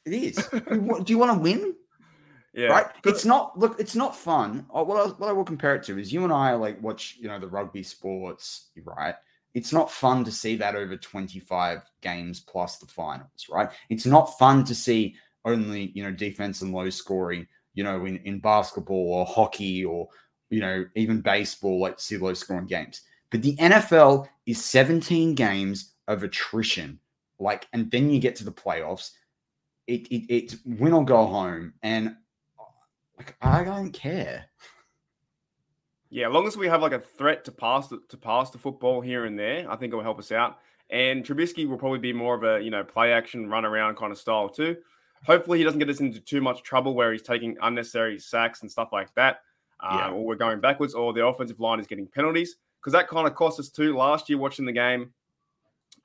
me. 0.07 0.13
It 0.13 0.13
is. 0.13 0.37
Do 1.05 1.13
you 1.13 1.19
want 1.19 1.33
to 1.33 1.39
win? 1.39 1.75
Yeah, 2.55 2.69
right? 2.69 2.87
It's 3.05 3.25
not. 3.25 3.59
Look, 3.59 3.81
it's 3.81 3.97
not 3.97 4.15
fun. 4.15 4.67
What 4.71 4.97
I, 4.97 5.11
what 5.11 5.29
I 5.29 5.33
will 5.33 5.45
compare 5.45 5.75
it 5.75 5.83
to 5.85 5.99
is 5.99 6.13
you 6.13 6.25
and 6.25 6.33
I 6.33 6.55
like 6.55 6.81
watch, 6.83 7.17
you 7.19 7.29
know, 7.29 7.39
the 7.39 7.49
rugby 7.49 7.83
sports, 7.83 8.71
right? 8.85 9.15
It's 9.55 9.73
not 9.73 9.91
fun 9.91 10.25
to 10.25 10.33
see 10.33 10.57
that 10.57 10.75
over 10.75 10.97
25 10.97 11.83
games 12.01 12.41
plus 12.41 12.79
the 12.79 12.87
finals, 12.87 13.47
right? 13.51 13.71
It's 13.89 14.07
not 14.07 14.39
fun 14.39 14.65
to 14.65 14.75
see 14.75 15.17
only, 15.45 15.93
you 15.95 16.03
know, 16.03 16.11
defense 16.11 16.63
and 16.63 16.73
low 16.73 16.91
scoring, 16.91 17.47
you 17.75 17.85
know, 17.85 18.05
in, 18.05 18.17
in 18.19 18.41
basketball 18.41 19.13
or 19.13 19.27
hockey 19.27 19.85
or, 19.85 20.09
you 20.51 20.61
know, 20.61 20.87
even 20.95 21.21
baseball, 21.21 21.81
like 21.81 21.99
see 22.01 22.17
low 22.17 22.35
scoring 22.35 22.67
games. 22.67 23.03
But 23.31 23.43
the 23.43 23.57
NFL 23.57 24.29
is 24.47 24.65
17 24.65 25.35
games 25.35 25.93
of 26.07 26.23
attrition, 26.23 26.99
like, 27.39 27.67
and 27.73 27.91
then 27.91 28.11
you 28.11 28.21
get 28.21 28.37
to 28.37 28.45
the 28.45 28.53
playoffs. 28.53 29.11
It, 29.87 30.07
it 30.09 30.33
it's 30.33 30.57
win 30.65 30.93
or 30.93 31.05
go 31.05 31.27
home, 31.27 31.75
and 31.83 32.17
uh, 32.59 32.65
like 33.19 33.37
I 33.43 33.65
don't 33.65 33.93
care. 33.93 34.47
Yeah, 36.11 36.29
as 36.29 36.33
long 36.33 36.47
as 36.47 36.57
we 36.57 36.69
have 36.69 36.81
like 36.81 36.93
a 36.93 37.01
threat 37.01 37.45
to 37.47 37.53
pass 37.53 37.89
the, 37.89 38.01
to 38.09 38.17
pass 38.17 38.51
the 38.51 38.59
football 38.59 39.01
here 39.01 39.25
and 39.25 39.37
there, 39.37 39.69
I 39.69 39.75
think 39.75 39.93
it 39.93 39.97
will 39.97 40.05
help 40.05 40.21
us 40.21 40.31
out. 40.31 40.59
And 40.89 41.25
Trubisky 41.25 41.69
will 41.69 41.77
probably 41.77 41.99
be 41.99 42.13
more 42.13 42.37
of 42.37 42.45
a 42.45 42.63
you 42.63 42.71
know 42.71 42.85
play 42.85 43.13
action, 43.13 43.51
run 43.51 43.65
around 43.65 43.97
kind 43.97 44.13
of 44.13 44.19
style 44.19 44.49
too. 44.49 44.77
Hopefully, 45.27 45.59
he 45.59 45.65
doesn't 45.65 45.81
get 45.81 45.89
us 45.91 46.01
into 46.01 46.21
too 46.21 46.41
much 46.41 46.63
trouble 46.63 46.95
where 46.95 47.11
he's 47.11 47.23
taking 47.23 47.57
unnecessary 47.63 48.19
sacks 48.21 48.63
and 48.63 48.71
stuff 48.71 48.91
like 48.93 49.13
that, 49.17 49.41
uh, 49.81 49.97
Yeah. 50.01 50.11
or 50.11 50.25
we're 50.25 50.35
going 50.37 50.61
backwards, 50.61 50.95
or 50.95 51.13
the 51.13 51.25
offensive 51.25 51.61
line 51.61 51.81
is 51.81 51.87
getting 51.87 52.07
penalties 52.07 52.57
because 52.81 52.93
that 52.93 53.09
kind 53.09 53.27
of 53.27 53.35
cost 53.35 53.59
us 53.61 53.69
too 53.69 53.97
last 53.97 54.29
year 54.29 54.39
watching 54.39 54.65
the 54.67 54.73
game. 54.73 55.13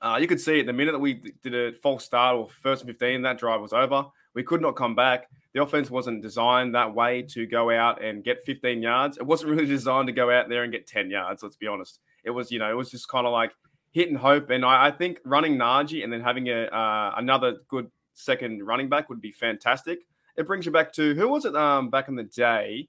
Uh, 0.02 0.16
you 0.20 0.26
could 0.26 0.40
see 0.40 0.60
it 0.60 0.66
the 0.66 0.72
minute 0.72 0.92
that 0.92 0.98
we 0.98 1.14
did 1.42 1.54
a 1.54 1.72
false 1.78 2.04
start 2.04 2.36
or 2.36 2.48
first 2.62 2.82
and 2.82 2.88
15, 2.88 3.22
that 3.22 3.38
drive 3.38 3.60
was 3.60 3.72
over. 3.72 4.06
We 4.34 4.42
could 4.42 4.62
not 4.62 4.76
come 4.76 4.94
back. 4.94 5.28
The 5.52 5.62
offense 5.62 5.90
wasn't 5.90 6.22
designed 6.22 6.74
that 6.74 6.94
way 6.94 7.22
to 7.30 7.44
go 7.44 7.70
out 7.70 8.02
and 8.02 8.22
get 8.24 8.42
15 8.44 8.80
yards. 8.80 9.18
It 9.18 9.26
wasn't 9.26 9.50
really 9.54 9.66
designed 9.66 10.06
to 10.06 10.12
go 10.12 10.30
out 10.30 10.48
there 10.48 10.62
and 10.62 10.72
get 10.72 10.86
10 10.86 11.10
yards, 11.10 11.42
let's 11.42 11.56
be 11.56 11.66
honest. 11.66 11.98
It 12.24 12.30
was, 12.30 12.50
you 12.50 12.58
know, 12.58 12.70
it 12.70 12.76
was 12.76 12.90
just 12.90 13.08
kind 13.08 13.26
of 13.26 13.32
like 13.32 13.52
hit 13.92 14.08
and 14.08 14.16
hope. 14.16 14.48
And 14.50 14.64
I, 14.64 14.86
I 14.86 14.90
think 14.90 15.20
running 15.24 15.56
Najee 15.56 16.04
and 16.04 16.12
then 16.12 16.20
having 16.20 16.48
a 16.48 16.62
uh, 16.66 17.14
another 17.16 17.56
good 17.68 17.90
second 18.14 18.64
running 18.64 18.88
back 18.88 19.08
would 19.08 19.20
be 19.20 19.32
fantastic. 19.32 19.98
It 20.36 20.46
brings 20.46 20.64
you 20.64 20.72
back 20.72 20.92
to 20.94 21.14
who 21.14 21.28
was 21.28 21.44
it 21.44 21.54
um, 21.56 21.90
back 21.90 22.08
in 22.08 22.14
the 22.14 22.24
day? 22.24 22.88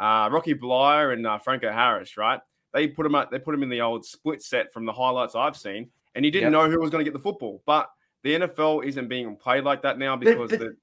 Uh, 0.00 0.28
Rocky 0.32 0.54
Bleier 0.54 1.12
and 1.12 1.26
uh, 1.26 1.38
Franco 1.38 1.70
Harris, 1.70 2.16
right? 2.16 2.40
They 2.72 2.88
put 2.88 3.04
him 3.06 3.14
up, 3.14 3.30
they 3.30 3.38
put 3.38 3.54
him 3.54 3.62
in 3.62 3.68
the 3.68 3.82
old 3.82 4.04
split 4.04 4.42
set 4.42 4.72
from 4.72 4.86
the 4.86 4.92
highlights 4.92 5.34
I've 5.34 5.56
seen, 5.56 5.90
and 6.14 6.24
you 6.24 6.30
didn't 6.30 6.52
Yep. 6.52 6.52
know 6.52 6.70
who 6.70 6.80
was 6.80 6.90
going 6.90 7.04
to 7.04 7.08
get 7.10 7.12
the 7.16 7.22
football. 7.22 7.62
But 7.66 7.90
the 8.22 8.34
NFL 8.36 8.84
isn't 8.86 9.08
being 9.08 9.36
played 9.36 9.64
like 9.64 9.82
that 9.82 9.98
now 9.98 10.16
But- 10.16 10.24
because 10.26 10.50
but- 10.50 10.58
the 10.60 10.76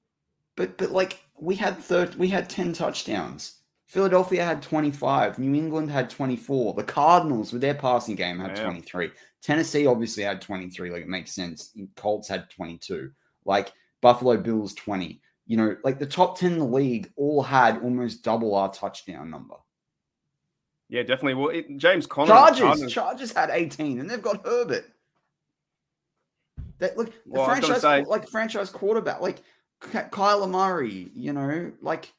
But 0.56 0.76
but 0.78 0.90
like 0.90 1.22
we 1.38 1.54
had 1.56 1.78
third, 1.78 2.14
we 2.16 2.28
had 2.28 2.48
ten 2.50 2.72
touchdowns. 2.72 3.60
Philadelphia 3.86 4.44
had 4.44 4.60
twenty 4.60 4.90
five. 4.90 5.38
New 5.38 5.54
England 5.54 5.90
had 5.90 6.10
twenty 6.10 6.36
four. 6.36 6.74
The 6.74 6.82
Cardinals 6.84 7.52
with 7.52 7.62
their 7.62 7.74
passing 7.74 8.16
game 8.16 8.38
had 8.38 8.56
Yeah. 8.56 8.64
twenty 8.64 8.80
three. 8.80 9.10
Tennessee 9.40 9.86
obviously 9.86 10.24
had 10.24 10.40
twenty 10.42 10.68
three. 10.68 10.90
Like 10.90 11.02
it 11.02 11.08
makes 11.08 11.32
sense. 11.32 11.72
Colts 11.96 12.28
had 12.28 12.50
twenty 12.50 12.76
two. 12.76 13.12
Like 13.44 13.72
Buffalo 14.00 14.36
Bills 14.36 14.74
twenty. 14.74 15.20
You 15.48 15.56
know, 15.56 15.76
like 15.82 15.98
the 15.98 16.06
top 16.06 16.38
ten 16.38 16.52
in 16.52 16.58
the 16.60 16.64
league 16.64 17.10
all 17.16 17.42
had 17.42 17.82
almost 17.82 18.22
double 18.22 18.54
our 18.54 18.70
touchdown 18.72 19.30
number. 19.30 19.56
yeah, 20.90 21.02
definitely. 21.02 21.34
Well, 21.34 21.48
it, 21.48 21.76
James 21.78 22.06
Conner, 22.06 22.28
Chargers, 22.28 22.60
Cardinals- 22.60 22.92
Chargers 22.92 23.32
had 23.32 23.50
18, 23.50 23.98
and 24.00 24.08
they've 24.10 24.22
got 24.22 24.46
Herbert. 24.46 24.84
That 26.78 26.96
look, 26.96 27.06
the 27.12 27.14
Well, 27.26 27.42
I 27.42 27.48
was 27.48 27.60
gonna 27.60 27.66
franchise, 27.80 27.82
say- 27.82 28.10
like 28.10 28.28
franchise 28.28 28.70
quarterback, 28.70 29.20
like 29.20 29.38
Ky- 29.80 30.08
Kyler 30.10 30.48
Murray, 30.48 31.10
you 31.14 31.32
know, 31.32 31.72
like 31.80 32.12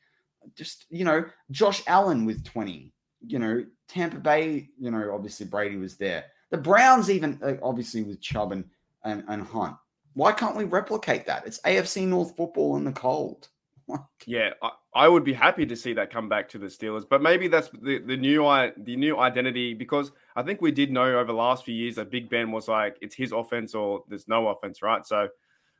just 0.55 0.85
you 0.89 1.05
know, 1.05 1.23
Josh 1.51 1.81
Allen 1.87 2.25
with 2.25 2.43
20, 2.45 2.91
you 3.21 3.39
know, 3.39 3.65
Tampa 3.87 4.17
Bay, 4.17 4.69
you 4.77 4.91
know, 4.91 5.13
obviously 5.13 5.45
Brady 5.45 5.77
was 5.77 5.97
there. 5.97 6.25
The 6.49 6.57
Browns, 6.57 7.09
even 7.09 7.39
uh, 7.43 7.53
obviously 7.61 8.01
with 8.03 8.19
Chubb 8.21 8.51
and, 8.51 8.65
and 9.03 9.23
and 9.27 9.43
Hunt. 9.43 9.77
Why 10.19 10.33
can't 10.33 10.57
we 10.57 10.65
replicate 10.65 11.25
that? 11.27 11.47
It's 11.47 11.61
AFC 11.61 12.05
North 12.05 12.35
football 12.35 12.75
in 12.75 12.83
the 12.83 12.91
cold. 12.91 13.47
Yeah, 14.27 14.51
I, 14.61 14.71
I 14.93 15.07
would 15.07 15.23
be 15.23 15.31
happy 15.33 15.65
to 15.65 15.75
see 15.75 15.93
that 15.93 16.11
come 16.11 16.27
back 16.27 16.49
to 16.49 16.57
the 16.59 16.67
Steelers, 16.67 17.05
but 17.09 17.21
maybe 17.23 17.47
that's 17.47 17.69
the, 17.69 17.99
the 17.99 18.17
new 18.17 18.45
i- 18.45 18.73
the 18.77 18.95
new 18.97 19.17
identity 19.17 19.73
because 19.73 20.11
I 20.35 20.43
think 20.43 20.61
we 20.61 20.71
did 20.71 20.91
know 20.91 21.05
over 21.05 21.23
the 21.23 21.33
last 21.33 21.63
few 21.65 21.73
years 21.73 21.95
that 21.95 22.11
Big 22.11 22.29
Ben 22.29 22.51
was 22.51 22.67
like 22.67 22.97
it's 23.01 23.15
his 23.15 23.31
offense 23.31 23.73
or 23.73 24.03
there's 24.09 24.27
no 24.27 24.49
offense, 24.49 24.81
right? 24.83 25.03
So 25.05 25.29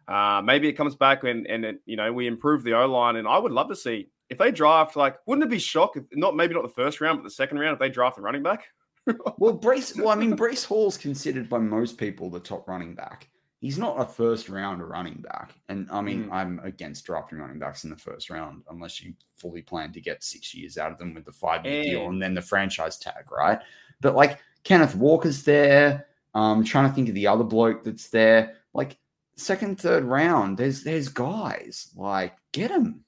uh, 0.08 0.42
maybe 0.44 0.68
it 0.70 0.74
comes 0.74 0.96
back 0.96 1.24
and 1.26 1.46
and 1.48 1.66
it, 1.66 1.82
you 1.86 1.98
know 1.98 2.12
we 2.14 2.26
improve 2.28 2.64
the 2.64 2.74
O 2.74 2.86
line, 2.88 3.18
and 3.18 3.28
I 3.28 3.38
would 3.38 3.52
love 3.52 3.68
to 3.70 3.76
see 3.76 4.10
if 4.30 4.38
they 4.38 4.52
draft 4.52 4.96
like 4.96 5.18
wouldn't 5.28 5.46
it 5.46 5.52
be 5.52 5.60
shock 5.60 5.96
if 5.98 6.06
not 6.14 6.36
maybe 6.36 6.54
not 6.56 6.64
the 6.64 6.70
first 6.70 7.02
round 7.02 7.20
but 7.20 7.24
the 7.26 7.30
second 7.30 7.60
round 7.60 7.74
if 7.74 7.80
they 7.80 7.90
draft 7.90 8.18
a 8.18 8.22
running 8.22 8.44
back? 8.44 8.64
Well, 9.38 9.58
Breece. 9.60 9.98
Well, 9.98 10.10
I 10.10 10.16
mean, 10.16 10.36
Breece 10.38 10.66
Hall's 10.66 10.98
considered 10.98 11.50
by 11.50 11.60
most 11.60 11.98
people 11.98 12.30
the 12.30 12.40
top 12.40 12.68
running 12.68 12.96
back. 12.96 13.28
He's 13.62 13.78
not 13.78 14.00
a 14.00 14.06
first 14.06 14.48
round 14.48 14.82
running 14.88 15.22
back, 15.22 15.54
and 15.68 15.88
I 15.92 16.00
mean, 16.02 16.26
Mm. 16.26 16.32
I'm 16.32 16.60
against 16.64 17.06
drafting 17.06 17.40
running 17.40 17.60
backs 17.60 17.84
in 17.84 17.90
the 17.90 17.98
first 17.98 18.30
round 18.30 18.64
unless 18.70 19.02
you 19.04 19.14
fully 19.38 19.62
plan 19.62 19.92
to 19.94 20.00
get 20.02 20.24
six 20.24 20.54
years 20.56 20.78
out 20.78 20.92
of 20.94 20.98
them 20.98 21.14
with 21.14 21.26
the 21.26 21.32
five 21.34 21.66
year 21.66 21.84
deal 21.84 22.08
And- 22.10 22.22
then 22.22 22.34
the 22.34 22.42
franchise 22.42 22.98
tag, 22.98 23.30
right? 23.32 23.60
But 24.00 24.16
like 24.16 24.40
Kenneth 24.64 24.96
Walker's 24.96 25.44
there. 25.44 26.08
Um, 26.36 26.64
trying 26.64 26.88
to 26.88 26.94
think 26.96 27.10
of 27.10 27.16
the 27.16 27.26
other 27.28 27.44
bloke 27.44 27.84
that's 27.84 28.10
there. 28.10 28.56
Like 28.74 28.98
second, 29.36 29.80
third 29.82 30.04
round, 30.06 30.58
there's 30.58 30.84
there's 30.84 31.10
guys 31.10 31.92
like 31.96 32.36
get 32.54 32.72
him. 32.72 33.04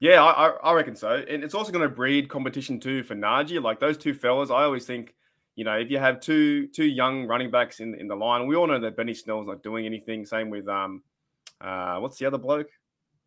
Yeah, 0.00 0.22
I, 0.24 0.48
I- 0.48 0.70
I 0.70 0.72
reckon 0.72 0.96
so. 0.96 1.22
And 1.28 1.44
it's 1.44 1.54
also 1.54 1.70
going 1.72 1.86
to 1.88 1.94
breed 1.94 2.28
competition 2.28 2.80
too 2.80 3.02
for 3.02 3.14
Najee. 3.14 3.60
Like 3.62 3.78
those 3.78 3.98
two 3.98 4.14
fellas, 4.14 4.50
I 4.50 4.62
always 4.64 4.86
think, 4.86 5.14
you 5.56 5.64
know, 5.64 5.74
if 5.76 5.90
you 5.90 5.98
have 5.98 6.20
two 6.20 6.66
two 6.68 6.84
young 6.84 7.26
running 7.26 7.50
backs 7.50 7.80
in, 7.80 7.94
in 7.94 8.08
the 8.08 8.16
line, 8.16 8.46
we 8.46 8.56
all 8.56 8.66
know 8.66 8.80
that 8.80 8.96
Benny 8.96 9.14
Snell's 9.14 9.46
not 9.46 9.62
doing 9.62 9.86
anything. 9.86 10.24
Same 10.24 10.50
with 10.50 10.68
um, 10.68 11.02
uh, 11.60 11.98
what's 11.98 12.18
the 12.18 12.26
other 12.26 12.38
bloke? 12.38 12.68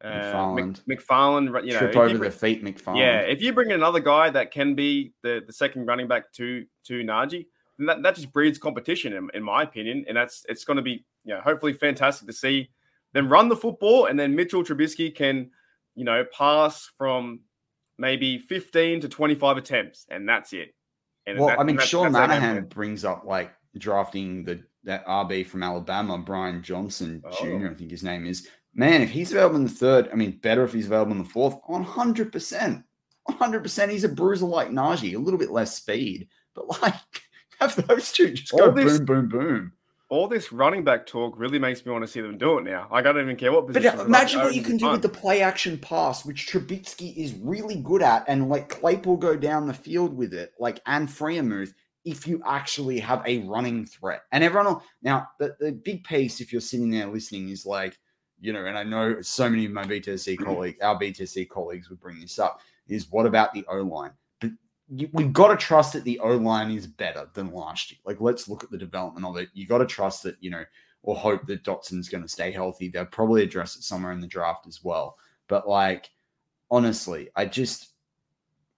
Uh, 0.04 0.10
McFarland. 0.10 0.82
Mc, 0.88 1.08
McFarland. 1.08 1.66
You 1.66 1.74
know, 1.74 1.80
Trip 1.80 1.96
you 1.96 2.02
over 2.02 2.18
bring- 2.18 2.22
the 2.22 2.32
feet, 2.32 2.64
McFarland. 2.64 2.98
yeah, 2.98 3.20
if 3.20 3.42
you 3.42 3.54
bring 3.54 3.70
in 3.70 3.76
another 3.76 4.00
guy 4.00 4.30
that 4.30 4.52
can 4.52 4.76
be 4.76 5.14
the, 5.22 5.44
the 5.46 5.54
second 5.54 5.86
running 5.86 6.08
back 6.08 6.32
to 6.34 6.66
to 6.86 7.04
Najee, 7.04 7.46
then 7.78 7.88
that, 7.88 8.04
that 8.04 8.16
just 8.16 8.32
breeds 8.34 8.58
competition, 8.58 9.14
in, 9.14 9.30
in 9.34 9.44
my 9.44 9.64
opinion. 9.64 10.06
And 10.08 10.18
that's 10.18 10.46
it's 10.50 10.66
going 10.66 10.78
to 10.78 10.84
be, 10.84 11.06
you 11.24 11.34
know, 11.34 11.42
hopefully 11.42 11.74
fantastic 11.74 12.28
to 12.28 12.34
see 12.34 12.70
them 13.14 13.30
run 13.30 13.50
the 13.50 13.56
football, 13.56 14.08
and 14.08 14.20
then 14.20 14.36
Mitchell 14.36 14.64
Trubisky 14.64 15.14
can, 15.14 15.50
you 15.96 16.04
know, 16.04 16.26
pass 16.38 16.90
from 16.98 17.40
maybe 17.98 18.38
15 18.38 19.02
to 19.02 19.10
25 19.10 19.58
attempts, 19.58 20.06
and 20.10 20.28
that's 20.28 20.52
it. 20.52 20.76
And 21.28 21.40
Well, 21.40 21.50
that- 21.50 21.60
I 21.60 21.64
mean, 21.64 21.76
that's- 21.76 21.90
Sean 21.90 22.12
that's 22.12 22.32
our 22.32 22.40
game 22.40 22.64
Manahan 22.66 22.70
brings 22.70 23.04
up 23.06 23.24
like 23.26 23.52
drafting 23.78 24.44
the 24.44 24.64
that 24.84 25.04
RB 25.08 25.44
from 25.46 25.64
Alabama, 25.64 26.18
Brian 26.20 26.62
Johnson 26.62 27.22
Oh. 27.26 27.32
Jr. 27.44 27.70
I 27.72 27.74
think 27.74 27.90
his 27.92 28.04
name 28.04 28.26
is. 28.28 28.48
Man, 28.76 29.02
if 29.02 29.10
he's 29.10 29.32
available 29.32 29.56
in 29.56 29.64
the 29.64 29.70
third, 29.70 30.10
I 30.12 30.16
mean, 30.16 30.38
better 30.40 30.64
if 30.64 30.74
he's 30.74 30.86
available 30.86 31.14
in 31.14 31.18
the 31.20 31.24
fourth. 31.30 31.56
One 31.66 31.84
hundred 31.84 32.32
percent, 32.32 32.84
one 33.24 33.38
hundred 33.38 33.64
percent. 33.64 33.92
He's 33.92 34.04
a 34.04 34.10
bruiser 34.10 34.46
like 34.46 34.70
Najee, 34.70 35.16
a 35.16 35.20
little 35.20 35.40
bit 35.40 35.50
less 35.50 35.76
speed, 35.76 36.28
but 36.54 36.82
like 36.82 36.94
have 37.60 37.88
those 37.88 38.12
two 38.12 38.34
just 38.34 38.52
go 38.52 38.72
this- 38.72 39.00
boom, 39.00 39.06
boom, 39.06 39.30
boom. 39.30 39.72
All 40.08 40.28
this 40.28 40.52
running 40.52 40.84
back 40.84 41.08
talk 41.08 41.34
really 41.38 41.58
makes 41.58 41.84
me 41.84 41.92
want 41.92 42.04
to 42.04 42.08
see 42.08 42.22
them 42.22 42.38
do 42.38 42.60
it 42.60 42.64
now. 42.64 42.88
Like, 42.92 43.08
I 43.08 43.12
don't 43.12 43.24
even 43.24 43.36
care 43.36 43.52
what 43.52 43.66
But 43.66 43.74
position. 43.74 43.94
uh, 43.94 43.98
they're 43.98 44.06
imagine 44.06 44.42
what 44.42 44.54
you 44.54 44.62
can 44.62 44.78
do 44.78 44.90
with 44.92 45.02
the 45.02 45.10
play 45.10 45.42
action 45.42 45.80
pass, 45.80 46.24
which 46.24 46.48
Trubisky 46.48 47.16
is 47.18 47.34
really 47.34 47.78
good 47.78 48.04
at, 48.04 48.24
and 48.28 48.48
like 48.48 48.70
Claypool 48.70 49.18
go 49.18 49.36
down 49.36 49.68
the 49.68 49.74
field 49.74 50.16
with 50.16 50.34
it, 50.34 50.54
like 50.60 50.80
and 50.86 51.08
Freiermuth, 51.08 51.74
if 52.06 52.28
you 52.28 52.40
actually 52.46 53.00
have 53.00 53.24
a 53.26 53.40
running 53.40 53.84
threat. 53.84 54.22
And 54.32 54.44
everyone 54.44 54.68
will, 54.68 54.84
now 55.02 55.28
the, 55.40 55.56
the 55.60 55.72
big 55.72 56.04
piece, 56.04 56.40
if 56.40 56.52
you're 56.52 56.62
sitting 56.62 56.92
there 56.92 57.08
listening, 57.08 57.50
is 57.50 57.66
like, 57.66 57.98
you 58.40 58.54
know, 58.54 58.66
and 58.66 58.78
I 58.78 58.84
know 58.84 59.22
so 59.22 59.50
many 59.50 59.66
of 59.66 59.72
my 59.72 59.86
BTC 59.86 60.38
colleagues, 60.38 60.80
our 60.82 61.00
BTC 61.00 61.50
colleagues 61.50 61.90
would 61.90 62.00
bring 62.00 62.20
this 62.20 62.38
up, 62.38 62.60
is 62.88 63.10
what 63.10 63.26
about 63.26 63.54
the 63.54 63.66
O 63.68 63.78
line? 63.78 64.12
We've 64.88 65.34
got 65.34 65.48
to 65.48 65.58
trust 65.58 65.94
that 65.94 66.04
the 66.04 66.20
O 66.20 66.38
line 66.38 66.70
is 66.70 66.86
better 66.86 67.28
than 67.34 67.52
last 67.52 67.92
year. 67.92 68.00
Like, 68.06 68.22
let's 68.22 68.48
look 68.48 68.64
at 68.64 68.70
the 68.70 68.78
development 68.78 69.26
of 69.26 69.36
it. 69.38 69.50
You 69.54 69.66
got 69.66 69.80
to 69.80 69.86
trust 69.86 70.24
that, 70.24 70.36
you 70.42 70.52
know, 70.52 70.64
or 71.02 71.16
hope 71.16 71.48
that 71.48 71.64
Dotson's 71.64 72.10
going 72.10 72.24
to 72.24 72.30
stay 72.30 72.52
healthy. 72.52 72.90
They'll 72.90 73.06
probably 73.06 73.42
address 73.42 73.76
it 73.76 73.84
somewhere 73.84 74.12
in 74.12 74.22
the 74.22 74.28
draft 74.28 74.68
as 74.68 74.84
well. 74.84 75.18
But 75.48 75.68
like, 75.68 76.12
honestly, 76.70 77.30
I 77.36 77.46
just, 77.46 77.94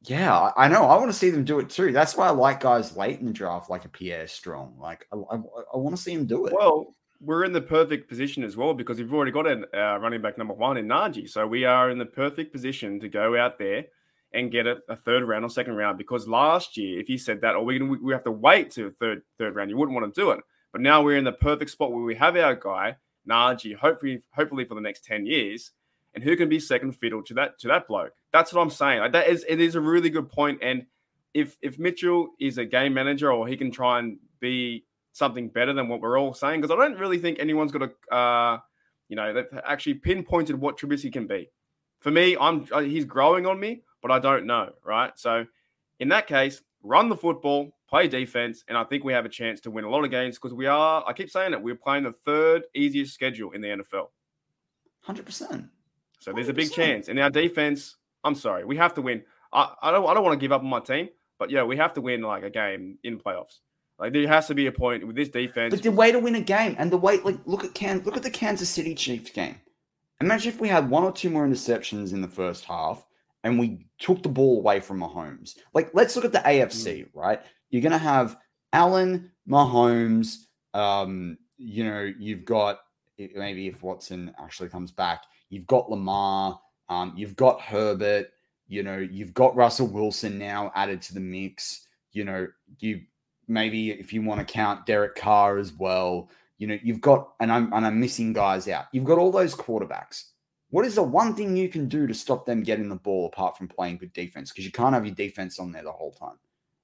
yeah, 0.03 0.51
I 0.55 0.69
know. 0.69 0.85
I 0.85 0.95
want 0.95 1.11
to 1.11 1.17
see 1.17 1.29
them 1.29 1.43
do 1.43 1.59
it 1.59 1.69
too. 1.69 1.91
That's 1.91 2.15
why 2.15 2.27
I 2.27 2.31
like 2.31 2.61
guys 2.61 2.95
late 2.95 3.19
in 3.19 3.25
the 3.25 3.33
draft, 3.33 3.69
like 3.69 3.83
a 3.83 3.89
Pierre 3.89 4.27
Strong. 4.27 4.77
Like, 4.79 5.07
I, 5.11 5.17
I, 5.17 5.35
I 5.73 5.77
want 5.77 5.95
to 5.95 6.01
see 6.01 6.13
him 6.13 6.25
do 6.25 6.45
it. 6.45 6.53
Well, 6.53 6.93
we're 7.19 7.43
in 7.43 7.51
the 7.51 7.61
perfect 7.61 8.07
position 8.07 8.43
as 8.43 8.55
well 8.55 8.73
because 8.73 8.97
we've 8.97 9.13
already 9.13 9.31
got 9.31 9.47
a 9.47 9.63
uh, 9.73 9.97
running 9.97 10.21
back 10.21 10.37
number 10.37 10.53
one 10.53 10.77
in 10.77 10.87
Najee. 10.87 11.29
So 11.29 11.47
we 11.47 11.65
are 11.65 11.89
in 11.89 11.97
the 11.97 12.05
perfect 12.05 12.53
position 12.53 12.99
to 12.99 13.09
go 13.09 13.37
out 13.37 13.57
there 13.57 13.85
and 14.33 14.51
get 14.51 14.67
a, 14.67 14.77
a, 14.89 14.95
third 14.95 15.23
round 15.23 15.45
or 15.45 15.49
second 15.49 15.75
round. 15.75 15.97
Because 15.97 16.27
last 16.27 16.77
year, 16.77 16.99
if 16.99 17.09
you 17.09 17.17
said 17.17 17.41
that, 17.41 17.55
or 17.55 17.63
we 17.63 17.81
we 17.81 18.13
have 18.13 18.23
to 18.23 18.31
wait 18.31 18.71
to 18.71 18.91
third 18.91 19.21
third 19.37 19.55
round, 19.55 19.69
you 19.69 19.77
wouldn't 19.77 19.95
want 19.95 20.13
to 20.13 20.21
do 20.21 20.31
it. 20.31 20.39
But 20.71 20.81
now 20.81 21.01
we're 21.01 21.17
in 21.17 21.23
the 21.23 21.31
perfect 21.31 21.71
spot 21.71 21.91
where 21.91 22.03
we 22.03 22.15
have 22.15 22.35
our 22.35 22.55
guy 22.55 22.97
Najee, 23.27 23.75
hopefully 23.75 24.21
hopefully 24.33 24.65
for 24.65 24.75
the 24.75 24.81
next 24.81 25.03
ten 25.03 25.25
years, 25.25 25.71
and 26.13 26.23
who 26.23 26.35
can 26.35 26.49
be 26.49 26.59
second 26.59 26.93
fiddle 26.93 27.23
to 27.23 27.33
that 27.35 27.59
to 27.59 27.67
that 27.67 27.87
bloke. 27.87 28.13
That's 28.31 28.53
what 28.53 28.61
I'm 28.61 28.69
saying. 28.69 28.99
Like 28.99 29.11
that 29.13 29.27
is 29.27 29.45
it 29.47 29.59
is 29.59 29.75
a 29.75 29.81
really 29.81 30.09
good 30.09 30.29
point. 30.29 30.59
And 30.61 30.85
if 31.33 31.57
if 31.61 31.77
Mitchell 31.77 32.29
is 32.39 32.57
a 32.57 32.65
game 32.65 32.93
manager 32.93 33.31
or 33.31 33.47
he 33.47 33.57
can 33.57 33.71
try 33.71 33.99
and 33.99 34.17
be 34.39 34.85
something 35.13 35.49
better 35.49 35.73
than 35.73 35.87
what 35.87 36.01
we're 36.01 36.19
all 36.19 36.33
saying, 36.33 36.61
because 36.61 36.75
I 36.75 36.81
don't 36.81 36.99
really 36.99 37.17
think 37.17 37.39
anyone's 37.39 37.71
got 37.71 37.89
a 37.89 38.15
uh, 38.15 38.59
you 39.09 39.15
know 39.15 39.33
they've 39.33 39.61
actually 39.65 39.95
pinpointed 39.95 40.59
what 40.59 40.79
Trubisky 40.79 41.11
can 41.11 41.27
be. 41.27 41.49
For 41.99 42.11
me, 42.11 42.37
I'm 42.39 42.67
uh, 42.71 42.79
he's 42.79 43.05
growing 43.05 43.45
on 43.45 43.59
me, 43.59 43.83
but 44.01 44.11
I 44.11 44.19
don't 44.19 44.45
know, 44.45 44.71
right? 44.83 45.11
So 45.15 45.45
in 45.99 46.09
that 46.09 46.27
case, 46.27 46.61
run 46.83 47.09
the 47.09 47.15
football, 47.15 47.71
play 47.89 48.07
defense, 48.07 48.63
and 48.67 48.77
I 48.77 48.83
think 48.83 49.03
we 49.03 49.13
have 49.13 49.25
a 49.25 49.29
chance 49.29 49.59
to 49.61 49.71
win 49.71 49.83
a 49.83 49.89
lot 49.89 50.03
of 50.03 50.11
games 50.11 50.35
because 50.35 50.53
we 50.53 50.65
are. 50.65 51.03
I 51.07 51.13
keep 51.13 51.29
saying 51.29 51.53
it. 51.53 51.61
We're 51.61 51.75
playing 51.75 52.03
the 52.03 52.11
third 52.11 52.63
easiest 52.73 53.13
schedule 53.13 53.51
in 53.51 53.61
the 53.61 53.67
NFL. 53.67 54.09
Hundred 55.01 55.25
percent. 55.25 55.67
So 56.19 56.33
there's 56.33 56.49
a 56.49 56.53
big 56.53 56.71
chance. 56.71 57.07
And 57.07 57.19
our 57.19 57.29
defense, 57.29 57.95
I'm 58.23 58.35
sorry, 58.35 58.65
we 58.65 58.77
have 58.77 58.93
to 58.95 59.01
win. 59.01 59.23
I, 59.53 59.73
I 59.81 59.91
don't 59.91 60.07
I 60.07 60.13
don't 60.13 60.23
want 60.23 60.39
to 60.39 60.43
give 60.43 60.51
up 60.51 60.61
on 60.61 60.67
my 60.67 60.79
team, 60.79 61.09
but 61.39 61.49
yeah, 61.49 61.63
we 61.63 61.77
have 61.77 61.93
to 61.93 62.01
win 62.01 62.21
like 62.21 62.43
a 62.43 62.49
game 62.49 62.97
in 63.03 63.19
playoffs. 63.19 63.59
Like 63.99 64.13
there 64.13 64.27
has 64.27 64.47
to 64.47 64.55
be 64.55 64.67
a 64.67 64.71
point 64.71 65.05
with 65.05 65.15
this 65.15 65.29
defense. 65.29 65.73
But 65.73 65.83
the 65.83 65.91
way 65.91 66.11
to 66.11 66.19
win 66.19 66.35
a 66.35 66.41
game 66.41 66.75
and 66.77 66.91
the 66.91 66.97
way, 66.97 67.19
like, 67.21 67.37
look 67.45 67.63
at 67.63 67.73
Can, 67.73 68.03
look 68.03 68.15
at 68.15 68.23
the 68.23 68.29
Kansas 68.29 68.69
City 68.69 68.93
Chiefs 68.93 69.31
game. 69.31 69.55
Imagine 70.21 70.53
if 70.53 70.59
we 70.59 70.67
had 70.67 70.89
one 70.89 71.03
or 71.03 71.11
two 71.11 71.29
more 71.29 71.47
interceptions 71.47 72.13
in 72.13 72.21
the 72.21 72.27
first 72.27 72.65
half 72.65 73.05
and 73.43 73.59
we 73.59 73.85
took 73.99 74.23
the 74.23 74.29
ball 74.29 74.59
away 74.59 74.79
from 74.79 74.99
Mahomes. 74.99 75.57
Like, 75.73 75.89
let's 75.93 76.15
look 76.15 76.25
at 76.25 76.31
the 76.31 76.39
AFC, 76.39 77.05
mm. 77.05 77.09
right? 77.13 77.41
You're 77.69 77.81
gonna 77.81 77.97
have 77.97 78.37
Allen, 78.73 79.31
Mahomes. 79.49 80.45
Um, 80.73 81.37
you 81.57 81.83
know, 81.83 82.11
you've 82.19 82.45
got 82.45 82.79
maybe 83.17 83.67
if 83.67 83.81
Watson 83.81 84.33
actually 84.39 84.69
comes 84.69 84.91
back, 84.91 85.23
You've 85.49 85.67
got 85.67 85.89
Lamar. 85.89 86.59
Um, 86.89 87.13
you've 87.15 87.35
got 87.35 87.61
Herbert. 87.61 88.31
You 88.67 88.83
know, 88.83 88.97
you've 88.97 89.33
got 89.33 89.55
Russell 89.55 89.87
Wilson 89.87 90.37
now 90.37 90.71
added 90.75 91.01
to 91.03 91.13
the 91.13 91.19
mix. 91.19 91.87
You 92.11 92.25
know, 92.25 92.47
you 92.79 93.01
maybe 93.47 93.91
if 93.91 94.11
you 94.11 94.21
want 94.21 94.45
to 94.45 94.53
count 94.53 94.85
Derek 94.85 95.15
Carr 95.15 95.57
as 95.57 95.73
well. 95.73 96.29
You 96.57 96.67
know, 96.67 96.77
you've 96.81 97.01
got 97.01 97.33
and 97.39 97.51
I'm 97.51 97.71
and 97.73 97.85
I'm 97.85 97.99
missing 97.99 98.33
guys 98.33 98.67
out. 98.67 98.85
You've 98.91 99.05
got 99.05 99.19
all 99.19 99.31
those 99.31 99.55
quarterbacks. 99.55 100.23
What 100.69 100.85
is 100.85 100.95
the 100.95 101.03
one 101.03 101.33
thing 101.33 101.55
you 101.55 101.69
can 101.69 101.87
do 101.87 102.07
to 102.07 102.13
stop 102.13 102.45
them 102.45 102.63
getting 102.63 102.89
the 102.89 102.95
ball 102.95 103.27
apart 103.27 103.57
from 103.57 103.67
playing 103.67 103.97
good 103.97 104.13
defense? 104.13 104.51
Because 104.51 104.65
you 104.65 104.71
can't 104.71 104.93
have 104.93 105.05
your 105.05 105.15
defense 105.15 105.59
on 105.59 105.71
there 105.71 105.83
the 105.83 105.91
whole 105.91 106.11
time. 106.11 106.37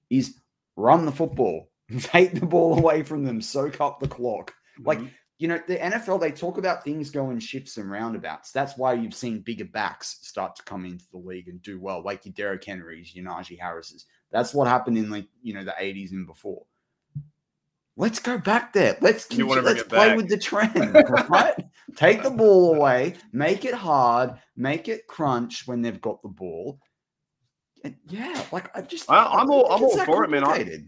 Is 0.10 0.36
run 0.76 1.06
the 1.06 1.12
football, 1.12 1.70
take 2.00 2.34
the 2.34 2.46
ball 2.46 2.78
away 2.78 3.04
from 3.04 3.24
them, 3.26 3.42
soak 3.42 3.82
up 3.82 4.00
the 4.00 4.08
clock. 4.08 4.54
Mm-hmm. 4.80 4.88
Like 4.88 5.00
you 5.40 5.50
know, 5.50 5.60
the 5.68 5.76
NFL, 5.76 6.22
they 6.22 6.32
talk 6.32 6.58
about 6.58 6.86
things 6.86 7.10
going 7.10 7.40
shifts 7.40 7.78
and 7.78 7.92
roundabouts. 7.92 8.52
That's 8.52 8.78
why 8.78 8.94
you've 8.94 9.14
seen 9.14 9.42
bigger 9.42 9.66
backs 9.66 10.20
start 10.22 10.56
to 10.56 10.64
come 10.64 10.86
into 10.86 11.04
the 11.12 11.18
league 11.18 11.50
and 11.50 11.62
do 11.62 11.82
well, 11.82 12.02
like 12.02 12.26
your 12.26 12.34
Derrick 12.34 12.64
Henrys, 12.64 13.14
your 13.14 13.26
Najee 13.26 13.60
Harris's. 13.60 14.06
That's 14.32 14.54
what 14.54 14.68
happened 14.68 14.98
in 14.98 15.10
like, 15.10 15.28
you 15.42 15.54
know, 15.54 15.66
the 15.66 15.76
80s 15.78 16.12
and 16.12 16.26
before. 16.26 16.64
Let's 17.98 18.20
go 18.20 18.38
back 18.38 18.74
there. 18.74 18.98
Let's 19.02 19.26
keep, 19.26 19.46
let's 19.48 19.84
play 19.84 20.10
back. 20.10 20.18
with 20.18 20.30
the 20.30 20.38
trend, 20.40 20.96
right? 21.30 21.63
Take 21.96 22.24
the 22.24 22.32
ball 22.32 22.76
away, 22.76 23.16
make 23.32 23.66
it 23.66 23.74
hard, 23.74 24.40
make 24.56 24.88
it 24.88 25.08
crunch 25.08 25.68
when 25.68 25.82
they've 25.82 26.02
got 26.02 26.22
the 26.22 26.30
ball. 26.30 26.80
And 27.84 27.96
yeah, 28.08 28.46
like 28.52 28.76
I 28.76 28.82
just 28.82 29.12
I, 29.12 29.42
am 29.42 29.50
all 29.50 29.72
I'm 29.72 29.84
all 29.84 30.06
for 30.06 30.24
it, 30.24 30.30
man. 30.30 30.44
I, 30.46 30.86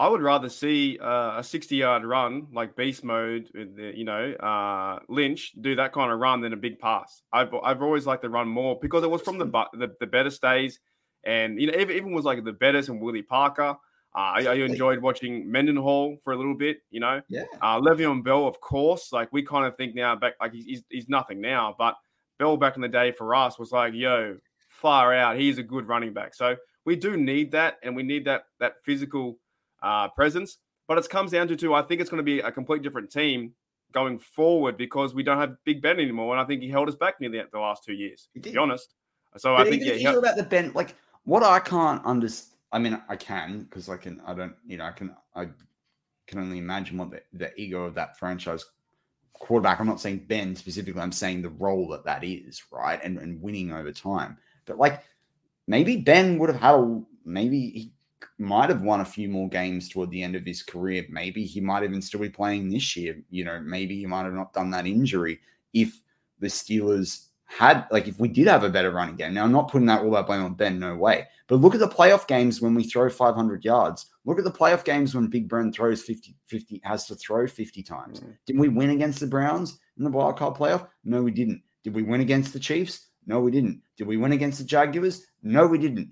I 0.00 0.08
would 0.08 0.22
rather 0.22 0.48
see 0.48 0.98
uh, 0.98 1.40
a 1.40 1.44
60 1.44 1.76
yard 1.76 2.06
run 2.06 2.46
like 2.54 2.74
beast 2.74 3.04
mode, 3.04 3.50
you 3.54 4.04
know, 4.04 4.32
uh, 4.32 4.98
Lynch 5.10 5.52
do 5.60 5.76
that 5.76 5.92
kind 5.92 6.10
of 6.10 6.18
run 6.18 6.40
than 6.40 6.54
a 6.54 6.56
big 6.56 6.78
pass. 6.78 7.20
I've, 7.34 7.52
I've 7.62 7.82
always 7.82 8.06
liked 8.06 8.22
to 8.22 8.30
run 8.30 8.48
more 8.48 8.78
because 8.80 9.04
it 9.04 9.10
was 9.10 9.20
from 9.20 9.36
the 9.36 9.44
the, 9.74 9.94
the 10.00 10.06
better 10.06 10.30
stays. 10.30 10.80
And, 11.22 11.60
you 11.60 11.70
know, 11.70 11.78
even, 11.78 11.94
even 11.94 12.12
was 12.12 12.24
like 12.24 12.42
the 12.44 12.52
Bettis 12.52 12.88
and 12.88 12.98
Willie 12.98 13.20
Parker. 13.20 13.76
Uh, 14.14 14.18
I, 14.18 14.46
I, 14.46 14.54
enjoyed 14.54 15.00
watching 15.00 15.48
Mendenhall 15.48 16.16
for 16.24 16.32
a 16.32 16.36
little 16.36 16.56
bit, 16.56 16.78
you 16.90 16.98
know. 16.98 17.22
Yeah. 17.28 17.44
Uh, 17.62 17.80
Le'Veon 17.80 18.24
Bell, 18.24 18.44
of 18.44 18.60
course. 18.60 19.12
Like 19.12 19.32
we 19.32 19.40
kind 19.42 19.64
of 19.64 19.76
think 19.76 19.94
now 19.94 20.16
back, 20.16 20.34
like 20.40 20.52
he's, 20.52 20.82
he's 20.88 21.08
nothing 21.08 21.40
now, 21.40 21.76
but 21.78 21.94
Bell 22.40 22.56
back 22.56 22.74
in 22.74 22.82
the 22.82 22.88
day 22.88 23.12
for 23.12 23.36
us 23.36 23.56
was 23.56 23.70
like, 23.70 23.94
yo, 23.94 24.36
far 24.66 25.14
out. 25.14 25.36
He's 25.36 25.58
a 25.58 25.62
good 25.62 25.86
running 25.86 26.12
back. 26.12 26.34
So 26.34 26.56
we 26.84 26.96
do 26.96 27.16
need 27.16 27.52
that, 27.52 27.78
and 27.82 27.94
we 27.94 28.02
need 28.02 28.24
that 28.24 28.44
that 28.58 28.76
physical 28.82 29.38
uh, 29.82 30.08
presence. 30.08 30.58
But 30.88 30.98
it 30.98 31.08
comes 31.08 31.30
down 31.30 31.46
to 31.48 31.56
two. 31.56 31.74
I 31.74 31.82
think 31.82 32.00
it's 32.00 32.10
going 32.10 32.18
to 32.18 32.24
be 32.24 32.40
a 32.40 32.50
complete 32.50 32.82
different 32.82 33.12
team 33.12 33.52
going 33.92 34.18
forward 34.18 34.76
because 34.76 35.14
we 35.14 35.22
don't 35.22 35.38
have 35.38 35.54
Big 35.64 35.82
Ben 35.82 36.00
anymore, 36.00 36.34
and 36.34 36.40
I 36.40 36.44
think 36.44 36.62
he 36.62 36.68
held 36.68 36.88
us 36.88 36.94
back 36.94 37.20
nearly 37.20 37.40
the 37.52 37.58
last 37.58 37.84
two 37.84 37.92
years. 37.92 38.28
To 38.34 38.40
be 38.40 38.56
honest, 38.56 38.94
so 39.36 39.56
but 39.56 39.66
I 39.66 39.70
think 39.70 39.84
yeah, 39.84 39.94
you 39.94 40.18
about 40.18 40.36
the 40.36 40.42
Ben. 40.42 40.72
Like 40.74 40.94
what 41.24 41.42
I 41.42 41.60
can't 41.60 42.04
understand. 42.04 42.56
I 42.72 42.78
mean, 42.78 43.00
I 43.08 43.16
can 43.16 43.64
because 43.64 43.88
I 43.88 43.96
can. 43.96 44.20
I 44.26 44.34
don't. 44.34 44.54
You 44.66 44.78
know, 44.78 44.84
I 44.84 44.92
can. 44.92 45.14
I 45.34 45.48
can 46.26 46.38
only 46.38 46.58
imagine 46.58 46.96
what 46.96 47.10
the, 47.10 47.22
the 47.32 47.60
ego 47.60 47.84
of 47.84 47.94
that 47.94 48.18
franchise 48.18 48.64
quarterback. 49.32 49.80
I'm 49.80 49.86
not 49.86 50.00
saying 50.00 50.26
Ben 50.28 50.54
specifically. 50.54 51.00
I'm 51.00 51.12
saying 51.12 51.42
the 51.42 51.50
role 51.50 51.88
that 51.88 52.04
that 52.04 52.22
is, 52.22 52.62
right? 52.70 53.00
And 53.02 53.18
and 53.18 53.42
winning 53.42 53.72
over 53.72 53.92
time. 53.92 54.38
But 54.66 54.78
like 54.78 55.02
maybe 55.66 55.96
Ben 55.96 56.38
would 56.38 56.50
have 56.50 56.60
had 56.60 56.74
a 56.74 57.02
maybe 57.24 57.70
he 57.70 57.92
might 58.38 58.70
have 58.70 58.82
won 58.82 59.00
a 59.00 59.04
few 59.04 59.28
more 59.28 59.48
games 59.48 59.88
toward 59.88 60.10
the 60.10 60.22
end 60.22 60.36
of 60.36 60.44
his 60.44 60.62
career. 60.62 61.04
Maybe 61.10 61.44
he 61.44 61.60
might 61.60 61.82
even 61.82 62.00
still 62.00 62.20
be 62.20 62.30
playing 62.30 62.68
this 62.68 62.96
year. 62.96 63.20
You 63.30 63.44
know, 63.44 63.60
maybe 63.60 63.98
he 63.98 64.06
might 64.06 64.24
have 64.24 64.34
not 64.34 64.52
done 64.52 64.70
that 64.70 64.86
injury 64.86 65.40
if 65.72 66.00
the 66.38 66.46
Steelers 66.46 67.26
had, 67.50 67.86
like, 67.90 68.06
if 68.06 68.18
we 68.18 68.28
did 68.28 68.46
have 68.46 68.62
a 68.62 68.70
better 68.70 68.90
running 68.90 69.16
game. 69.16 69.34
Now, 69.34 69.44
I'm 69.44 69.52
not 69.52 69.70
putting 69.70 69.86
that 69.86 70.02
all 70.02 70.12
that 70.12 70.26
blame 70.26 70.42
on 70.42 70.54
Ben, 70.54 70.78
no 70.78 70.94
way. 70.94 71.26
But 71.48 71.56
look 71.56 71.74
at 71.74 71.80
the 71.80 71.88
playoff 71.88 72.28
games 72.28 72.60
when 72.60 72.74
we 72.74 72.84
throw 72.84 73.10
500 73.10 73.64
yards. 73.64 74.06
Look 74.24 74.38
at 74.38 74.44
the 74.44 74.52
playoff 74.52 74.84
games 74.84 75.14
when 75.14 75.26
Big 75.26 75.48
Ben 75.48 75.72
throws 75.72 76.02
50, 76.02 76.36
50 76.46 76.80
has 76.84 77.06
to 77.06 77.16
throw 77.16 77.46
50 77.46 77.82
times. 77.82 78.20
Mm. 78.20 78.36
Did 78.46 78.58
we 78.58 78.68
win 78.68 78.90
against 78.90 79.20
the 79.20 79.26
Browns 79.26 79.78
in 79.98 80.04
the 80.04 80.10
wild 80.10 80.38
card 80.38 80.54
playoff? 80.54 80.86
No, 81.04 81.22
we 81.22 81.32
didn't. 81.32 81.62
Did 81.82 81.94
we 81.94 82.02
win 82.02 82.20
against 82.20 82.52
the 82.52 82.60
Chiefs? 82.60 83.08
No, 83.26 83.40
we 83.40 83.50
didn't. 83.50 83.82
Did 83.96 84.06
we 84.06 84.16
win 84.16 84.32
against 84.32 84.58
the 84.58 84.64
Jaguars? 84.64 85.26
No, 85.42 85.66
we 85.66 85.78
didn't. 85.78 86.10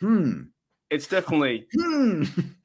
Hmm 0.00 0.42
it's 0.90 1.06
definitely 1.06 1.66
hmm. 1.74 2.24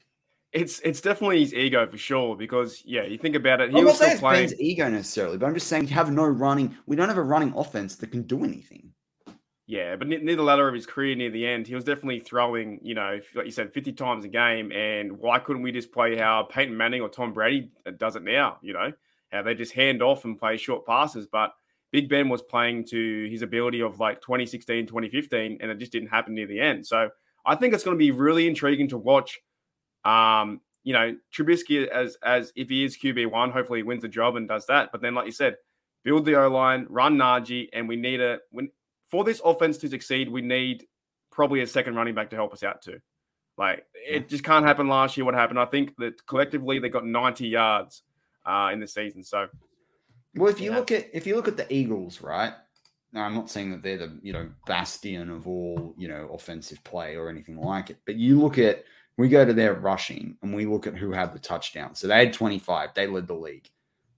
it's 0.53 0.79
it's 0.81 1.01
definitely 1.01 1.41
his 1.41 1.53
ego 1.53 1.87
for 1.87 1.97
sure. 1.97 2.35
Because 2.35 2.81
yeah, 2.85 3.03
you 3.03 3.17
think 3.17 3.35
about 3.35 3.61
it, 3.61 3.71
he 3.71 3.77
I'm 3.77 3.85
was 3.85 3.99
not 3.99 4.07
saying 4.07 4.19
playing... 4.19 4.47
Ben's 4.47 4.59
ego 4.59 4.89
necessarily, 4.89 5.37
but 5.37 5.45
I'm 5.45 5.53
just 5.53 5.67
saying 5.67 5.85
we 5.85 5.91
have 5.91 6.11
no 6.11 6.25
running. 6.25 6.77
We 6.85 6.95
don't 6.95 7.07
have 7.09 7.17
a 7.17 7.23
running 7.23 7.53
offense 7.55 7.95
that 7.97 8.11
can 8.11 8.23
do 8.23 8.43
anything. 8.43 8.91
Yeah, 9.67 9.95
but 9.95 10.07
near 10.07 10.35
the 10.35 10.43
latter 10.43 10.67
of 10.67 10.73
his 10.73 10.85
career, 10.85 11.15
near 11.15 11.29
the 11.29 11.47
end, 11.47 11.65
he 11.65 11.75
was 11.75 11.85
definitely 11.85 12.19
throwing, 12.19 12.81
you 12.83 12.93
know, 12.93 13.21
like 13.35 13.45
you 13.45 13.53
said, 13.53 13.71
50 13.71 13.93
times 13.93 14.25
a 14.25 14.27
game. 14.27 14.69
And 14.73 15.17
why 15.17 15.39
couldn't 15.39 15.61
we 15.61 15.71
just 15.71 15.93
play 15.93 16.17
how 16.17 16.43
Peyton 16.43 16.75
Manning 16.75 16.99
or 16.99 17.07
Tom 17.07 17.31
Brady 17.31 17.71
uh, 17.85 17.91
does 17.91 18.17
it 18.17 18.23
now? 18.23 18.57
You 18.61 18.73
know, 18.73 18.91
how 19.31 19.43
they 19.43 19.55
just 19.55 19.71
hand 19.71 20.01
off 20.01 20.25
and 20.25 20.37
play 20.37 20.57
short 20.57 20.85
passes. 20.85 21.25
But 21.25 21.53
Big 21.91 22.09
Ben 22.09 22.27
was 22.27 22.41
playing 22.41 22.85
to 22.87 23.29
his 23.29 23.43
ability 23.43 23.81
of 23.81 23.97
like 23.97 24.19
2016, 24.19 24.87
2015, 24.87 25.59
and 25.61 25.71
it 25.71 25.77
just 25.77 25.93
didn't 25.93 26.09
happen 26.09 26.33
near 26.33 26.47
the 26.47 26.59
end. 26.59 26.85
So 26.85 27.09
I 27.45 27.55
think 27.55 27.73
it's 27.73 27.85
going 27.85 27.95
to 27.95 27.99
be 27.99 28.11
really 28.11 28.49
intriguing 28.49 28.89
to 28.89 28.97
watch. 28.97 29.39
Um, 30.03 30.61
you 30.83 30.93
know, 30.93 31.15
Trubisky 31.33 31.87
as 31.87 32.17
as 32.23 32.51
if 32.55 32.69
he 32.69 32.83
is 32.83 32.97
QB 32.97 33.29
one, 33.31 33.51
hopefully 33.51 33.79
he 33.79 33.83
wins 33.83 34.01
the 34.01 34.07
job 34.07 34.35
and 34.35 34.47
does 34.47 34.65
that. 34.67 34.91
But 34.91 35.01
then, 35.01 35.13
like 35.13 35.25
you 35.27 35.31
said, 35.31 35.57
build 36.03 36.25
the 36.25 36.35
O 36.35 36.47
line, 36.47 36.87
run 36.89 37.17
Najee, 37.17 37.69
and 37.73 37.87
we 37.87 37.95
need 37.95 38.19
a 38.21 38.39
when 38.51 38.69
for 39.07 39.23
this 39.23 39.41
offense 39.43 39.77
to 39.79 39.89
succeed, 39.89 40.29
we 40.29 40.41
need 40.41 40.87
probably 41.31 41.61
a 41.61 41.67
second 41.67 41.95
running 41.95 42.15
back 42.15 42.29
to 42.31 42.35
help 42.35 42.53
us 42.53 42.63
out 42.63 42.81
too. 42.81 42.99
Like 43.57 43.85
it 43.93 44.27
just 44.27 44.43
can't 44.43 44.65
happen 44.65 44.87
last 44.87 45.17
year. 45.17 45.25
What 45.25 45.35
happened? 45.35 45.59
I 45.59 45.65
think 45.65 45.95
that 45.97 46.25
collectively 46.25 46.79
they 46.79 46.89
got 46.89 47.05
90 47.05 47.47
yards 47.47 48.01
uh, 48.45 48.71
in 48.73 48.79
the 48.79 48.87
season. 48.87 49.23
So 49.23 49.49
Well, 50.35 50.49
if 50.49 50.59
you 50.59 50.71
Yeah. 50.71 50.77
look 50.77 50.91
at 50.91 51.09
if 51.13 51.27
you 51.27 51.35
look 51.35 51.47
at 51.47 51.57
the 51.57 51.71
Eagles, 51.71 52.21
right? 52.21 52.53
Now, 53.13 53.25
I'm 53.25 53.35
not 53.35 53.49
saying 53.49 53.71
that 53.71 53.81
they're 53.83 53.97
the 53.97 54.17
you 54.23 54.33
know 54.33 54.49
bastion 54.65 55.29
of 55.29 55.47
all 55.47 55.93
you 55.97 56.07
know 56.07 56.29
offensive 56.33 56.83
play 56.83 57.15
or 57.17 57.29
anything 57.29 57.57
like 57.57 57.89
it, 57.89 57.99
but 58.05 58.15
you 58.15 58.39
look 58.41 58.57
at 58.57 58.83
we 59.17 59.29
go 59.29 59.45
to 59.45 59.53
their 59.53 59.73
rushing 59.73 60.37
and 60.41 60.53
we 60.53 60.65
look 60.65 60.87
at 60.87 60.95
who 60.95 61.11
had 61.11 61.33
the 61.33 61.39
touchdown. 61.39 61.95
So 61.95 62.07
they 62.07 62.25
had 62.25 62.33
25, 62.33 62.93
they 62.93 63.07
led 63.07 63.27
the 63.27 63.33
league. 63.33 63.69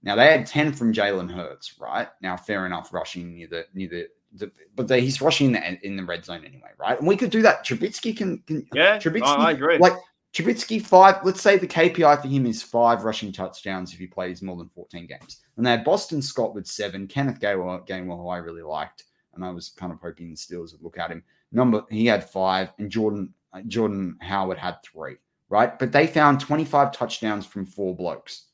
Now 0.02 0.16
they 0.16 0.30
had 0.30 0.46
10 0.46 0.72
from 0.72 0.92
Jalen 0.92 1.32
Hurts, 1.32 1.78
right? 1.80 2.08
Now, 2.20 2.36
fair 2.36 2.66
enough, 2.66 2.92
rushing 2.92 3.34
near 3.34 3.46
the 3.46 3.66
near 3.74 3.88
the, 3.88 4.08
the 4.34 4.52
but 4.76 4.86
they, 4.86 5.00
he's 5.00 5.20
rushing 5.20 5.48
in 5.48 5.52
the, 5.52 5.86
in 5.86 5.96
the 5.96 6.04
red 6.04 6.24
zone 6.24 6.44
anyway, 6.44 6.70
right? 6.78 6.98
And 6.98 7.08
we 7.08 7.16
could 7.16 7.30
do 7.30 7.42
that. 7.42 7.64
Trubisky 7.64 8.16
can, 8.16 8.38
can 8.46 8.66
Yeah, 8.74 8.98
Trubisky, 8.98 9.22
I, 9.22 9.48
I 9.48 9.50
agree. 9.52 9.78
Like 9.78 9.94
Trubisky, 10.34 10.84
five. 10.84 11.24
Let's 11.24 11.40
say 11.40 11.56
the 11.56 11.66
KPI 11.66 12.20
for 12.20 12.28
him 12.28 12.44
is 12.44 12.62
five 12.62 13.04
rushing 13.04 13.32
touchdowns 13.32 13.92
if 13.92 13.98
he 13.98 14.06
plays 14.06 14.42
more 14.42 14.56
than 14.56 14.68
fourteen 14.68 15.06
games. 15.06 15.40
And 15.56 15.64
they 15.64 15.70
had 15.70 15.84
Boston 15.84 16.20
Scott 16.20 16.54
with 16.54 16.66
seven. 16.66 17.06
Kenneth 17.06 17.40
Gainwell, 17.40 17.86
Gainwell, 17.86 18.18
who 18.18 18.28
I 18.28 18.38
really 18.38 18.62
liked, 18.62 19.04
and 19.34 19.44
I 19.44 19.50
was 19.50 19.70
kind 19.70 19.92
of 19.92 20.00
hoping 20.00 20.30
the 20.30 20.36
Steelers 20.36 20.72
would 20.72 20.82
look 20.82 20.98
at 20.98 21.10
him. 21.10 21.22
Number 21.50 21.84
he 21.88 22.04
had 22.04 22.28
five, 22.28 22.72
and 22.78 22.90
Jordan 22.90 23.32
Uh, 23.54 23.60
Jordan 23.68 24.16
Howard 24.20 24.58
had 24.58 24.76
three. 24.82 25.16
Right, 25.48 25.78
but 25.78 25.92
they 25.92 26.06
found 26.06 26.40
twenty 26.40 26.64
five 26.64 26.90
touchdowns 26.92 27.46
from 27.46 27.64
four 27.66 27.94
blokes. 27.94 28.46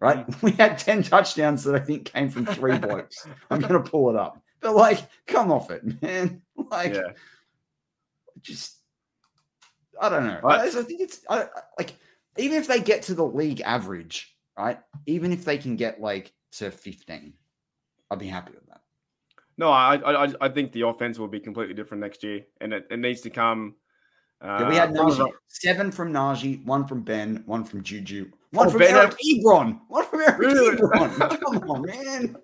Right, 0.00 0.24
hmm. 0.24 0.32
we 0.46 0.52
had 0.52 0.78
ten 0.78 1.02
touchdowns 1.02 1.64
that 1.64 1.74
I 1.74 1.80
think 1.80 2.10
came 2.12 2.30
from 2.30 2.46
three 2.46 2.78
blokes. 2.78 3.26
I'm 3.50 3.60
gonna 3.60 3.82
pull 3.82 4.08
it 4.10 4.16
up, 4.16 4.40
but 4.60 4.74
like, 4.74 5.00
come 5.26 5.52
off 5.52 5.70
it, 5.70 6.02
man. 6.02 6.42
Like, 6.70 6.94
yeah. 6.94 7.12
just 8.40 8.78
I 10.00 10.08
don't 10.08 10.26
know. 10.26 10.40
Right. 10.42 10.60
I, 10.60 10.80
I 10.80 10.82
think 10.82 11.00
it's 11.00 11.20
I, 11.28 11.42
I- 11.42 11.48
like 11.78 11.94
even 12.38 12.58
if 12.58 12.66
they 12.66 12.80
get 12.80 13.02
to 13.02 13.14
the 13.14 13.24
league 13.26 13.60
average, 13.60 14.34
right? 14.58 14.78
Even 15.06 15.32
if 15.32 15.44
they 15.44 15.58
can 15.58 15.76
get 15.76 16.00
like 16.00 16.32
to 16.52 16.70
15, 16.70 17.34
I'll 18.10 18.16
be 18.16 18.26
happy 18.26 18.52
with 18.54 18.66
that. 18.68 18.80
No, 19.58 19.70
I, 19.70 19.96
I 19.96 20.24
I- 20.26 20.34
I 20.40 20.48
think 20.48 20.72
the 20.72 20.82
offense 20.88 21.18
will 21.18 21.28
be 21.28 21.40
completely 21.40 21.74
different 21.74 22.00
next 22.02 22.22
year, 22.24 22.46
and 22.60 22.72
it, 22.72 22.86
it 22.90 22.98
needs 22.98 23.20
to 23.22 23.30
come. 23.30 23.74
Uh, 24.42 24.58
Yeah, 24.60 24.68
we 24.68 24.76
had 24.76 24.90
Najee, 24.90 25.30
seven 25.48 25.90
from 25.90 26.12
Najee, 26.12 26.64
one 26.64 26.86
from 26.86 27.02
Ben, 27.02 27.42
one 27.46 27.64
from 27.64 27.82
Juju, 27.82 28.30
one 28.50 28.66
Oh, 28.66 28.70
from 28.70 28.80
Ben 28.80 28.94
Eric 28.94 29.10
had- 29.10 29.18
Ebron, 29.42 29.80
one 29.88 30.04
from 30.06 30.20
Eric 30.20 30.38
Really? 30.38 30.76
Ebron. 30.76 31.40
Come 31.40 31.70
on, 31.70 31.82
man. 31.82 32.36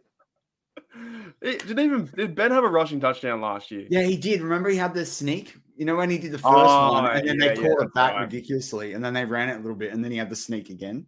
Eh, 1.43 1.59
Did 1.67 1.79
even 1.79 2.11
did 2.17 2.35
Ben 2.35 2.51
have 2.51 2.65
a 2.65 2.69
rushing 2.69 3.01
touchdown 3.01 3.41
last 3.41 3.71
year? 3.71 3.87
Yeah, 3.91 4.03
he 4.03 4.17
did. 4.17 4.41
Remember, 4.43 4.69
he 4.69 4.77
had 4.77 4.95
the 4.95 5.05
sneak. 5.05 5.57
You 5.77 5.87
know 5.87 5.97
when 5.97 6.11
he 6.11 6.19
did 6.19 6.33
the 6.33 6.39
first 6.39 6.47
Oh, 6.47 6.93
one, 6.93 7.17
and 7.17 7.27
then 7.29 7.39
yeah, 7.41 7.55
they 7.55 7.61
yeah, 7.61 7.69
caught 7.69 7.79
that's 7.79 7.89
it 7.91 7.95
back 7.95 8.13
right. 8.15 8.21
ridiculously, 8.23 8.93
and 8.93 9.05
then 9.05 9.13
they 9.15 9.25
ran 9.25 9.49
it 9.49 9.55
a 9.55 9.61
little 9.61 9.75
bit, 9.75 9.93
and 9.93 10.05
then 10.05 10.13
he 10.13 10.19
had 10.19 10.31
the 10.31 10.37
sneak 10.37 10.71
again. 10.71 11.07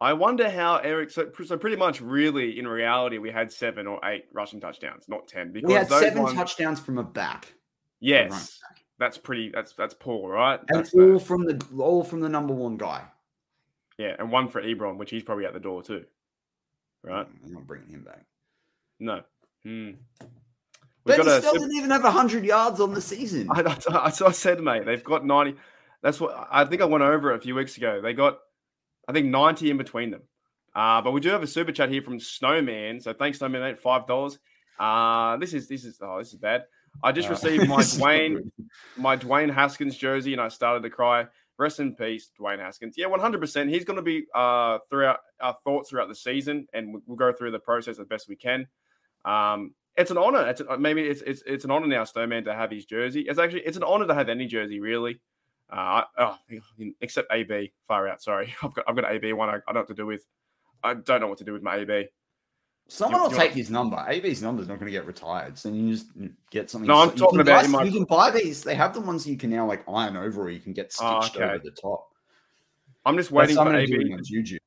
I 0.00 0.12
wonder 0.12 0.50
how 0.50 0.76
Eric. 0.78 1.10
So, 1.10 1.30
so 1.44 1.56
pretty 1.56 1.76
much, 1.76 2.00
really, 2.00 2.58
in 2.58 2.66
reality, 2.68 3.18
we 3.18 3.30
had 3.30 3.50
seven 3.52 3.86
or 3.86 4.00
eight 4.04 4.24
rushing 4.32 4.60
touchdowns, 4.60 5.04
not 5.08 5.28
ten. 5.28 5.52
Because 5.52 5.68
We 5.68 5.74
had 5.74 5.88
those 5.88 6.00
seven 6.02 6.22
ones- 6.24 6.34
touchdowns 6.34 6.80
from 6.80 6.98
a 6.98 7.04
back. 7.04 7.54
Yes, 8.00 8.58
that's 9.00 9.18
pretty. 9.18 9.48
That's 9.48 9.72
that's 9.72 9.94
poor, 9.94 10.30
right? 10.30 10.60
and 10.68 10.78
That's 10.78 10.92
the- 10.92 11.12
all 11.12 11.18
from 11.18 11.44
the 11.44 11.60
all 11.78 12.04
from 12.04 12.20
the 12.20 12.28
number 12.28 12.54
one 12.54 12.76
guy. 12.76 13.02
yeah, 13.98 14.14
and 14.18 14.30
one 14.30 14.48
for 14.48 14.62
Ebron, 14.62 14.96
which 14.98 15.10
he's 15.10 15.24
probably 15.24 15.46
at 15.46 15.54
the 15.54 15.58
door 15.60 15.82
too, 15.82 16.04
right? 17.02 17.26
I'm 17.44 17.52
not 17.52 17.66
bringing 17.66 17.88
him 17.88 18.04
back. 18.04 18.24
No. 19.00 19.22
Hmm. 19.64 19.90
But 21.04 21.22
he 21.22 21.28
a 21.28 21.38
still 21.40 21.54
didn't 21.54 21.74
even 21.74 21.90
have 21.90 22.02
hundred 22.02 22.44
yards 22.44 22.78
on 22.78 22.92
the 22.94 23.00
season. 23.00 23.48
I, 23.50 23.62
I, 23.62 23.96
I, 23.96 24.06
I 24.06 24.30
said, 24.32 24.60
mate, 24.60 24.84
they've 24.84 25.02
got 25.02 25.24
90. 25.24 25.56
That's 26.02 26.20
what 26.20 26.48
I 26.50 26.64
think 26.66 26.82
I 26.82 26.84
went 26.84 27.02
over 27.02 27.32
it 27.32 27.36
a 27.36 27.40
few 27.40 27.54
weeks 27.54 27.76
ago. 27.78 28.00
They 28.02 28.12
got, 28.12 28.38
I 29.08 29.12
think, 29.12 29.26
90 29.26 29.70
in 29.70 29.76
between 29.78 30.10
them. 30.10 30.22
Uh, 30.74 31.00
but 31.02 31.12
we 31.12 31.20
do 31.20 31.30
have 31.30 31.42
a 31.42 31.46
super 31.46 31.72
chat 31.72 31.88
here 31.88 32.02
from 32.02 32.20
Snowman. 32.20 33.00
So 33.00 33.12
thanks, 33.14 33.38
Snowman, 33.38 33.62
mate. 33.62 33.78
Five 33.78 34.06
dollars. 34.06 34.38
Uh, 34.78 35.36
this 35.38 35.52
is 35.52 35.66
this 35.68 35.84
is 35.84 35.98
oh, 36.02 36.18
this 36.18 36.32
is 36.32 36.38
bad. 36.38 36.64
I 37.02 37.12
just 37.12 37.28
Uh, 37.28 37.32
received 37.32 37.68
my 37.68 37.76
this 37.78 37.94
is 37.94 37.98
not 37.98 38.08
Dwayne 38.08 38.50
my 38.96 39.16
Dwayne 39.16 39.50
Haskins 39.52 39.96
jersey 39.96 40.32
and 40.32 40.40
I 40.42 40.48
started 40.48 40.82
to 40.82 40.90
cry. 40.90 41.26
Rest 41.58 41.78
in 41.78 41.94
peace, 41.94 42.30
Dwayne 42.40 42.58
Haskins. 42.58 42.94
Yeah, 42.96 43.06
100%. 43.08 43.68
He's 43.68 43.84
going 43.84 43.98
to 43.98 44.02
be 44.02 44.24
uh, 44.34 44.78
throughout 44.88 45.18
our 45.40 45.54
thoughts 45.62 45.90
throughout 45.90 46.08
the 46.08 46.14
season, 46.14 46.66
and 46.72 46.94
we- 46.94 47.00
we'll 47.06 47.18
go 47.18 47.32
through 47.34 47.50
the 47.50 47.58
process 47.58 47.98
as 47.98 48.06
best 48.06 48.30
we 48.30 48.36
can. 48.36 48.66
Um, 49.26 49.74
it's 49.94 50.10
an 50.10 50.16
honor. 50.16 50.48
It's 50.48 50.62
a, 50.62 50.78
maybe 50.78 51.02
it's, 51.02 51.20
it's 51.20 51.42
it's 51.46 51.66
an 51.66 51.70
honor 51.70 51.86
now, 51.86 52.04
Snowman, 52.04 52.44
to 52.44 52.54
have 52.54 52.70
his 52.70 52.86
jersey. 52.86 53.22
It's 53.28 53.38
actually 53.38 53.60
it's 53.62 53.76
an 53.76 53.82
honor 53.82 54.06
to 54.06 54.14
have 54.14 54.30
any 54.30 54.46
jersey, 54.46 54.80
really. 54.80 55.20
Uh, 55.68 56.04
oh, 56.16 56.38
except 57.02 57.30
AB, 57.30 57.72
far 57.86 58.08
out. 58.08 58.22
Sorry, 58.22 58.54
I've 58.62 58.72
got 58.72 58.86
I've 58.88 58.96
got 58.96 59.04
an 59.10 59.16
AB 59.16 59.34
one. 59.34 59.50
I, 59.50 59.56
I 59.56 59.58
don't 59.66 59.74
know 59.74 59.80
what 59.80 59.88
to 59.88 59.94
do 59.94 60.06
with. 60.06 60.24
I 60.82 60.94
don't 60.94 61.20
know 61.20 61.26
what 61.26 61.38
to 61.38 61.44
do 61.44 61.52
with 61.52 61.62
my 61.62 61.76
AB. 61.76 62.08
Someone 62.90 63.22
You- 63.22 63.28
will 63.28 63.36
take 63.36 63.52
his 63.52 63.70
number. 63.70 64.04
AB's 64.08 64.42
number's 64.42 64.66
not 64.66 64.80
going 64.80 64.86
to 64.86 64.92
get 64.92 65.06
retired, 65.06 65.56
so 65.56 65.68
you 65.68 65.92
just 65.92 66.06
get 66.50 66.68
something. 66.68 66.88
No, 66.88 66.96
I'm 66.96 67.12
talking 67.12 67.38
about 67.40 67.62
buy- 67.62 67.68
my- 67.68 67.82
You 67.84 67.92
can 67.92 68.04
buy 68.04 68.30
these. 68.32 68.64
They 68.64 68.74
have 68.74 68.92
the 68.94 69.00
ones 69.00 69.26
you 69.28 69.36
can 69.36 69.48
now 69.50 69.64
like 69.66 69.84
iron 69.88 70.16
over, 70.16 70.42
or 70.42 70.50
you 70.50 70.58
can 70.58 70.72
get 70.72 70.92
Oh, 71.00 71.20
stitched 71.20 71.36
okay. 71.36 71.44
over 71.44 71.58
the 71.62 71.70
top. 71.70 72.08
I'm 73.06 73.16
just 73.16 73.30
waiting 73.30 73.54
for 73.54 73.60
I'm 73.62 73.66
gonna 73.68 73.86
do 73.86 73.96
with 73.98 74.06
AB. 74.12 74.22
Juju. 74.24 74.58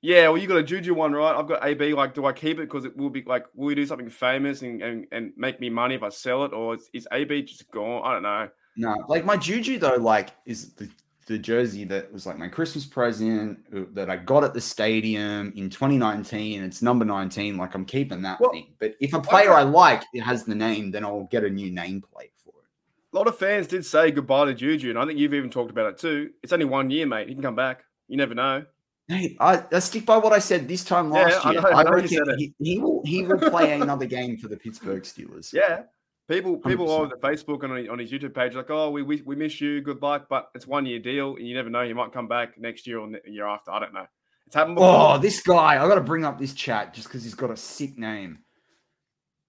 Yeah, 0.00 0.28
well, 0.28 0.38
you 0.38 0.46
got 0.46 0.58
a 0.58 0.62
Juju 0.62 0.94
one, 0.94 1.12
right? 1.12 1.34
I've 1.36 1.48
got 1.48 1.64
AB. 1.66 1.92
Like, 1.94 2.14
do 2.14 2.24
I 2.26 2.32
keep 2.32 2.58
it 2.58 2.68
because 2.70 2.84
it 2.84 2.96
will 2.96 3.10
be 3.10 3.22
like, 3.26 3.46
will 3.56 3.66
we 3.66 3.74
do 3.74 3.84
something 3.84 4.08
famous 4.08 4.62
and, 4.62 4.80
and, 4.80 5.06
and 5.10 5.32
make 5.36 5.58
me 5.58 5.68
money 5.68 5.96
if 5.96 6.04
I 6.04 6.10
sell 6.10 6.44
it, 6.44 6.52
or 6.52 6.74
is, 6.76 6.88
is 6.92 7.08
AB 7.10 7.42
just 7.42 7.68
gone? 7.72 8.02
I 8.04 8.12
don't 8.12 8.22
know. 8.22 8.48
No, 8.76 8.94
like 9.08 9.24
my 9.24 9.36
Juju 9.36 9.80
though, 9.80 9.96
like 9.96 10.30
is 10.46 10.72
the 10.74 10.88
the 11.28 11.38
jersey 11.38 11.84
that 11.84 12.12
was 12.12 12.26
like 12.26 12.38
my 12.38 12.48
Christmas 12.48 12.84
present 12.86 13.58
uh, 13.76 13.80
that 13.92 14.08
I 14.10 14.16
got 14.16 14.42
at 14.44 14.54
the 14.54 14.60
stadium 14.60 15.52
in 15.56 15.70
2019. 15.70 16.62
It's 16.64 16.82
number 16.82 17.04
19. 17.04 17.56
Like 17.56 17.74
I'm 17.74 17.84
keeping 17.84 18.22
that 18.22 18.40
Well, 18.40 18.50
thing. 18.50 18.68
But 18.80 18.94
if 19.00 19.12
a 19.14 19.20
player 19.20 19.52
I 19.52 19.62
like 19.62 20.02
it 20.14 20.22
has 20.22 20.44
the 20.44 20.54
name, 20.54 20.90
then 20.90 21.04
I'll 21.04 21.28
get 21.30 21.44
a 21.44 21.50
new 21.50 21.70
nameplate 21.70 22.32
for 22.42 22.54
it. 22.62 23.12
A 23.12 23.16
lot 23.16 23.26
of 23.28 23.38
fans 23.38 23.66
did 23.66 23.84
say 23.86 24.10
goodbye 24.10 24.46
to 24.46 24.54
Juju, 24.54 24.90
and 24.90 24.98
I 24.98 25.04
think 25.06 25.18
you've 25.18 25.34
even 25.34 25.50
talked 25.50 25.70
about 25.70 25.86
it 25.86 25.98
too. 25.98 26.30
It's 26.42 26.52
only 26.52 26.64
one 26.64 26.90
year, 26.90 27.06
mate. 27.06 27.28
He 27.28 27.34
can 27.34 27.42
come 27.42 27.54
back. 27.56 27.84
You 28.08 28.16
never 28.16 28.34
know. 28.34 28.64
Hey, 29.06 29.36
I, 29.40 29.64
I 29.72 29.78
stick 29.78 30.04
by 30.04 30.18
what 30.18 30.32
I 30.32 30.38
said 30.38 30.66
this 30.68 30.84
time 30.84 31.06
Yeah, 31.12 31.22
last 31.22 31.46
I 31.46 31.52
year. 31.52 31.60
know- 31.62 31.68
I, 31.68 31.80
I 31.80 31.82
know 31.82 31.90
reckon 31.92 32.38
he, 32.38 32.54
he 32.58 32.78
will 32.78 33.02
he 33.04 33.22
will 33.22 33.38
play 33.50 33.72
another 33.80 34.06
game 34.06 34.36
for 34.38 34.48
the 34.48 34.56
Pittsburgh 34.56 35.02
Steelers. 35.02 35.52
Yeah. 35.54 35.82
People, 36.28 36.58
people 36.58 36.86
100%. 36.86 36.88
all 36.90 37.00
over 37.02 37.16
Facebook 37.16 37.64
and 37.64 37.88
on 37.88 37.98
his, 37.98 38.12
YouTube 38.12 38.34
page, 38.34 38.54
like, 38.54 38.68
oh, 38.68 38.90
we, 38.90 39.02
we 39.02 39.22
we 39.22 39.34
miss 39.34 39.62
you, 39.62 39.80
good 39.80 40.02
luck, 40.02 40.26
but 40.28 40.50
it's 40.54 40.66
one 40.66 40.84
year 40.84 40.98
deal, 40.98 41.36
and 41.36 41.48
you 41.48 41.54
never 41.54 41.70
know, 41.70 41.86
he 41.86 41.94
might 41.94 42.12
come 42.12 42.28
back 42.28 42.58
next 42.58 42.86
year 42.86 42.98
or 42.98 43.08
the 43.08 43.20
year 43.30 43.46
after. 43.46 43.70
I 43.70 43.80
don't 43.80 43.94
know. 43.94 44.06
It's 44.46 44.54
happened 44.54 44.76
before. 44.76 45.14
Oh, 45.14 45.18
this 45.18 45.42
guy! 45.42 45.82
I 45.82 45.88
got 45.88 45.94
to 45.94 46.02
bring 46.02 46.24
up 46.24 46.38
this 46.38 46.52
chat 46.52 46.92
just 46.92 47.08
because 47.08 47.24
he's 47.24 47.34
got 47.34 47.50
a 47.50 47.56
sick 47.56 47.96
name. 47.96 48.40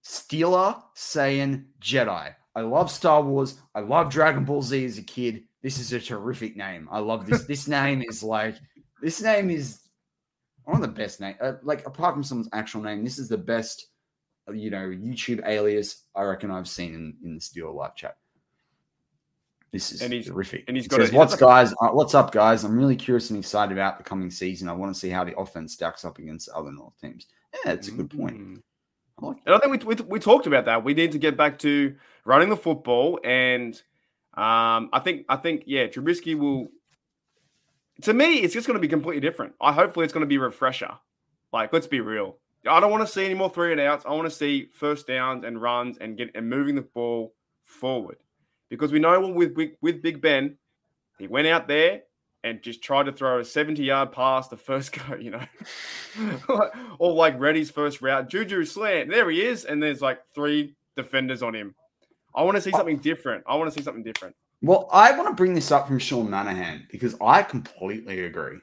Steeler 0.05 0.81
saying 0.93 1.65
Jedi. 1.81 2.33
I 2.55 2.61
love 2.61 2.89
Star 2.89 3.21
Wars. 3.21 3.61
I 3.75 3.81
love 3.81 4.09
Dragon 4.09 4.45
Ball 4.45 4.61
Z 4.61 4.83
as 4.83 4.97
a 4.97 5.03
kid. 5.03 5.43
This 5.61 5.79
is 5.79 5.93
a 5.93 5.99
terrific 5.99 6.55
name. 6.55 6.87
I 6.91 6.99
love 6.99 7.25
this. 7.25 7.45
this 7.45 7.67
name 7.69 8.01
is 8.01 8.23
like 8.23 8.55
this 9.01 9.21
name 9.21 9.49
is 9.49 9.81
one 10.63 10.75
of 10.75 10.81
the 10.81 10.87
best 10.87 11.19
name. 11.19 11.35
Uh, 11.41 11.53
like 11.63 11.85
apart 11.85 12.13
from 12.13 12.23
someone's 12.23 12.49
actual 12.53 12.81
name, 12.81 13.03
this 13.03 13.19
is 13.19 13.29
the 13.29 13.37
best. 13.37 13.87
You 14.51 14.69
know, 14.69 14.87
YouTube 14.89 15.45
alias 15.47 16.03
I 16.15 16.23
reckon 16.23 16.51
I've 16.51 16.67
seen 16.67 16.93
in, 16.93 17.15
in 17.23 17.35
the 17.35 17.41
Steeler 17.41 17.73
live 17.73 17.95
chat. 17.95 18.17
This 19.71 19.91
is 19.91 20.01
And 20.01 20.11
he's- 20.11 20.25
terrific. 20.25 20.63
and 20.67 20.75
he's 20.75 20.85
He 20.85 20.89
got 20.89 20.99
a- 20.99 21.03
says, 21.03 21.09
he's 21.11 21.17
"What's 21.17 21.33
a- 21.35 21.37
guys? 21.37 21.73
Uh, 21.79 21.89
what's 21.89 22.15
up, 22.15 22.31
guys? 22.31 22.63
I'm 22.63 22.75
really 22.77 22.95
curious 22.95 23.29
and 23.29 23.37
excited 23.37 23.71
about 23.71 23.97
the 23.99 24.03
coming 24.03 24.31
season. 24.31 24.67
I 24.67 24.73
want 24.73 24.93
to 24.93 24.99
see 24.99 25.09
how 25.09 25.23
the 25.23 25.37
offense 25.37 25.73
stacks 25.73 26.03
up 26.03 26.17
against 26.17 26.49
other 26.49 26.71
North 26.71 26.99
teams." 26.99 27.27
Yeah, 27.65 27.73
it's 27.73 27.87
a 27.87 27.91
good 27.91 28.09
point. 28.09 28.37
Mm. 28.39 28.61
I 29.21 29.25
like 29.27 29.37
And 29.45 29.53
I 29.55 29.59
think 29.59 29.83
we, 29.85 29.95
we, 29.95 30.01
we 30.03 30.19
talked 30.19 30.47
about 30.47 30.65
that. 30.65 30.83
We 30.83 30.93
need 30.95 31.11
to 31.11 31.19
get 31.19 31.37
back 31.37 31.59
to 31.59 31.95
running 32.25 32.49
the 32.49 32.57
football, 32.57 33.19
and 33.23 33.75
um, 34.35 34.89
I 34.93 35.01
think 35.03 35.25
I 35.29 35.35
think 35.35 35.63
yeah, 35.67 35.85
Trubisky 35.87 36.37
will. 36.37 36.69
To 38.03 38.13
me, 38.13 38.35
it's 38.39 38.53
just 38.53 38.65
going 38.65 38.75
to 38.75 38.81
be 38.81 38.87
completely 38.87 39.19
different. 39.19 39.53
I 39.61 39.73
hopefully 39.73 40.05
it's 40.05 40.13
going 40.13 40.21
to 40.21 40.27
be 40.27 40.37
a 40.37 40.39
refresher. 40.39 40.91
Like, 41.51 41.73
let's 41.73 41.85
be 41.87 41.99
real. 41.99 42.37
I 42.67 42.79
don't 42.79 42.91
want 42.91 43.05
to 43.05 43.11
see 43.11 43.25
any 43.25 43.33
more 43.33 43.49
three 43.49 43.71
and 43.71 43.81
outs. 43.81 44.05
I 44.05 44.11
want 44.11 44.25
to 44.25 44.35
see 44.35 44.69
first 44.73 45.07
downs 45.07 45.45
and 45.45 45.61
runs 45.61 45.97
and 45.97 46.17
get 46.17 46.31
and 46.35 46.49
moving 46.49 46.75
the 46.75 46.81
ball 46.81 47.33
forward, 47.65 48.17
because 48.69 48.91
we 48.91 48.99
know 48.99 49.29
with 49.29 49.55
with, 49.81 50.01
Big 50.01 50.21
Ben, 50.21 50.57
he 51.17 51.27
went 51.27 51.47
out 51.47 51.67
there 51.67 52.01
and 52.43 52.61
just 52.61 52.81
tried 52.81 53.03
to 53.03 53.11
throw 53.11 53.39
a 53.39 53.45
70 53.45 53.83
yard 53.83 54.11
pass 54.11 54.47
the 54.47 54.57
first 54.57 54.91
go, 55.07 55.15
you 55.15 55.31
know, 55.31 55.41
or 56.99 57.13
like 57.13 57.39
Reddy's 57.39 57.71
first 57.71 58.01
route, 58.01 58.29
Juju 58.29 58.65
slant. 58.65 59.09
There 59.09 59.29
he 59.29 59.45
is. 59.45 59.65
And 59.65 59.81
there's 59.81 60.01
like 60.01 60.19
three 60.33 60.75
defenders 60.95 61.43
on 61.43 61.53
him. 61.53 61.75
I 62.35 62.43
want 62.43 62.55
to 62.55 62.61
see 62.61 62.71
something 62.71 62.99
different. 62.99 63.43
I 63.47 63.55
want 63.55 63.71
to 63.71 63.77
see 63.77 63.83
something 63.83 64.03
different. 64.03 64.35
Well, 64.61 64.89
I 64.91 65.11
want 65.13 65.29
to 65.29 65.33
bring 65.33 65.53
this 65.53 65.71
up 65.71 65.87
from 65.87 65.99
Sean 65.99 66.27
Manahan 66.27 66.89
because 66.91 67.15
I 67.21 67.43
completely 67.43 68.25
agree. 68.25 68.59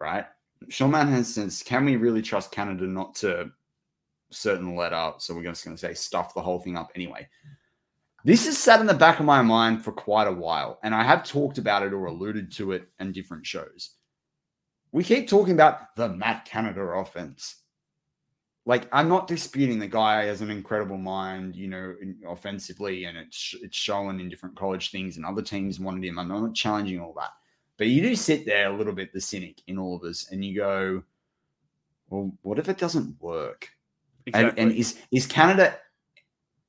Right? 0.00 0.26
Sean 0.68 0.92
Manahan 0.92 1.24
says, 1.24 1.62
"Can 1.62 1.84
we 1.84 1.96
really 1.96 2.22
trust 2.22 2.52
Canada 2.52 2.86
not 2.86 3.14
to 3.16 3.50
certain 4.30 4.74
letter?" 4.76 5.12
So 5.18 5.34
we're 5.34 5.44
just 5.44 5.64
going 5.64 5.76
to 5.76 5.80
say 5.80 5.94
stuff 5.94 6.34
the 6.34 6.42
whole 6.42 6.58
thing 6.60 6.76
up 6.76 6.90
anyway. 6.94 7.28
This 8.24 8.46
has 8.46 8.58
sat 8.58 8.80
in 8.80 8.86
the 8.86 8.94
back 8.94 9.20
of 9.20 9.26
my 9.26 9.42
mind 9.42 9.84
for 9.84 9.92
quite 9.92 10.26
a 10.26 10.32
while, 10.32 10.80
and 10.82 10.94
I 10.94 11.04
have 11.04 11.22
talked 11.24 11.58
about 11.58 11.82
it 11.84 11.92
or 11.92 12.06
alluded 12.06 12.50
to 12.52 12.72
it 12.72 12.88
in 12.98 13.12
different 13.12 13.46
shows. 13.46 13.94
We 14.90 15.04
keep 15.04 15.28
talking 15.28 15.54
about 15.54 15.94
the 15.96 16.08
Matt 16.08 16.44
Canada 16.44 16.80
offense. 16.80 17.56
like 18.68 18.86
I'm 18.92 19.08
not 19.08 19.26
disputing 19.26 19.78
the 19.78 19.88
guy 19.88 20.24
has 20.24 20.42
an 20.42 20.50
incredible 20.50 20.98
mind, 20.98 21.56
you 21.56 21.68
know, 21.68 21.96
offensively, 22.28 23.04
and 23.04 23.16
it's 23.16 23.54
it's 23.62 23.76
shown 23.76 24.20
in 24.20 24.28
different 24.28 24.56
college 24.56 24.90
things, 24.90 25.16
and 25.16 25.24
other 25.24 25.40
teams 25.40 25.80
wanted 25.80 26.04
him. 26.04 26.18
I'm 26.18 26.28
not 26.28 26.54
challenging 26.54 27.00
all 27.00 27.14
that, 27.14 27.30
but 27.78 27.86
you 27.86 28.02
do 28.02 28.14
sit 28.14 28.44
there 28.44 28.70
a 28.70 28.76
little 28.76 28.92
bit 28.92 29.12
the 29.12 29.20
cynic 29.20 29.62
in 29.66 29.78
all 29.78 29.96
of 29.96 30.02
us, 30.02 30.28
and 30.30 30.44
you 30.44 30.56
go, 30.56 31.02
well, 32.10 32.32
what 32.42 32.58
if 32.58 32.68
it 32.68 32.78
doesn't 32.78 33.20
work? 33.20 33.70
Exactly. 34.26 34.62
And, 34.62 34.70
and 34.70 34.78
is 34.78 34.98
is 35.10 35.26
Canada 35.26 35.78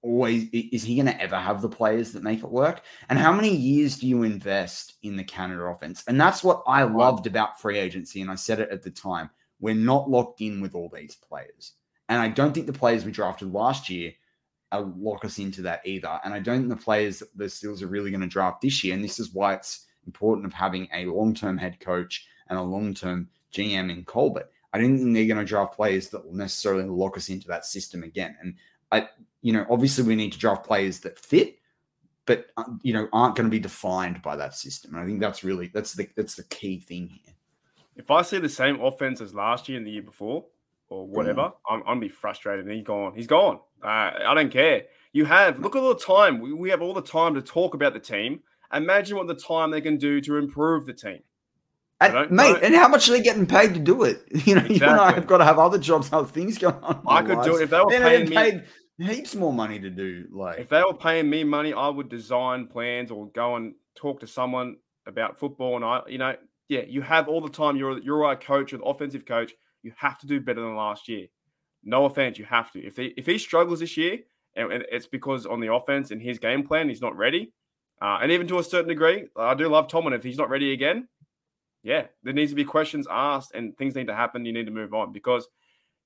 always 0.02 0.48
is 0.54 0.84
he 0.84 0.96
going 0.96 1.08
to 1.08 1.22
ever 1.22 1.36
have 1.36 1.62
the 1.62 1.68
players 1.68 2.14
that 2.14 2.24
make 2.24 2.40
it 2.40 2.50
work? 2.50 2.82
And 3.10 3.20
how 3.20 3.34
many 3.34 3.54
years 3.54 3.98
do 3.98 4.08
you 4.08 4.24
invest 4.24 4.94
in 5.04 5.18
the 5.18 5.24
Canada 5.24 5.64
offense? 5.64 6.04
And 6.08 6.22
that's 6.22 6.44
what 6.44 6.64
I 6.68 6.84
loved 6.84 7.28
about 7.28 7.60
free 7.60 7.78
agency, 7.78 8.22
and 8.22 8.32
I 8.32 8.36
said 8.36 8.60
it 8.60 8.70
at 8.70 8.84
the 8.84 8.92
time. 8.92 9.30
We're 9.60 9.76
not 9.76 10.10
locked 10.10 10.40
in 10.40 10.62
with 10.62 10.74
all 10.74 10.90
these 10.94 11.16
players. 11.16 11.74
And 12.08 12.22
I 12.22 12.30
don't 12.30 12.54
think 12.54 12.66
the 12.66 12.74
players 12.74 13.04
we 13.04 13.12
drafted 13.12 13.52
last 13.52 13.90
year 13.90 14.14
uh, 14.72 14.86
lock 14.98 15.26
us 15.26 15.38
into 15.38 15.62
that 15.64 15.82
either. 15.86 16.20
And 16.24 16.34
I 16.34 16.40
don't 16.40 16.60
think 16.60 16.70
the 16.70 16.84
players 16.84 17.22
the 17.36 17.46
Steelers 17.46 17.82
are 17.82 17.88
really 17.88 18.10
going 18.10 18.22
to 18.22 18.28
draft 18.28 18.62
this 18.62 18.84
year. 18.84 18.96
And 18.96 19.04
this 19.04 19.20
is 19.20 19.34
why 19.34 19.56
it's 19.56 19.86
important 20.06 20.46
of 20.46 20.54
having 20.54 20.88
a 20.94 21.06
long-term 21.06 21.58
head 21.58 21.80
coach 21.80 22.28
and 22.50 22.58
a 22.58 22.62
long-term 22.62 23.30
GM 23.54 23.92
in 23.92 24.04
Colbert. 24.06 24.50
I 24.74 24.78
don't 24.78 24.98
think 24.98 25.14
they're 25.14 25.26
going 25.26 25.38
to 25.38 25.46
draft 25.46 25.76
players 25.76 26.10
that 26.10 26.26
will 26.26 26.36
necessarily 26.36 26.84
lock 26.84 27.18
us 27.18 27.30
into 27.30 27.48
that 27.48 27.66
system 27.66 28.04
again. 28.04 28.36
And 28.42 28.56
I, 28.92 29.10
you 29.42 29.54
know, 29.54 29.66
obviously 29.70 30.04
we 30.04 30.16
need 30.16 30.32
to 30.34 30.40
draft 30.40 30.66
players 30.66 31.00
that 31.02 31.18
fit, 31.18 31.58
but 32.26 32.48
uh, 32.58 32.64
you 32.84 32.94
know, 32.94 33.08
aren't 33.12 33.36
going 33.36 33.48
to 33.48 33.52
be 33.52 33.60
defined 33.60 34.22
by 34.22 34.36
that 34.36 34.56
system. 34.56 34.94
And 34.94 35.04
I 35.04 35.06
think 35.06 35.20
that's 35.20 35.44
really 35.44 35.72
that's 35.74 35.94
the 35.94 36.08
that's 36.16 36.36
the 36.36 36.44
key 36.44 36.80
thing 36.80 37.08
here. 37.08 37.34
If 37.96 38.12
I 38.12 38.22
see 38.22 38.38
the 38.38 38.48
same 38.48 38.80
offense 38.80 39.22
as 39.22 39.34
last 39.34 39.68
year 39.68 39.78
and 39.78 39.88
the 39.88 39.92
year 39.92 40.04
before, 40.04 40.46
or 40.90 41.08
whatever. 41.08 41.52
I'm, 41.70 41.80
I'm 41.80 41.86
gonna 41.86 42.00
be 42.02 42.10
frustrated. 42.10 42.66
And 42.66 42.74
he's 42.74 42.84
gone. 42.84 43.14
He's 43.16 43.28
gone. 43.28 43.60
Uh, 43.84 44.12
I 44.28 44.34
don't 44.34 44.52
care. 44.52 44.84
You 45.14 45.26
have 45.26 45.60
look 45.60 45.76
at 45.76 45.82
all 45.82 45.94
the 45.94 46.00
time. 46.00 46.40
We, 46.40 46.54
we 46.54 46.70
have 46.70 46.82
all 46.82 46.94
the 46.94 47.02
time 47.02 47.36
to 47.36 47.42
talk 47.42 47.74
about 47.74 47.94
the 47.94 48.00
team. 48.00 48.42
Imagine 48.74 49.18
what 49.18 49.28
the 49.28 49.36
time 49.36 49.72
they 49.72 49.82
can 49.82 49.98
do 49.98 50.22
to 50.22 50.38
improve 50.38 50.86
the 50.86 50.94
team. 50.94 51.20
And, 52.02 52.32
mate, 52.32 52.58
and 52.62 52.74
how 52.76 52.88
much 52.88 53.10
are 53.10 53.12
they 53.12 53.22
getting 53.22 53.46
paid 53.46 53.74
to 53.74 53.80
do 53.80 54.04
it? 54.04 54.24
You 54.46 54.56
know, 54.56 54.62
exactly. 54.62 54.76
you 54.78 54.86
and 54.86 55.02
I 55.02 55.12
have 55.12 55.28
got 55.28 55.40
to 55.40 55.46
have 55.46 55.60
other 55.60 55.78
jobs, 55.78 56.10
other 56.14 56.28
things 56.28 56.58
going 56.58 56.76
on. 56.76 57.02
I 57.06 57.22
could 57.22 57.38
lives. 57.38 57.48
do 57.48 57.58
it 57.58 57.64
if 57.64 57.70
they 57.72 57.80
were 57.80 57.90
paying 57.90 58.30
me 58.30 58.36
paid 58.36 58.64
heaps 59.00 59.36
more 59.36 59.54
money 59.54 59.80
to 59.80 59.90
do. 59.90 60.26
Like, 60.32 60.60
if 60.60 60.70
they 60.70 60.82
were 60.82 60.94
paying 60.94 61.30
me 61.30 61.44
money, 61.44 61.74
I 61.74 61.88
would 61.90 62.10
design 62.10 62.68
plans 62.68 63.12
or 63.12 63.28
go 63.28 63.56
and 63.56 63.74
talk 63.96 64.20
to 64.22 64.28
someone 64.28 64.78
about 65.08 65.38
football. 65.38 65.76
And 65.76 65.86
I, 65.86 66.02
you 66.08 66.18
know, 66.18 66.36
yeah, 66.68 66.82
you 66.88 67.02
have 67.02 67.28
all 67.28 67.42
the 67.42 67.50
time. 67.50 67.78
You're 67.78 68.00
you're 68.00 68.30
a 68.30 68.36
coach, 68.36 68.74
an 68.74 68.82
offensive 68.86 69.26
coach. 69.26 69.54
You 69.82 69.94
have 69.98 70.18
to 70.20 70.28
do 70.28 70.42
better 70.42 70.62
than 70.62 70.76
last 70.76 71.08
year. 71.08 71.28
No 71.84 72.06
offense, 72.06 72.38
you 72.38 72.46
have 72.46 72.72
to. 72.72 72.80
If 72.86 72.98
he 72.98 73.14
if 73.18 73.26
he 73.26 73.38
struggles 73.38 73.80
this 73.80 73.98
year, 73.98 74.20
and 74.56 74.84
it's 74.92 75.08
because 75.08 75.46
on 75.46 75.60
the 75.60 75.74
offense 75.74 76.12
and 76.12 76.22
his 76.22 76.40
game 76.40 76.68
plan, 76.68 76.90
he's 76.90 77.02
not 77.02 77.16
ready. 77.16 77.54
Uh, 78.02 78.20
and 78.22 78.32
even 78.32 78.48
to 78.48 78.60
a 78.60 78.64
certain 78.64 78.88
degree, 78.88 79.28
I 79.36 79.54
do 79.54 79.68
love 79.68 79.88
Tomlin. 79.88 80.14
If 80.14 80.24
he's 80.24 80.38
not 80.38 80.50
ready 80.50 80.74
again, 80.74 81.08
yeah, 81.84 82.08
there 82.24 82.34
needs 82.34 82.52
to 82.52 82.56
be 82.56 82.64
questions 82.64 83.08
asked 83.10 83.54
and 83.54 83.78
things 83.78 83.96
need 83.96 84.08
to 84.08 84.16
happen. 84.16 84.46
You 84.46 84.54
need 84.54 84.66
to 84.66 84.72
move 84.72 84.94
on 84.94 85.12
because 85.12 85.48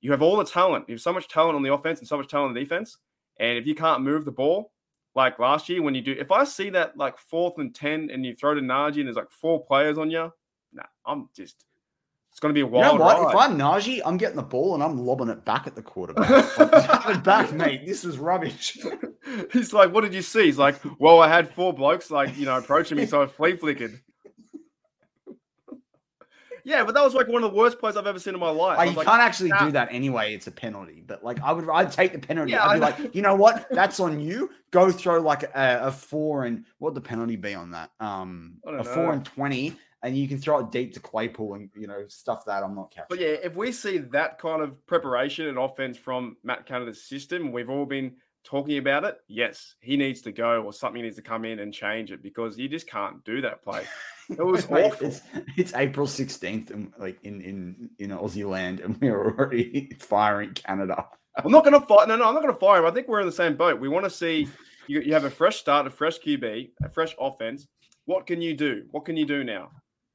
you 0.01 0.11
have 0.11 0.21
all 0.21 0.37
the 0.37 0.45
talent. 0.45 0.85
You 0.87 0.95
have 0.95 1.01
so 1.01 1.13
much 1.13 1.27
talent 1.27 1.55
on 1.55 1.63
the 1.63 1.73
offense 1.73 1.99
and 1.99 2.07
so 2.07 2.17
much 2.17 2.27
talent 2.27 2.49
on 2.49 2.53
the 2.53 2.59
defense. 2.59 2.97
And 3.39 3.57
if 3.57 3.65
you 3.65 3.75
can't 3.75 4.03
move 4.03 4.25
the 4.25 4.31
ball, 4.31 4.71
like 5.15 5.39
last 5.39 5.69
year 5.69 5.81
when 5.81 5.95
you 5.95 6.01
do, 6.01 6.15
if 6.17 6.31
I 6.31 6.43
see 6.43 6.69
that 6.71 6.97
like 6.97 7.17
fourth 7.17 7.57
and 7.57 7.73
10 7.73 8.09
and 8.11 8.25
you 8.25 8.35
throw 8.35 8.55
to 8.55 8.61
Najee 8.61 8.97
and 8.97 9.07
there's 9.07 9.15
like 9.15 9.31
four 9.31 9.63
players 9.63 9.97
on 9.97 10.09
you, 10.09 10.31
nah, 10.73 10.83
I'm 11.05 11.29
just, 11.35 11.65
it's 12.33 12.39
going 12.39 12.49
to 12.49 12.57
be 12.57 12.61
a 12.61 12.65
wild 12.65 12.93
you 12.93 12.97
know 12.97 13.05
what? 13.05 13.21
Ride. 13.21 13.29
If 13.29 13.35
I'm 13.37 13.59
Najee, 13.59 14.01
I'm 14.03 14.17
getting 14.17 14.37
the 14.37 14.41
ball 14.41 14.73
and 14.73 14.81
I'm 14.81 14.97
lobbing 14.97 15.29
it 15.29 15.45
back 15.45 15.67
at 15.67 15.75
the 15.75 15.83
quarterback. 15.83 16.57
like, 17.05 17.23
back, 17.23 17.53
mate. 17.53 17.85
This 17.85 18.03
is 18.03 18.17
rubbish. 18.17 18.75
He's 19.53 19.71
like, 19.71 19.93
what 19.93 20.01
did 20.01 20.15
you 20.15 20.23
see? 20.23 20.45
He's 20.45 20.57
like, 20.57 20.81
well, 20.97 21.19
I 21.19 21.27
had 21.27 21.53
four 21.53 21.73
blokes 21.73 22.09
like, 22.09 22.35
you 22.35 22.47
know, 22.47 22.57
approaching 22.57 22.97
me. 22.97 23.05
So 23.05 23.21
I 23.21 23.27
flea 23.27 23.55
flickered. 23.55 24.01
Yeah, 26.63 26.83
but 26.83 26.95
that 26.95 27.03
was 27.03 27.13
like 27.13 27.27
one 27.27 27.43
of 27.43 27.51
the 27.51 27.55
worst 27.55 27.77
plays 27.77 27.95
I've 27.95 28.07
ever 28.07 28.17
seen 28.17 28.33
in 28.33 28.39
my 28.39 28.49
life. 28.49 28.79
Like, 28.79 28.89
you 28.89 28.95
like, 28.95 29.05
can't 29.05 29.21
actually 29.21 29.49
nah. 29.49 29.65
do 29.65 29.71
that 29.73 29.89
anyway. 29.91 30.33
It's 30.33 30.47
a 30.47 30.51
penalty. 30.51 31.03
But 31.05 31.23
like, 31.23 31.39
I 31.41 31.51
would, 31.51 31.69
I'd 31.69 31.91
take 31.91 32.13
the 32.13 32.19
penalty. 32.19 32.53
Yeah, 32.53 32.65
I'd 32.65 32.75
be 32.75 32.79
like, 32.79 33.15
you 33.15 33.21
know 33.21 33.35
what? 33.35 33.67
That's 33.69 33.99
on 33.99 34.19
you. 34.19 34.49
Go 34.71 34.91
throw 34.91 35.21
like 35.21 35.43
a, 35.43 35.81
a 35.83 35.91
four 35.91 36.45
and 36.45 36.65
what 36.79 36.93
would 36.93 37.03
the 37.03 37.07
penalty 37.07 37.35
be 37.35 37.53
on 37.53 37.69
that? 37.71 37.91
Um, 37.99 38.55
a 38.65 38.71
know. 38.71 38.83
four 38.83 39.11
and 39.11 39.23
twenty, 39.23 39.75
and 40.03 40.17
you 40.17 40.27
can 40.27 40.37
throw 40.37 40.59
it 40.59 40.71
deep 40.71 40.93
to 40.93 40.99
Claypool 40.99 41.55
and 41.55 41.69
you 41.75 41.87
know 41.87 42.05
stuff 42.07 42.45
that 42.45 42.61
I'm 42.61 42.75
not 42.75 42.91
catching. 42.91 43.07
But 43.09 43.19
yeah, 43.19 43.35
if 43.43 43.55
we 43.55 43.71
see 43.71 43.97
that 43.97 44.37
kind 44.37 44.61
of 44.61 44.85
preparation 44.85 45.47
and 45.47 45.57
offense 45.57 45.97
from 45.97 46.37
Matt 46.43 46.65
Canada's 46.65 47.03
system, 47.03 47.51
we've 47.51 47.69
all 47.69 47.85
been 47.85 48.13
talking 48.43 48.77
about 48.77 49.05
it. 49.05 49.17
Yes, 49.27 49.75
he 49.79 49.97
needs 49.97 50.21
to 50.23 50.31
go, 50.31 50.61
or 50.61 50.73
something 50.73 51.01
needs 51.01 51.15
to 51.15 51.21
come 51.21 51.45
in 51.45 51.59
and 51.59 51.73
change 51.73 52.11
it 52.11 52.21
because 52.21 52.59
you 52.59 52.67
just 52.67 52.87
can't 52.87 53.23
do 53.23 53.41
that 53.41 53.63
play. 53.63 53.83
It 54.29 54.41
was 54.41 54.65
awful. 54.71 55.07
It's, 55.07 55.21
it's, 55.57 55.73
April 55.73 56.07
16th, 56.07 56.71
and 56.71 56.93
like 56.97 57.19
in 57.23 57.41
in 57.41 57.89
in 57.99 58.11
Aussie 58.11 58.49
land, 58.49 58.79
and 58.79 58.97
we're 59.01 59.21
already 59.21 59.91
firing 59.99 60.53
Canada. 60.53 61.07
I'm 61.43 61.51
not 61.51 61.65
going 61.65 61.77
to 61.77 61.85
fire. 61.85 62.07
No, 62.07 62.15
no, 62.15 62.29
I'm 62.29 62.33
not 62.33 62.41
going 62.41 62.53
to 62.53 62.59
fire 62.59 62.79
him. 62.79 62.85
I 62.85 62.91
think 62.91 63.09
we're 63.09 63.19
in 63.19 63.25
the 63.25 63.33
same 63.33 63.57
boat. 63.57 63.81
We 63.81 63.89
want 63.89 64.05
to 64.05 64.09
see 64.09 64.47
you, 64.87 65.01
you 65.01 65.13
have 65.13 65.25
a 65.25 65.29
fresh 65.29 65.57
start, 65.57 65.87
a 65.87 65.89
fresh 65.89 66.19
QB, 66.19 66.69
a 66.85 66.89
fresh 66.89 67.13
offense. 67.19 67.67
What 68.05 68.25
can 68.25 68.41
you 68.41 68.55
do? 68.55 68.83
What 68.91 69.03
can 69.03 69.17
you 69.17 69.25
do 69.25 69.43
now? 69.43 69.71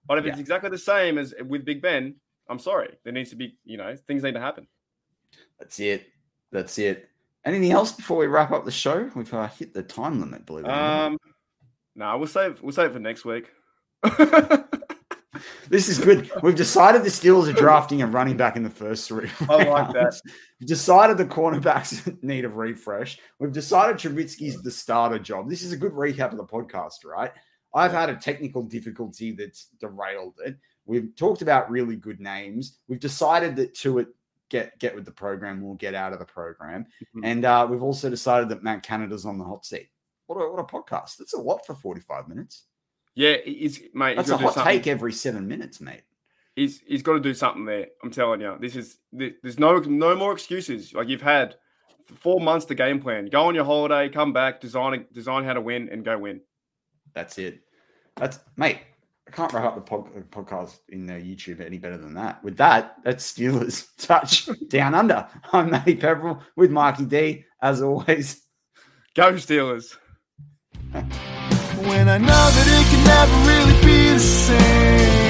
But 0.08 0.18
if 0.18 0.24
yeah. 0.24 0.32
it's 0.32 0.40
exactly 0.40 0.70
the 0.70 0.78
same 0.78 1.18
as 1.18 1.34
with 1.46 1.64
Big 1.64 1.82
Ben, 1.82 2.16
I'm 2.48 2.58
sorry. 2.58 2.96
There 3.04 3.12
needs 3.12 3.30
to 3.30 3.36
be, 3.36 3.58
you 3.64 3.76
know, 3.76 3.94
things 4.06 4.22
need 4.22 4.34
to 4.34 4.40
happen. 4.40 4.66
That's 5.58 5.78
it. 5.78 6.06
That's 6.50 6.78
it. 6.78 7.08
Anything 7.44 7.72
else 7.72 7.92
before 7.92 8.16
we 8.16 8.26
wrap 8.26 8.50
up 8.50 8.64
the 8.64 8.70
show? 8.70 9.10
We've 9.14 9.32
uh, 9.32 9.48
hit 9.48 9.74
the 9.74 9.82
time 9.82 10.20
limit, 10.20 10.46
believe 10.46 10.64
it 10.64 10.68
or 10.68 10.72
not. 10.72 11.06
Um, 11.06 11.18
no, 11.94 12.04
nah, 12.06 12.16
we'll 12.16 12.26
save 12.26 12.62
we'll 12.62 12.72
save 12.72 12.90
it 12.90 12.92
for 12.94 12.98
next 12.98 13.24
week. 13.24 13.50
this 15.68 15.88
is 15.88 15.98
good. 15.98 16.30
We've 16.42 16.54
decided 16.54 17.02
the 17.02 17.08
Steelers 17.08 17.48
are 17.48 17.52
drafting 17.52 18.02
a 18.02 18.06
running 18.06 18.36
back 18.36 18.56
in 18.56 18.62
the 18.62 18.70
first 18.70 19.08
three. 19.08 19.30
Rounds. 19.40 19.42
I 19.50 19.64
like 19.64 19.92
that. 19.92 20.20
We've 20.60 20.68
decided 20.68 21.18
the 21.18 21.26
cornerbacks 21.26 22.16
need 22.22 22.44
a 22.44 22.48
refresh. 22.48 23.18
We've 23.38 23.52
decided 23.52 23.96
Trubisky's 23.96 24.62
the 24.62 24.70
starter 24.70 25.18
job. 25.18 25.48
This 25.48 25.62
is 25.62 25.72
a 25.72 25.76
good 25.76 25.92
recap 25.92 26.32
of 26.32 26.38
the 26.38 26.44
podcast, 26.44 27.04
right? 27.04 27.32
I've 27.74 27.92
had 27.92 28.10
a 28.10 28.16
technical 28.16 28.62
difficulty 28.62 29.32
that's 29.32 29.68
derailed 29.80 30.34
it. 30.44 30.56
We've 30.86 31.14
talked 31.16 31.42
about 31.42 31.70
really 31.70 31.96
good 31.96 32.20
names. 32.20 32.78
We've 32.88 33.00
decided 33.00 33.56
that 33.56 33.74
to 33.76 33.98
it 33.98 34.08
get 34.48 34.78
get 34.78 34.94
with 34.94 35.04
the 35.04 35.10
program 35.12 35.62
We'll 35.62 35.74
get 35.74 35.94
out 35.94 36.12
of 36.12 36.18
the 36.18 36.24
program, 36.24 36.84
mm-hmm. 36.84 37.24
and 37.24 37.44
uh, 37.44 37.66
we've 37.68 37.82
also 37.82 38.08
decided 38.08 38.48
that 38.48 38.62
Matt 38.62 38.82
Canada's 38.82 39.26
on 39.26 39.38
the 39.38 39.44
hot 39.44 39.66
seat. 39.66 39.90
What 40.26 40.36
a, 40.36 40.50
what 40.50 40.60
a 40.60 40.64
podcast! 40.64 41.18
That's 41.18 41.34
a 41.34 41.40
lot 41.40 41.66
for 41.66 41.74
forty 41.74 42.00
five 42.00 42.28
minutes. 42.28 42.64
Yeah, 43.14 43.36
he's 43.44 43.80
mate. 43.94 44.16
That's 44.16 44.30
a 44.30 44.36
hot 44.36 44.64
take 44.64 44.86
every 44.86 45.12
seven 45.12 45.46
minutes, 45.46 45.80
mate. 45.80 46.02
He's 46.56 46.80
he's 46.80 47.02
got 47.02 47.14
to 47.14 47.20
do 47.20 47.34
something 47.34 47.64
there. 47.64 47.88
I'm 48.02 48.10
telling 48.10 48.40
you, 48.40 48.56
this 48.60 48.76
is 48.76 48.98
there's 49.12 49.58
no 49.58 49.78
no 49.78 50.16
more 50.16 50.32
excuses. 50.32 50.94
Like 50.94 51.08
you've 51.08 51.22
had 51.22 51.56
four 52.06 52.40
months 52.40 52.66
to 52.66 52.74
game 52.74 53.00
plan. 53.00 53.26
Go 53.26 53.44
on 53.44 53.54
your 53.54 53.64
holiday, 53.64 54.08
come 54.08 54.32
back, 54.32 54.60
design 54.60 55.04
design 55.12 55.44
how 55.44 55.52
to 55.52 55.60
win, 55.60 55.88
and 55.90 56.04
go 56.04 56.18
win. 56.18 56.40
That's 57.14 57.38
it. 57.38 57.60
That's 58.16 58.38
mate. 58.56 58.80
I 59.26 59.30
can't 59.30 59.52
wrap 59.52 59.64
up 59.64 59.74
the 59.74 59.82
pod, 59.82 60.08
podcast 60.30 60.78
in 60.88 61.04
the 61.04 61.12
YouTube 61.12 61.60
any 61.60 61.76
better 61.76 61.98
than 61.98 62.14
that. 62.14 62.42
With 62.42 62.56
that, 62.56 62.96
that's 63.04 63.30
Steelers 63.30 63.86
touch 63.98 64.48
down 64.68 64.94
under. 64.94 65.28
I'm 65.52 65.70
Matty 65.70 65.96
Peverell 65.96 66.42
with 66.56 66.70
Marky 66.70 67.04
D, 67.04 67.44
as 67.60 67.82
always. 67.82 68.42
Go 69.14 69.32
Steelers 69.34 69.96
when 71.86 72.08
I 72.08 72.18
know 72.18 72.26
that 72.56 72.66
it 72.78 72.84
can 72.90 73.02
never 73.04 73.36
really 73.48 73.78
be 73.86 74.12
the 74.14 74.18
same. 74.18 75.28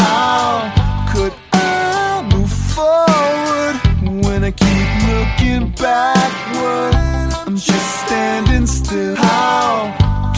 How 0.00 0.72
could 1.12 1.34
I 1.52 2.28
move 2.32 2.52
forward 2.74 3.76
when 4.24 4.44
I 4.44 4.50
keep 4.50 4.88
looking 5.10 5.72
backward? 5.72 6.94
I'm 7.46 7.56
just 7.56 8.06
standing 8.06 8.66
still. 8.66 9.16
How 9.16 9.97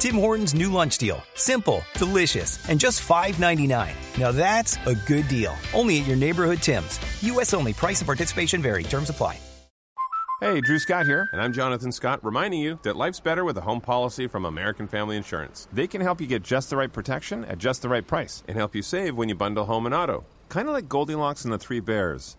Tim 0.00 0.14
Hortons 0.14 0.54
new 0.54 0.72
lunch 0.72 0.96
deal. 0.96 1.22
Simple, 1.34 1.82
delicious, 1.92 2.66
and 2.70 2.80
just 2.80 3.06
$5.99. 3.06 4.18
Now 4.18 4.32
that's 4.32 4.78
a 4.86 4.94
good 4.94 5.28
deal. 5.28 5.54
Only 5.74 6.00
at 6.00 6.06
your 6.06 6.16
neighborhood 6.16 6.62
Tim's. 6.62 6.98
U.S. 7.20 7.52
only. 7.52 7.74
Price 7.74 8.00
and 8.00 8.06
participation 8.06 8.62
vary. 8.62 8.82
Terms 8.82 9.10
apply. 9.10 9.38
Hey, 10.40 10.62
Drew 10.62 10.78
Scott 10.78 11.04
here, 11.04 11.28
and 11.32 11.42
I'm 11.42 11.52
Jonathan 11.52 11.92
Scott, 11.92 12.24
reminding 12.24 12.60
you 12.60 12.78
that 12.82 12.96
life's 12.96 13.20
better 13.20 13.44
with 13.44 13.58
a 13.58 13.60
home 13.60 13.82
policy 13.82 14.26
from 14.26 14.46
American 14.46 14.88
Family 14.88 15.18
Insurance. 15.18 15.68
They 15.70 15.86
can 15.86 16.00
help 16.00 16.18
you 16.18 16.26
get 16.26 16.42
just 16.42 16.70
the 16.70 16.78
right 16.78 16.90
protection 16.90 17.44
at 17.44 17.58
just 17.58 17.82
the 17.82 17.90
right 17.90 18.06
price 18.06 18.42
and 18.48 18.56
help 18.56 18.74
you 18.74 18.80
save 18.80 19.18
when 19.18 19.28
you 19.28 19.34
bundle 19.34 19.66
home 19.66 19.84
and 19.84 19.94
auto. 19.94 20.24
Kind 20.48 20.66
of 20.66 20.72
like 20.72 20.88
Goldilocks 20.88 21.44
and 21.44 21.52
the 21.52 21.58
Three 21.58 21.80
Bears. 21.80 22.38